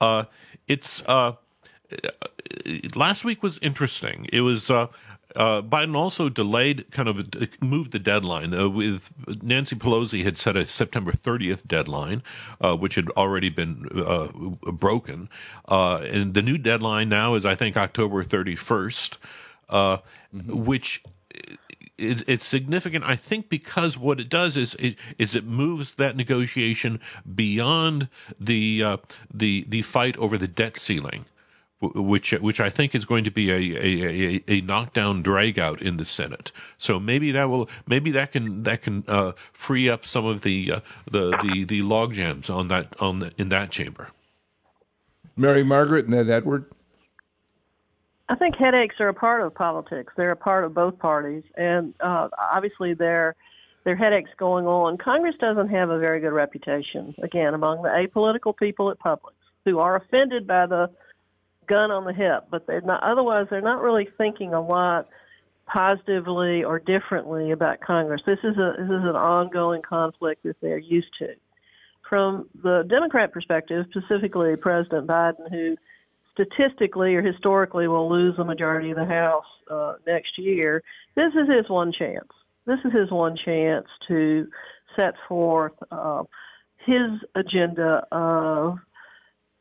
Uh, 0.00 0.24
it's 0.68 1.06
uh, 1.08 1.32
last 2.94 3.24
week 3.24 3.42
was 3.42 3.58
interesting. 3.58 4.26
It 4.32 4.40
was. 4.42 4.70
Uh, 4.70 4.88
uh, 5.36 5.62
Biden 5.62 5.94
also 5.94 6.28
delayed, 6.28 6.90
kind 6.90 7.08
of 7.08 7.28
moved 7.60 7.92
the 7.92 7.98
deadline. 7.98 8.52
Uh, 8.52 8.68
with 8.68 9.10
Nancy 9.42 9.76
Pelosi 9.76 10.24
had 10.24 10.36
set 10.36 10.56
a 10.56 10.66
September 10.66 11.12
30th 11.12 11.66
deadline, 11.66 12.22
uh, 12.60 12.76
which 12.76 12.96
had 12.96 13.08
already 13.10 13.48
been 13.48 13.88
uh, 13.94 14.28
broken, 14.72 15.28
uh, 15.68 15.98
and 15.98 16.34
the 16.34 16.42
new 16.42 16.58
deadline 16.58 17.08
now 17.08 17.34
is, 17.34 17.46
I 17.46 17.54
think, 17.54 17.76
October 17.76 18.24
31st, 18.24 19.18
uh, 19.68 19.98
mm-hmm. 20.34 20.64
which 20.64 21.04
it's 21.96 22.46
significant, 22.46 23.04
I 23.04 23.14
think, 23.14 23.50
because 23.50 23.98
what 23.98 24.20
it 24.20 24.30
does 24.30 24.56
is 24.56 24.74
it, 24.76 24.96
is 25.18 25.34
it 25.34 25.44
moves 25.44 25.94
that 25.94 26.16
negotiation 26.16 26.98
beyond 27.34 28.08
the 28.40 28.98
the 29.32 29.66
the 29.68 29.82
fight 29.82 30.16
over 30.16 30.38
the 30.38 30.48
debt 30.48 30.78
ceiling 30.78 31.26
which 31.80 32.32
which 32.32 32.60
I 32.60 32.68
think 32.68 32.94
is 32.94 33.04
going 33.04 33.24
to 33.24 33.30
be 33.30 33.50
a 33.50 33.56
a, 33.56 34.06
a, 34.06 34.44
a 34.48 34.60
knockdown 34.60 35.22
drag 35.22 35.58
out 35.58 35.80
in 35.80 35.96
the 35.96 36.04
Senate. 36.04 36.52
So 36.76 37.00
maybe 37.00 37.30
that 37.32 37.48
will 37.48 37.68
maybe 37.86 38.10
that 38.10 38.32
can 38.32 38.62
that 38.64 38.82
can 38.82 39.04
uh, 39.08 39.32
free 39.52 39.88
up 39.88 40.04
some 40.04 40.26
of 40.26 40.42
the 40.42 40.72
uh, 40.72 40.80
the 41.10 41.36
the 41.42 41.64
the 41.64 41.82
log 41.82 42.12
jams 42.12 42.50
on 42.50 42.68
that 42.68 43.00
on 43.00 43.20
the, 43.20 43.32
in 43.38 43.48
that 43.48 43.70
chamber. 43.70 44.08
Mary 45.36 45.64
Margaret 45.64 46.04
and 46.04 46.12
then 46.12 46.28
Edward. 46.28 46.66
I 48.28 48.36
think 48.36 48.56
headaches 48.56 48.96
are 49.00 49.08
a 49.08 49.14
part 49.14 49.42
of 49.42 49.54
politics. 49.54 50.12
They're 50.16 50.30
a 50.30 50.36
part 50.36 50.64
of 50.64 50.72
both 50.74 50.98
parties, 50.98 51.42
and 51.56 51.94
uh, 52.00 52.28
obviously 52.52 52.94
there 52.94 53.34
there 53.84 53.94
are 53.94 53.96
headaches 53.96 54.30
going 54.36 54.66
on. 54.66 54.98
Congress 54.98 55.34
doesn't 55.40 55.68
have 55.68 55.88
a 55.88 55.98
very 55.98 56.20
good 56.20 56.32
reputation 56.32 57.14
again 57.22 57.54
among 57.54 57.82
the 57.82 57.88
apolitical 57.88 58.54
people 58.54 58.90
at 58.90 58.98
Publix 58.98 59.32
who 59.64 59.78
are 59.78 59.96
offended 59.96 60.46
by 60.46 60.66
the 60.66 60.90
gun 61.70 61.90
on 61.90 62.04
the 62.04 62.12
hip, 62.12 62.46
but 62.50 62.66
they're 62.66 62.80
not. 62.80 63.02
Otherwise, 63.02 63.46
they're 63.48 63.60
not 63.60 63.80
really 63.80 64.08
thinking 64.18 64.52
a 64.52 64.60
lot 64.60 65.08
positively 65.66 66.64
or 66.64 66.80
differently 66.80 67.52
about 67.52 67.80
Congress. 67.80 68.20
This 68.26 68.40
is 68.42 68.56
a 68.56 68.74
this 68.76 68.86
is 68.86 69.04
an 69.04 69.16
ongoing 69.16 69.82
conflict 69.82 70.42
that 70.42 70.56
they're 70.60 70.78
used 70.78 71.14
to. 71.20 71.28
From 72.08 72.48
the 72.60 72.84
Democrat 72.88 73.32
perspective, 73.32 73.86
specifically 73.90 74.56
President 74.56 75.06
Biden, 75.06 75.48
who 75.48 75.76
statistically 76.32 77.14
or 77.14 77.22
historically 77.22 77.86
will 77.86 78.10
lose 78.10 78.36
the 78.36 78.44
majority 78.44 78.90
of 78.90 78.96
the 78.96 79.04
House 79.04 79.44
uh, 79.70 79.94
next 80.06 80.36
year, 80.36 80.82
this 81.14 81.32
is 81.34 81.54
his 81.54 81.68
one 81.68 81.92
chance. 81.92 82.28
This 82.66 82.78
is 82.84 82.92
his 82.92 83.10
one 83.10 83.36
chance 83.44 83.86
to 84.08 84.48
set 84.96 85.14
forth 85.28 85.72
uh, 85.92 86.24
his 86.84 87.10
agenda 87.36 88.04
of 88.10 88.78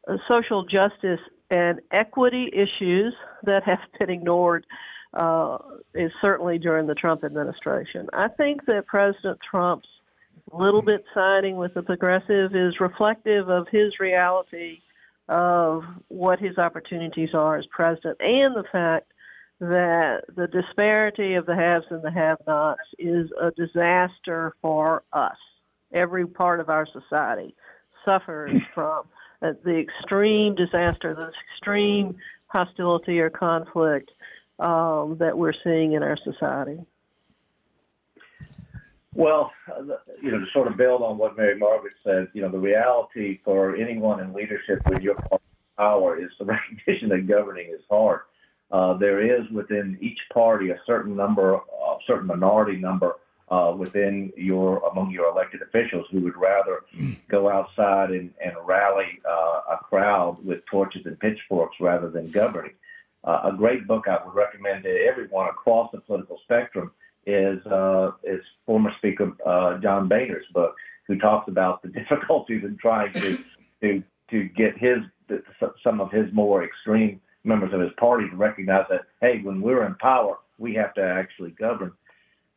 uh, 0.08 0.18
social 0.30 0.64
justice 0.64 1.20
and 1.50 1.80
equity 1.92 2.50
issues 2.54 3.14
that 3.44 3.64
have 3.64 3.80
been 4.00 4.10
ignored 4.10 4.66
uh, 5.14 5.58
is 5.96 6.12
certainly 6.22 6.60
during 6.60 6.86
the 6.88 6.96
Trump 6.96 7.24
administration. 7.24 8.08
I 8.14 8.28
think 8.28 8.66
that 8.68 8.86
President 8.86 9.40
Trump's 9.50 9.88
little 10.52 10.82
bit 10.82 11.04
siding 11.14 11.58
with 11.58 11.74
the 11.74 11.84
progressive 11.84 12.56
is 12.56 12.80
reflective 12.80 13.50
of 13.50 13.68
his 13.72 14.00
reality 14.00 14.80
of 15.28 15.84
what 16.08 16.40
his 16.40 16.58
opportunities 16.58 17.30
are 17.34 17.58
as 17.58 17.66
president 17.68 18.18
and 18.20 18.56
the 18.56 18.64
fact 18.72 19.12
that 19.60 20.24
the 20.36 20.48
disparity 20.48 21.36
of 21.36 21.46
the 21.46 21.56
haves 21.56 21.86
and 21.92 22.02
the 22.02 22.12
have 22.12 22.38
nots 22.48 22.82
is 22.98 23.30
a 23.40 23.52
disaster 23.52 24.56
for 24.62 25.04
us. 25.14 25.36
Every 25.94 26.26
part 26.26 26.60
of 26.60 26.70
our 26.70 26.88
society 26.88 27.56
suffers 28.06 28.60
from 28.74 29.04
uh, 29.42 29.54
the 29.64 29.78
extreme 29.78 30.56
disaster, 30.56 31.16
the 31.16 31.32
extreme 31.54 32.16
hostility 32.48 33.20
or 33.20 33.30
conflict 33.30 34.12
um, 34.60 35.18
that 35.20 35.38
we're 35.38 35.54
seeing 35.64 35.94
in 35.94 36.04
our 36.04 36.18
society. 36.24 36.80
Well, 39.16 39.52
you 40.22 40.32
know, 40.32 40.40
to 40.40 40.46
sort 40.54 40.68
of 40.68 40.78
build 40.78 41.02
on 41.02 41.18
what 41.18 41.36
Mary 41.36 41.58
Margaret 41.58 41.94
said, 42.04 42.28
you 42.34 42.42
know, 42.42 42.50
the 42.50 42.60
reality 42.60 43.40
for 43.44 43.76
anyone 43.76 44.20
in 44.20 44.34
leadership 44.34 44.80
with 44.88 45.02
your 45.02 45.16
power 45.78 46.22
is 46.22 46.30
the 46.40 46.46
recognition 46.46 47.10
that 47.10 47.28
governing 47.28 47.68
is 47.74 47.82
hard. 47.90 48.22
Uh, 48.72 48.98
there 48.98 49.20
is 49.20 49.50
within 49.52 49.98
each 50.00 50.20
party 50.32 50.70
a 50.70 50.80
certain 50.86 51.16
number, 51.16 51.56
a 51.56 51.62
certain 52.06 52.28
minority 52.28 52.78
number 52.78 53.16
uh, 53.52 53.74
within 53.76 54.32
your 54.38 54.78
among 54.92 55.12
your 55.12 55.30
elected 55.30 55.62
officials 55.62 56.06
who 56.12 56.22
would 56.22 56.38
rather 56.38 56.84
go 57.30 57.50
outside 57.50 58.12
and, 58.12 58.32
and 58.44 58.54
rally 58.66 59.20
uh, 59.28 59.62
a 59.72 59.78
crowd 59.84 60.38
with 60.44 60.66
torches 60.66 61.06
and 61.06 61.20
pitchforks 61.20 61.76
rather 61.80 62.10
than 62.10 62.30
governing. 62.32 62.74
Uh, 63.24 63.52
a 63.52 63.54
great 63.56 63.86
book 63.86 64.08
I 64.08 64.18
would 64.26 64.34
recommend 64.34 64.84
to 64.84 65.06
everyone 65.06 65.50
across 65.50 65.92
the 65.92 66.00
political 66.00 66.40
spectrum 66.44 66.92
is 67.26 67.66
uh, 67.66 68.12
is 68.24 68.42
former 68.66 68.92
Speaker 68.98 69.34
uh, 69.46 69.78
John 69.80 70.08
Boehner's 70.08 70.46
book, 70.54 70.76
who 71.08 71.18
talks 71.18 71.48
about 71.50 71.82
the 71.82 71.90
difficulties 72.00 72.64
in 72.64 72.78
trying 72.78 73.14
to 73.14 73.38
to 73.82 74.04
to 74.32 74.44
get 74.44 74.78
his 74.78 75.00
some 75.84 76.02
of 76.02 76.12
his 76.12 76.32
more 76.34 76.64
extreme 76.64 77.20
members 77.44 77.74
of 77.74 77.82
his 77.82 77.92
party 78.00 78.30
to 78.30 78.36
recognize 78.36 78.86
that 78.90 79.02
hey, 79.22 79.42
when 79.42 79.62
we're 79.62 79.86
in 79.86 79.96
power, 79.96 80.38
we 80.58 80.74
have 80.76 80.94
to 80.94 81.04
actually 81.04 81.52
govern. 81.52 81.92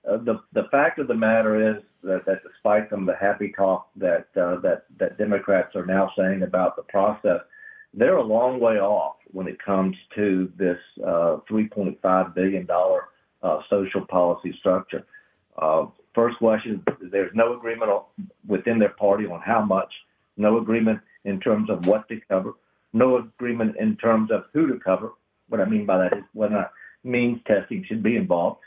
Uh, 0.09 0.17
the 0.19 0.41
the 0.53 0.65
fact 0.71 0.99
of 0.99 1.07
the 1.07 1.15
matter 1.15 1.77
is 1.77 1.83
that, 2.03 2.25
that 2.27 2.43
despite 2.43 2.91
some 2.91 3.01
of 3.01 3.07
the 3.07 3.17
happy 3.17 3.53
talk 3.57 3.89
that 3.97 4.27
uh, 4.37 4.61
that 4.61 4.85
that 4.99 5.17
Democrats 5.17 5.77
are 5.77 5.87
now 5.87 6.11
saying 6.19 6.43
about 6.43 6.75
the 6.75 6.83
process, 6.83 7.41
they're 7.95 8.17
a 8.17 8.23
long 8.23 8.59
way 8.59 8.79
off 8.81 9.17
when 9.31 9.47
it 9.47 9.63
comes 9.63 9.97
to 10.17 10.51
this 10.59 10.79
uh, 11.07 11.39
3.5 11.51 12.35
billion 12.35 12.67
dollar 12.67 13.03
uh, 13.43 13.61
social 13.71 14.05
policy 14.07 14.55
structure. 14.59 15.05
Uh, 15.57 15.87
first 16.15 16.37
question: 16.39 16.83
There's 17.01 17.35
no 17.35 17.57
agreement 17.57 17.93
within 18.47 18.81
their 18.81 18.91
party 18.91 19.27
on 19.27 19.41
how 19.41 19.65
much, 19.65 19.93
no 20.37 20.59
agreement 20.59 21.01
in 21.25 21.39
terms 21.39 21.71
of 21.71 21.87
what 21.87 22.09
to 22.09 22.21
cover, 22.29 22.55
no 22.93 23.19
agreement 23.19 23.77
in 23.79 23.97
terms 23.99 24.33
of 24.33 24.47
who 24.53 24.67
to 24.67 24.81
cover. 24.81 25.13
What 25.49 25.61
I 25.61 25.65
mean 25.65 25.87
by 25.87 25.99
that 25.99 26.19
is 26.19 26.25
whether 26.33 26.57
or 26.57 26.61
not 26.63 26.73
means 27.05 27.41
testing 27.47 27.85
should 27.87 28.03
be 28.03 28.17
involved 28.17 28.61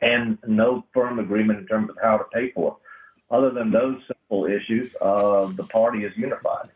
and 0.00 0.38
no 0.46 0.84
firm 0.92 1.18
agreement 1.18 1.58
in 1.60 1.66
terms 1.66 1.90
of 1.90 1.96
how 2.02 2.18
to 2.18 2.24
pay 2.32 2.50
for 2.52 2.72
it. 2.72 3.34
Other 3.34 3.50
than 3.50 3.70
those 3.70 4.00
simple 4.06 4.46
issues, 4.46 4.94
uh, 5.00 5.46
the 5.46 5.64
party 5.64 6.04
is 6.04 6.12
unified. 6.16 6.68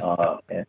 Uh, 0.00 0.38
and, 0.48 0.66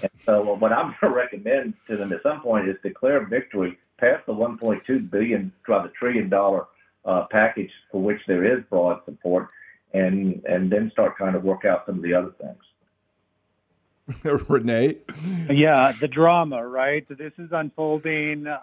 and 0.00 0.10
so, 0.18 0.54
what 0.54 0.72
I'm 0.72 0.94
going 1.00 1.12
to 1.12 1.16
recommend 1.16 1.74
to 1.88 1.96
them 1.96 2.12
at 2.12 2.22
some 2.22 2.40
point 2.40 2.68
is 2.68 2.76
declare 2.82 3.26
victory, 3.26 3.78
pass 3.98 4.20
the 4.26 4.32
1.2 4.32 5.10
billion, 5.10 5.52
try 5.66 5.82
the 5.82 5.90
trillion 5.90 6.28
dollar 6.30 6.66
uh, 7.04 7.26
package 7.30 7.70
for 7.90 8.00
which 8.00 8.20
there 8.26 8.44
is 8.44 8.64
broad 8.70 9.00
support, 9.04 9.48
and 9.92 10.42
and 10.46 10.70
then 10.70 10.90
start 10.92 11.16
trying 11.16 11.34
to 11.34 11.40
work 11.40 11.64
out 11.64 11.84
some 11.84 11.96
of 11.96 12.02
the 12.02 12.14
other 12.14 12.32
things. 12.40 12.56
Renee? 14.48 14.98
Yeah, 15.48 15.92
the 15.92 16.08
drama, 16.08 16.66
right? 16.66 17.06
This 17.08 17.32
is 17.38 17.50
unfolding 17.52 18.46
uh, 18.46 18.58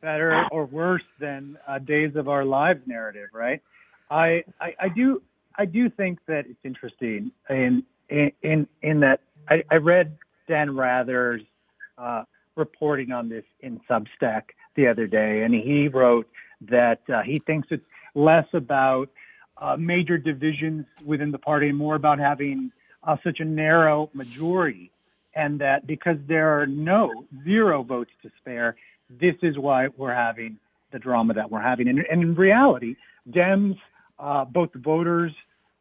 better 0.00 0.44
or 0.50 0.66
worse 0.66 1.02
than 1.18 1.58
uh, 1.66 1.78
Days 1.78 2.16
of 2.16 2.28
Our 2.28 2.44
Lives 2.44 2.80
narrative, 2.86 3.28
right? 3.32 3.62
I, 4.10 4.44
I, 4.60 4.74
I 4.80 4.88
do 4.94 5.22
I 5.58 5.64
do 5.64 5.88
think 5.88 6.18
that 6.26 6.46
it's 6.46 6.64
interesting 6.64 7.32
in 7.48 7.82
in 8.08 8.68
in 8.82 9.00
that 9.00 9.20
I, 9.48 9.62
I 9.70 9.76
read 9.76 10.16
Dan 10.48 10.76
Rather's 10.76 11.42
uh, 11.98 12.24
reporting 12.56 13.12
on 13.12 13.28
this 13.28 13.44
in 13.60 13.80
Substack 13.88 14.42
the 14.74 14.86
other 14.86 15.06
day, 15.06 15.42
and 15.42 15.54
he 15.54 15.88
wrote 15.88 16.28
that 16.62 17.00
uh, 17.12 17.22
he 17.22 17.38
thinks 17.38 17.68
it's 17.70 17.84
less 18.14 18.46
about 18.52 19.08
uh, 19.58 19.76
major 19.78 20.18
divisions 20.18 20.84
within 21.04 21.30
the 21.30 21.38
party 21.38 21.68
and 21.68 21.78
more 21.78 21.94
about 21.94 22.18
having 22.18 22.70
uh, 23.04 23.16
such 23.24 23.40
a 23.40 23.44
narrow 23.44 24.10
majority, 24.12 24.90
and 25.34 25.60
that 25.60 25.86
because 25.86 26.16
there 26.28 26.60
are 26.60 26.66
no 26.66 27.24
zero 27.44 27.82
votes 27.82 28.10
to 28.22 28.30
spare, 28.38 28.76
this 29.08 29.34
is 29.42 29.58
why 29.58 29.88
we're 29.96 30.14
having 30.14 30.58
the 30.92 30.98
drama 30.98 31.34
that 31.34 31.50
we're 31.50 31.60
having. 31.60 31.88
And, 31.88 32.00
and 32.10 32.22
in 32.22 32.34
reality, 32.34 32.96
Dems, 33.30 33.78
uh, 34.18 34.44
both 34.44 34.72
the 34.72 34.78
voters 34.78 35.32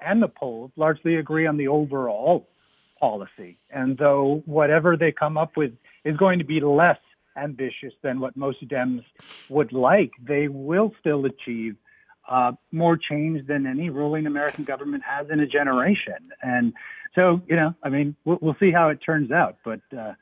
and 0.02 0.22
the 0.22 0.28
polls, 0.28 0.72
largely 0.76 1.16
agree 1.16 1.48
on 1.48 1.58
the 1.58 1.68
overall 1.68 2.48
policy. 3.00 3.58
And 3.70 3.98
though 3.98 4.44
whatever 4.46 4.98
they 4.98 5.12
come 5.12 5.38
up 5.38 5.58
with 5.58 5.72
is 6.04 6.18
going 6.18 6.40
to 6.40 6.46
be 6.46 6.60
less 6.60 7.00
ambitious 7.38 7.94
than 8.02 8.20
what 8.20 8.36
most 8.38 8.68
Dems 8.68 9.04
would 9.50 9.74
like, 9.74 10.12
they 10.24 10.48
will 10.48 10.94
still 11.00 11.26
achieve 11.26 11.76
uh, 12.30 12.54
more 12.72 12.98
change 12.98 13.46
than 13.48 13.68
any 13.68 13.90
ruling 13.90 14.26
American 14.26 14.64
government 14.64 15.04
has 15.04 15.30
in 15.30 15.40
a 15.40 15.48
generation. 15.48 16.32
And 16.42 16.74
so, 17.14 17.42
you 17.48 17.56
know, 17.56 17.76
I 17.84 17.90
mean, 17.90 18.16
we'll, 18.26 18.40
we'll 18.42 18.56
see 18.60 18.72
how 18.72 18.90
it 18.90 19.00
turns 19.06 19.32
out. 19.32 19.58
But 19.64 19.82
uh, 19.98 20.14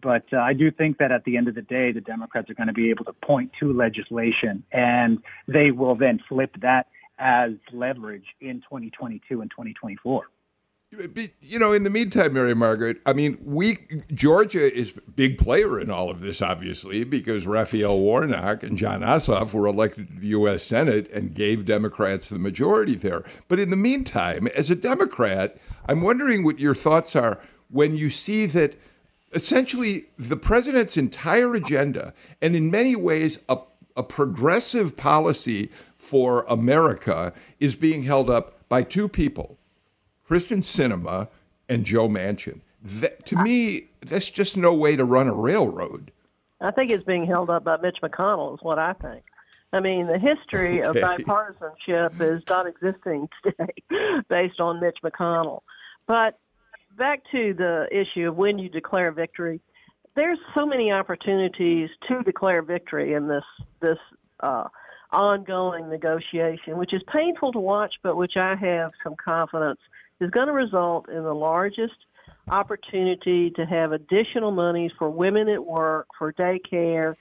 but 0.00 0.24
uh, 0.32 0.38
I 0.38 0.52
do 0.52 0.70
think 0.70 0.98
that 0.98 1.12
at 1.12 1.24
the 1.24 1.36
end 1.36 1.48
of 1.48 1.54
the 1.54 1.62
day, 1.62 1.92
the 1.92 2.00
Democrats 2.00 2.50
are 2.50 2.54
going 2.54 2.68
to 2.68 2.72
be 2.72 2.90
able 2.90 3.04
to 3.06 3.12
point 3.12 3.52
to 3.60 3.72
legislation, 3.72 4.62
and 4.72 5.18
they 5.46 5.70
will 5.70 5.96
then 5.96 6.20
flip 6.28 6.50
that 6.60 6.86
as 7.18 7.52
leverage 7.72 8.26
in 8.40 8.60
2022 8.60 9.40
and 9.40 9.50
2024. 9.50 10.24
You 11.42 11.58
know, 11.58 11.74
in 11.74 11.82
the 11.82 11.90
meantime, 11.90 12.32
Mary 12.32 12.54
Margaret, 12.54 12.96
I 13.04 13.12
mean, 13.12 13.36
we 13.44 13.78
Georgia 14.14 14.74
is 14.74 14.94
big 15.14 15.36
player 15.36 15.78
in 15.78 15.90
all 15.90 16.08
of 16.08 16.20
this, 16.20 16.40
obviously, 16.40 17.04
because 17.04 17.46
Raphael 17.46 17.98
Warnock 17.98 18.62
and 18.62 18.78
Jon 18.78 19.02
Ossoff 19.02 19.52
were 19.52 19.66
elected 19.66 20.08
to 20.08 20.14
the 20.18 20.28
U.S. 20.28 20.64
Senate 20.64 21.10
and 21.10 21.34
gave 21.34 21.66
Democrats 21.66 22.30
the 22.30 22.38
majority 22.38 22.94
there. 22.94 23.22
But 23.48 23.60
in 23.60 23.68
the 23.68 23.76
meantime, 23.76 24.46
as 24.56 24.70
a 24.70 24.74
Democrat, 24.74 25.58
I'm 25.86 26.00
wondering 26.00 26.42
what 26.42 26.58
your 26.58 26.74
thoughts 26.74 27.14
are 27.14 27.38
when 27.68 27.94
you 27.94 28.08
see 28.08 28.46
that 28.46 28.80
essentially 29.32 30.06
the 30.18 30.36
president's 30.36 30.96
entire 30.96 31.54
agenda, 31.54 32.14
and 32.40 32.56
in 32.56 32.70
many 32.70 32.96
ways 32.96 33.38
a, 33.48 33.58
a 33.96 34.02
progressive 34.02 34.96
policy 34.96 35.70
for 35.96 36.44
America, 36.48 37.32
is 37.60 37.76
being 37.76 38.04
held 38.04 38.30
up 38.30 38.68
by 38.68 38.82
two 38.82 39.08
people 39.08 39.58
Kyrsten 40.28 40.58
Sinema 40.58 41.28
and 41.68 41.84
Joe 41.84 42.08
Manchin. 42.08 42.60
That, 42.82 43.26
to 43.26 43.36
me, 43.42 43.88
that's 44.00 44.30
just 44.30 44.56
no 44.56 44.72
way 44.74 44.94
to 44.96 45.04
run 45.04 45.26
a 45.26 45.34
railroad. 45.34 46.12
I 46.60 46.70
think 46.70 46.90
it's 46.90 47.04
being 47.04 47.26
held 47.26 47.50
up 47.50 47.64
by 47.64 47.76
Mitch 47.78 47.98
McConnell, 48.02 48.54
is 48.54 48.60
what 48.62 48.78
I 48.78 48.92
think. 48.94 49.24
I 49.72 49.80
mean, 49.80 50.06
the 50.06 50.18
history 50.18 50.82
okay. 50.82 51.00
of 51.00 51.18
bipartisanship 51.18 52.20
is 52.20 52.42
not 52.48 52.66
existing 52.66 53.28
today 53.44 54.22
based 54.28 54.60
on 54.60 54.80
Mitch 54.80 54.98
McConnell. 55.04 55.60
But 56.06 56.38
back 56.98 57.22
to 57.32 57.54
the 57.54 57.86
issue 57.90 58.28
of 58.28 58.36
when 58.36 58.58
you 58.58 58.68
declare 58.68 59.12
victory, 59.12 59.60
there's 60.16 60.38
so 60.56 60.66
many 60.66 60.90
opportunities 60.90 61.88
to 62.08 62.22
declare 62.24 62.62
victory 62.62 63.14
in 63.14 63.28
this 63.28 63.44
this 63.80 63.98
uh, 64.40 64.64
ongoing 65.12 65.88
negotiation, 65.88 66.76
which 66.76 66.92
is 66.92 67.02
painful 67.12 67.52
to 67.52 67.58
watch, 67.58 67.94
but 68.02 68.16
which 68.16 68.36
I 68.36 68.56
have 68.56 68.90
some 69.02 69.14
confidence 69.22 69.80
is 70.20 70.30
going 70.30 70.48
to 70.48 70.52
result 70.52 71.08
in 71.08 71.22
the 71.22 71.34
largest 71.34 71.94
opportunity 72.50 73.50
to 73.50 73.64
have 73.64 73.92
additional 73.92 74.50
monies 74.50 74.90
for 74.98 75.08
women 75.08 75.48
at 75.48 75.64
work, 75.64 76.08
for 76.18 76.32
daycare, 76.32 77.14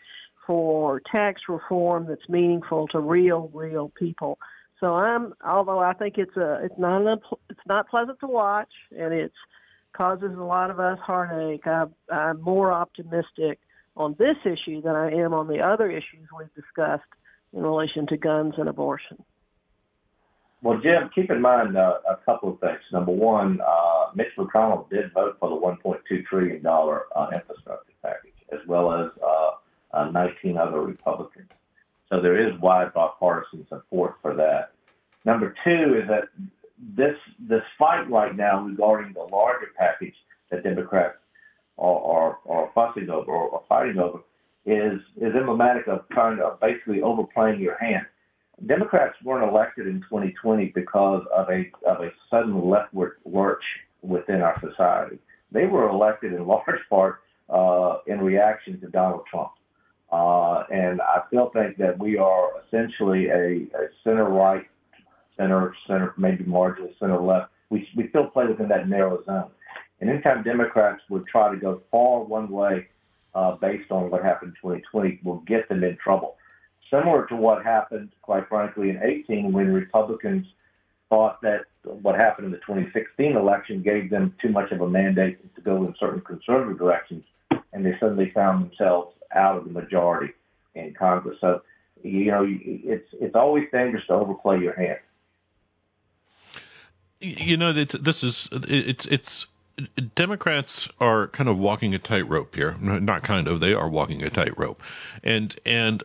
for 0.46 1.02
tax 1.14 1.42
reform 1.48 2.08
that's 2.08 2.28
meaningful 2.30 2.88
to 2.88 3.00
real, 3.00 3.52
real 3.54 3.90
people. 3.90 4.40
So 4.80 4.96
I'm, 4.96 5.34
although 5.46 5.80
I 5.80 5.94
think 5.94 6.18
it's 6.18 6.36
a, 6.38 6.62
it's 6.64 6.78
not 6.78 7.20
it's 7.50 7.60
not 7.68 7.90
pleasant 7.90 8.20
to 8.22 8.28
watch, 8.28 8.72
and 8.98 9.14
it 9.14 9.32
causes 9.94 10.32
a 10.38 10.44
lot 10.44 10.70
of 10.70 10.80
us 10.80 11.00
heartache. 11.00 11.66
I, 11.66 11.86
I'm 12.12 12.42
more 12.42 12.72
optimistic 12.72 13.60
on 13.96 14.16
this 14.20 14.38
issue 14.46 14.82
than 14.82 14.96
I 14.96 15.12
am 15.12 15.34
on 15.34 15.48
the 15.48 15.60
other 15.60 15.90
issues 15.90 16.28
we've 16.38 16.54
discussed 16.54 17.10
in 17.54 17.64
relation 17.64 18.06
to 18.08 18.18
guns 18.18 18.54
and 18.58 18.70
abortion. 18.70 19.24
Well, 20.64 20.80
Jim, 20.82 21.10
keep 21.14 21.30
in 21.30 21.42
mind 21.42 21.78
uh, 21.78 22.00
a 22.10 22.18
couple 22.26 22.54
of 22.54 22.60
things. 22.60 22.80
Number 22.92 23.12
one, 23.12 23.60
uh, 23.62 24.12
Mitch 24.16 24.28
McConnell 24.38 24.90
did 24.90 25.14
vote 25.14 25.38
for 25.40 25.50
the 25.50 25.56
$1.2 25.56 26.26
trillion 26.26 26.66
uh, 26.66 27.28
infrastructure 27.34 27.94
package, 28.02 28.34
as 28.52 28.60
well 28.68 28.92
as 28.92 29.12
uh, 29.24 29.98
uh, 29.98 30.12
19 30.12 30.58
other 30.58 30.82
Republicans. 30.82 31.50
So 32.10 32.22
there 32.22 32.48
is 32.48 32.60
wide 32.60 32.94
bipartisan 32.94 33.68
support 33.70 34.16
for 34.22 34.34
that. 34.36 34.72
Number 35.26 35.54
two 35.64 36.02
is 36.02 36.08
that 36.08 36.30
this 36.96 37.16
this 37.40 37.64
fight 37.78 38.10
right 38.10 38.36
now 38.36 38.64
regarding 38.64 39.14
the 39.14 39.22
larger 39.22 39.68
package 39.78 40.14
that 40.52 40.64
Democrats 40.64 41.18
are, 41.78 42.00
are, 42.00 42.38
are 42.48 42.72
fussing 42.74 43.10
over 43.10 43.32
or, 43.32 43.64
fighting 43.68 44.00
over 44.00 44.20
is 44.66 45.00
is 45.18 45.34
emblematic 45.36 45.88
of 45.88 46.08
trying 46.12 46.38
to 46.38 46.58
basically 46.62 47.02
overplaying 47.02 47.60
your 47.60 47.78
hand. 47.78 48.06
Democrats 48.66 49.16
weren't 49.24 49.48
elected 49.50 49.88
in 49.88 50.02
2020 50.02 50.72
because 50.74 51.24
of 51.36 51.50
a 51.50 51.72
of 51.88 52.02
a 52.02 52.10
sudden 52.30 52.70
leftward 52.70 53.18
lurch 53.26 53.64
within 54.02 54.42
our 54.42 54.60
society. 54.62 55.20
They 55.52 55.66
were 55.66 55.90
elected 55.90 56.34
in 56.34 56.46
large 56.48 56.82
part 56.90 57.22
uh, 57.50 57.98
in 58.08 58.20
reaction 58.20 58.80
to 58.82 58.88
Donald 58.88 59.24
Trump. 59.30 59.52
Uh, 60.12 60.64
and 60.72 61.02
I 61.02 61.22
still 61.28 61.50
think 61.54 61.78
that 61.78 62.00
we 62.00 62.18
are 62.18 62.50
essentially 62.66 63.28
a, 63.28 63.68
a 63.78 63.88
center 64.04 64.30
right, 64.30 64.66
center, 65.38 65.74
center, 65.88 66.14
maybe 66.18 66.44
marginally 66.44 66.98
center 67.00 67.22
left. 67.22 67.52
We, 67.70 67.88
we 67.96 68.10
still 68.10 68.28
play 68.28 68.48
within 68.48 68.70
that 68.70 68.88
narrow 68.90 69.24
zone. 69.26 69.52
And 70.00 70.10
anytime 70.10 70.44
Democrats 70.44 71.02
would 71.10 71.26
try 71.28 71.52
to 71.52 71.58
go 71.58 71.82
far 71.92 72.24
one 72.24 72.50
way 72.50 72.88
uh, 73.34 73.56
based 73.56 73.92
on 73.92 74.10
what 74.10 74.24
happened 74.24 74.56
in 74.64 74.72
2020, 74.72 75.22
will 75.24 75.40
get 75.48 75.68
them 75.70 75.84
in 75.84 75.98
trouble 76.04 76.38
similar 76.90 77.26
to 77.28 77.36
what 77.36 77.64
happened, 77.64 78.10
quite 78.22 78.48
frankly, 78.48 78.90
in 78.90 79.00
18 79.02 79.52
when 79.52 79.74
Republicans 79.74 80.46
thought 81.10 81.42
that 81.42 81.62
what 81.84 82.16
happened 82.16 82.46
in 82.46 82.52
the 82.52 82.58
2016 82.58 83.36
election 83.36 83.82
gave 83.82 84.10
them 84.10 84.34
too 84.42 84.50
much 84.50 84.72
of 84.72 84.82
a 84.82 84.90
mandate 84.90 85.56
to 85.56 85.62
go 85.62 85.86
in 85.86 85.94
certain 86.00 86.22
conservative 86.22 86.78
directions, 86.78 87.24
and 87.74 87.86
they 87.86 87.94
suddenly 88.00 88.32
found 88.34 88.70
themselves 88.70 89.16
out 89.34 89.58
of 89.58 89.64
the 89.64 89.72
majority 89.72 90.34
in 90.76 90.94
Congress. 90.94 91.38
So, 91.40 91.62
you 92.04 92.32
know, 92.32 92.46
it's 92.48 93.08
it's 93.14 93.36
always 93.36 93.66
dangerous 93.72 94.06
to 94.08 94.14
overplay 94.14 94.60
your 94.60 94.74
hand. 94.74 95.00
You 97.20 97.58
know, 97.58 97.74
this 97.74 98.24
is 98.24 98.50
it's 98.52 99.06
it's 99.08 99.48
Democrats 100.16 100.90
are 101.00 101.28
kind 101.28 101.50
of 101.50 101.58
walking 101.58 101.94
a 101.94 102.00
tightrope 102.00 102.56
here. 102.56 102.76
Not 102.80 103.24
kind 103.24 103.48
of, 103.48 103.60
they 103.60 103.74
are 103.74 103.90
walking 103.90 104.24
a 104.24 104.30
tightrope, 104.30 104.82
and 105.24 105.56
and 105.66 106.04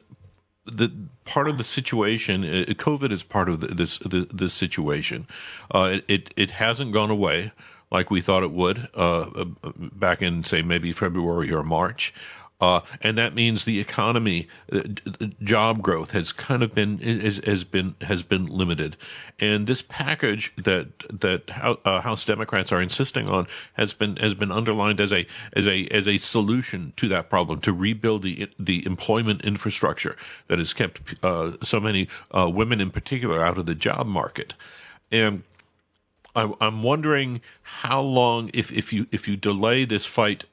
the 0.64 0.90
part 1.24 1.48
of 1.48 1.58
the 1.58 1.64
situation, 1.64 2.44
uh, 2.44 2.64
COVID 2.68 3.10
is 3.10 3.22
part 3.22 3.48
of 3.48 3.76
this 3.76 3.98
this 3.98 4.54
situation. 4.54 5.26
Uh, 5.70 5.98
it 6.08 6.32
it 6.36 6.52
hasn't 6.52 6.92
gone 6.92 7.10
away 7.10 7.52
like 7.90 8.10
we 8.10 8.20
thought 8.20 8.42
it 8.42 8.52
would 8.52 8.88
uh, 8.94 9.22
uh 9.34 9.44
back 9.76 10.22
in 10.22 10.44
say 10.44 10.62
maybe 10.62 10.92
February 10.92 11.52
or 11.52 11.62
March. 11.62 12.14
Uh, 12.62 12.80
and 13.00 13.18
that 13.18 13.34
means 13.34 13.64
the 13.64 13.80
economy, 13.80 14.46
uh, 14.72 14.82
job 15.42 15.82
growth 15.82 16.12
has 16.12 16.30
kind 16.30 16.62
of 16.62 16.72
been 16.72 16.98
has, 16.98 17.38
has 17.38 17.64
been 17.64 17.96
has 18.02 18.22
been 18.22 18.46
limited, 18.46 18.96
and 19.40 19.66
this 19.66 19.82
package 19.82 20.54
that 20.54 20.86
that 21.10 21.42
uh, 21.84 22.00
House 22.02 22.24
Democrats 22.24 22.70
are 22.70 22.80
insisting 22.80 23.28
on 23.28 23.48
has 23.72 23.92
been 23.92 24.14
has 24.18 24.34
been 24.34 24.52
underlined 24.52 25.00
as 25.00 25.12
a 25.12 25.26
as 25.54 25.66
a 25.66 25.88
as 25.88 26.06
a 26.06 26.18
solution 26.18 26.92
to 26.98 27.08
that 27.08 27.28
problem 27.28 27.60
to 27.62 27.72
rebuild 27.72 28.22
the 28.22 28.48
the 28.60 28.86
employment 28.86 29.42
infrastructure 29.42 30.16
that 30.46 30.58
has 30.60 30.72
kept 30.72 31.16
uh, 31.24 31.56
so 31.64 31.80
many 31.80 32.06
uh, 32.30 32.48
women 32.48 32.80
in 32.80 32.90
particular 32.92 33.44
out 33.44 33.58
of 33.58 33.66
the 33.66 33.74
job 33.74 34.06
market, 34.06 34.54
and. 35.10 35.42
I'm 36.34 36.82
wondering 36.82 37.42
how 37.60 38.00
long, 38.00 38.50
if, 38.54 38.72
if 38.72 38.90
you 38.90 39.06
if 39.12 39.28
you 39.28 39.36
delay 39.36 39.84
this 39.84 40.06
fight 40.06 40.46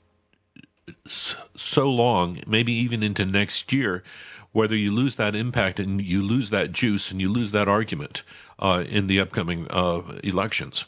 so 1.07 1.89
long, 1.89 2.39
maybe 2.47 2.73
even 2.73 3.03
into 3.03 3.25
next 3.25 3.71
year, 3.71 4.03
whether 4.51 4.75
you 4.75 4.91
lose 4.91 5.15
that 5.15 5.35
impact 5.35 5.79
and 5.79 6.01
you 6.01 6.21
lose 6.23 6.49
that 6.49 6.71
juice 6.71 7.11
and 7.11 7.21
you 7.21 7.29
lose 7.29 7.51
that 7.51 7.67
argument 7.67 8.23
uh, 8.57 8.83
in 8.87 9.07
the 9.07 9.19
upcoming 9.19 9.67
uh, 9.69 10.01
elections. 10.23 10.85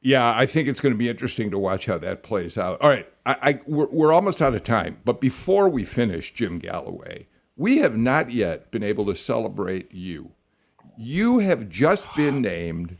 Yeah, 0.00 0.32
I 0.36 0.46
think 0.46 0.68
it's 0.68 0.80
going 0.80 0.94
to 0.94 0.98
be 0.98 1.08
interesting 1.08 1.50
to 1.50 1.58
watch 1.58 1.86
how 1.86 1.98
that 1.98 2.22
plays 2.22 2.56
out. 2.56 2.80
All 2.80 2.88
right, 2.88 3.08
I, 3.26 3.36
I 3.42 3.60
we're, 3.66 3.88
we're 3.88 4.12
almost 4.12 4.40
out 4.40 4.54
of 4.54 4.62
time, 4.62 4.98
but 5.04 5.20
before 5.20 5.68
we 5.68 5.84
finish, 5.84 6.32
Jim 6.32 6.58
Galloway, 6.60 7.26
we 7.56 7.78
have 7.78 7.96
not 7.96 8.30
yet 8.30 8.70
been 8.70 8.84
able 8.84 9.04
to 9.06 9.16
celebrate 9.16 9.92
you. 9.92 10.32
You 10.96 11.40
have 11.40 11.68
just 11.68 12.04
been 12.14 12.40
named 12.40 12.96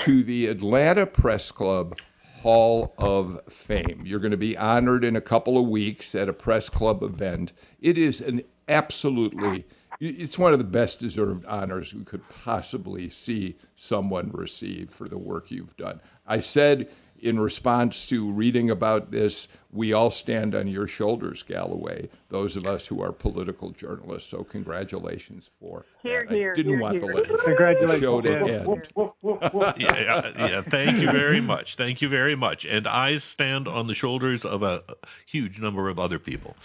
to 0.00 0.22
the 0.22 0.46
Atlanta 0.46 1.06
Press 1.06 1.50
Club 1.50 1.98
Hall 2.42 2.92
of 2.98 3.40
Fame. 3.48 4.02
You're 4.04 4.18
going 4.18 4.32
to 4.32 4.36
be 4.36 4.56
honored 4.56 5.04
in 5.04 5.14
a 5.14 5.20
couple 5.20 5.56
of 5.56 5.68
weeks 5.68 6.12
at 6.16 6.28
a 6.28 6.32
press 6.32 6.68
club 6.68 7.02
event. 7.02 7.52
It 7.80 7.96
is 7.96 8.20
an 8.20 8.42
absolutely 8.68 9.64
it's 10.00 10.36
one 10.36 10.52
of 10.52 10.58
the 10.58 10.64
best 10.64 10.98
deserved 10.98 11.44
honors 11.44 11.94
we 11.94 12.02
could 12.02 12.28
possibly 12.28 13.08
see 13.08 13.56
someone 13.76 14.32
receive 14.32 14.90
for 14.90 15.06
the 15.06 15.18
work 15.18 15.52
you've 15.52 15.76
done. 15.76 16.00
I 16.26 16.40
said 16.40 16.88
in 17.22 17.38
response 17.38 18.04
to 18.06 18.30
reading 18.30 18.68
about 18.68 19.12
this, 19.12 19.46
we 19.70 19.92
all 19.92 20.10
stand 20.10 20.54
on 20.54 20.66
your 20.66 20.88
shoulders, 20.88 21.42
Galloway, 21.42 22.08
those 22.28 22.56
of 22.56 22.66
us 22.66 22.88
who 22.88 23.00
are 23.00 23.12
political 23.12 23.70
journalists. 23.70 24.28
So, 24.28 24.42
congratulations 24.44 25.48
for 25.60 25.86
Here, 26.02 26.26
that. 26.28 26.34
here, 26.34 26.50
I 26.52 26.54
didn't 26.54 26.72
here, 26.72 26.80
want 26.80 26.96
here. 26.98 27.06
to 27.08 27.14
let 27.14 27.28
the 27.28 27.38
Congratulations, 27.44 28.00
show 28.00 28.20
to 28.20 28.28
Dan. 28.28 28.68
end. 28.68 28.88
yeah, 29.80 30.32
yeah. 30.36 30.62
Thank 30.62 30.98
you 31.00 31.10
very 31.10 31.40
much. 31.40 31.76
Thank 31.76 32.02
you 32.02 32.08
very 32.08 32.34
much. 32.34 32.66
And 32.66 32.86
I 32.88 33.18
stand 33.18 33.68
on 33.68 33.86
the 33.86 33.94
shoulders 33.94 34.44
of 34.44 34.62
a 34.62 34.82
huge 35.24 35.60
number 35.60 35.88
of 35.88 35.98
other 35.98 36.18
people. 36.18 36.56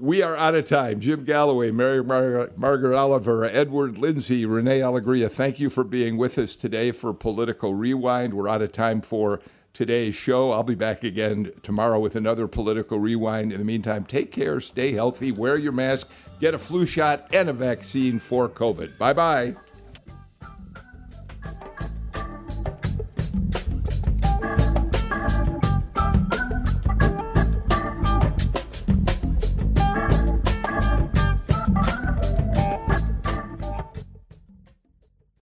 We 0.00 0.22
are 0.22 0.34
out 0.34 0.54
of 0.54 0.64
time. 0.64 1.00
Jim 1.00 1.24
Galloway, 1.24 1.70
Mary 1.70 2.02
Mar- 2.02 2.50
Margaret 2.56 2.96
Oliver, 2.96 3.44
Edward 3.44 3.98
Lindsey, 3.98 4.46
Renee 4.46 4.80
Alegria, 4.80 5.28
thank 5.30 5.60
you 5.60 5.68
for 5.68 5.84
being 5.84 6.16
with 6.16 6.38
us 6.38 6.56
today 6.56 6.90
for 6.90 7.12
Political 7.12 7.74
Rewind. 7.74 8.32
We're 8.32 8.48
out 8.48 8.62
of 8.62 8.72
time 8.72 9.02
for 9.02 9.40
today's 9.74 10.14
show. 10.14 10.52
I'll 10.52 10.62
be 10.62 10.74
back 10.74 11.04
again 11.04 11.52
tomorrow 11.62 12.00
with 12.00 12.16
another 12.16 12.48
Political 12.48 12.98
Rewind. 12.98 13.52
In 13.52 13.58
the 13.58 13.64
meantime, 13.64 14.04
take 14.06 14.32
care, 14.32 14.58
stay 14.60 14.92
healthy, 14.92 15.32
wear 15.32 15.58
your 15.58 15.72
mask, 15.72 16.08
get 16.40 16.54
a 16.54 16.58
flu 16.58 16.86
shot 16.86 17.26
and 17.34 17.50
a 17.50 17.52
vaccine 17.52 18.18
for 18.18 18.48
COVID. 18.48 18.96
Bye 18.96 19.12
bye. 19.12 19.54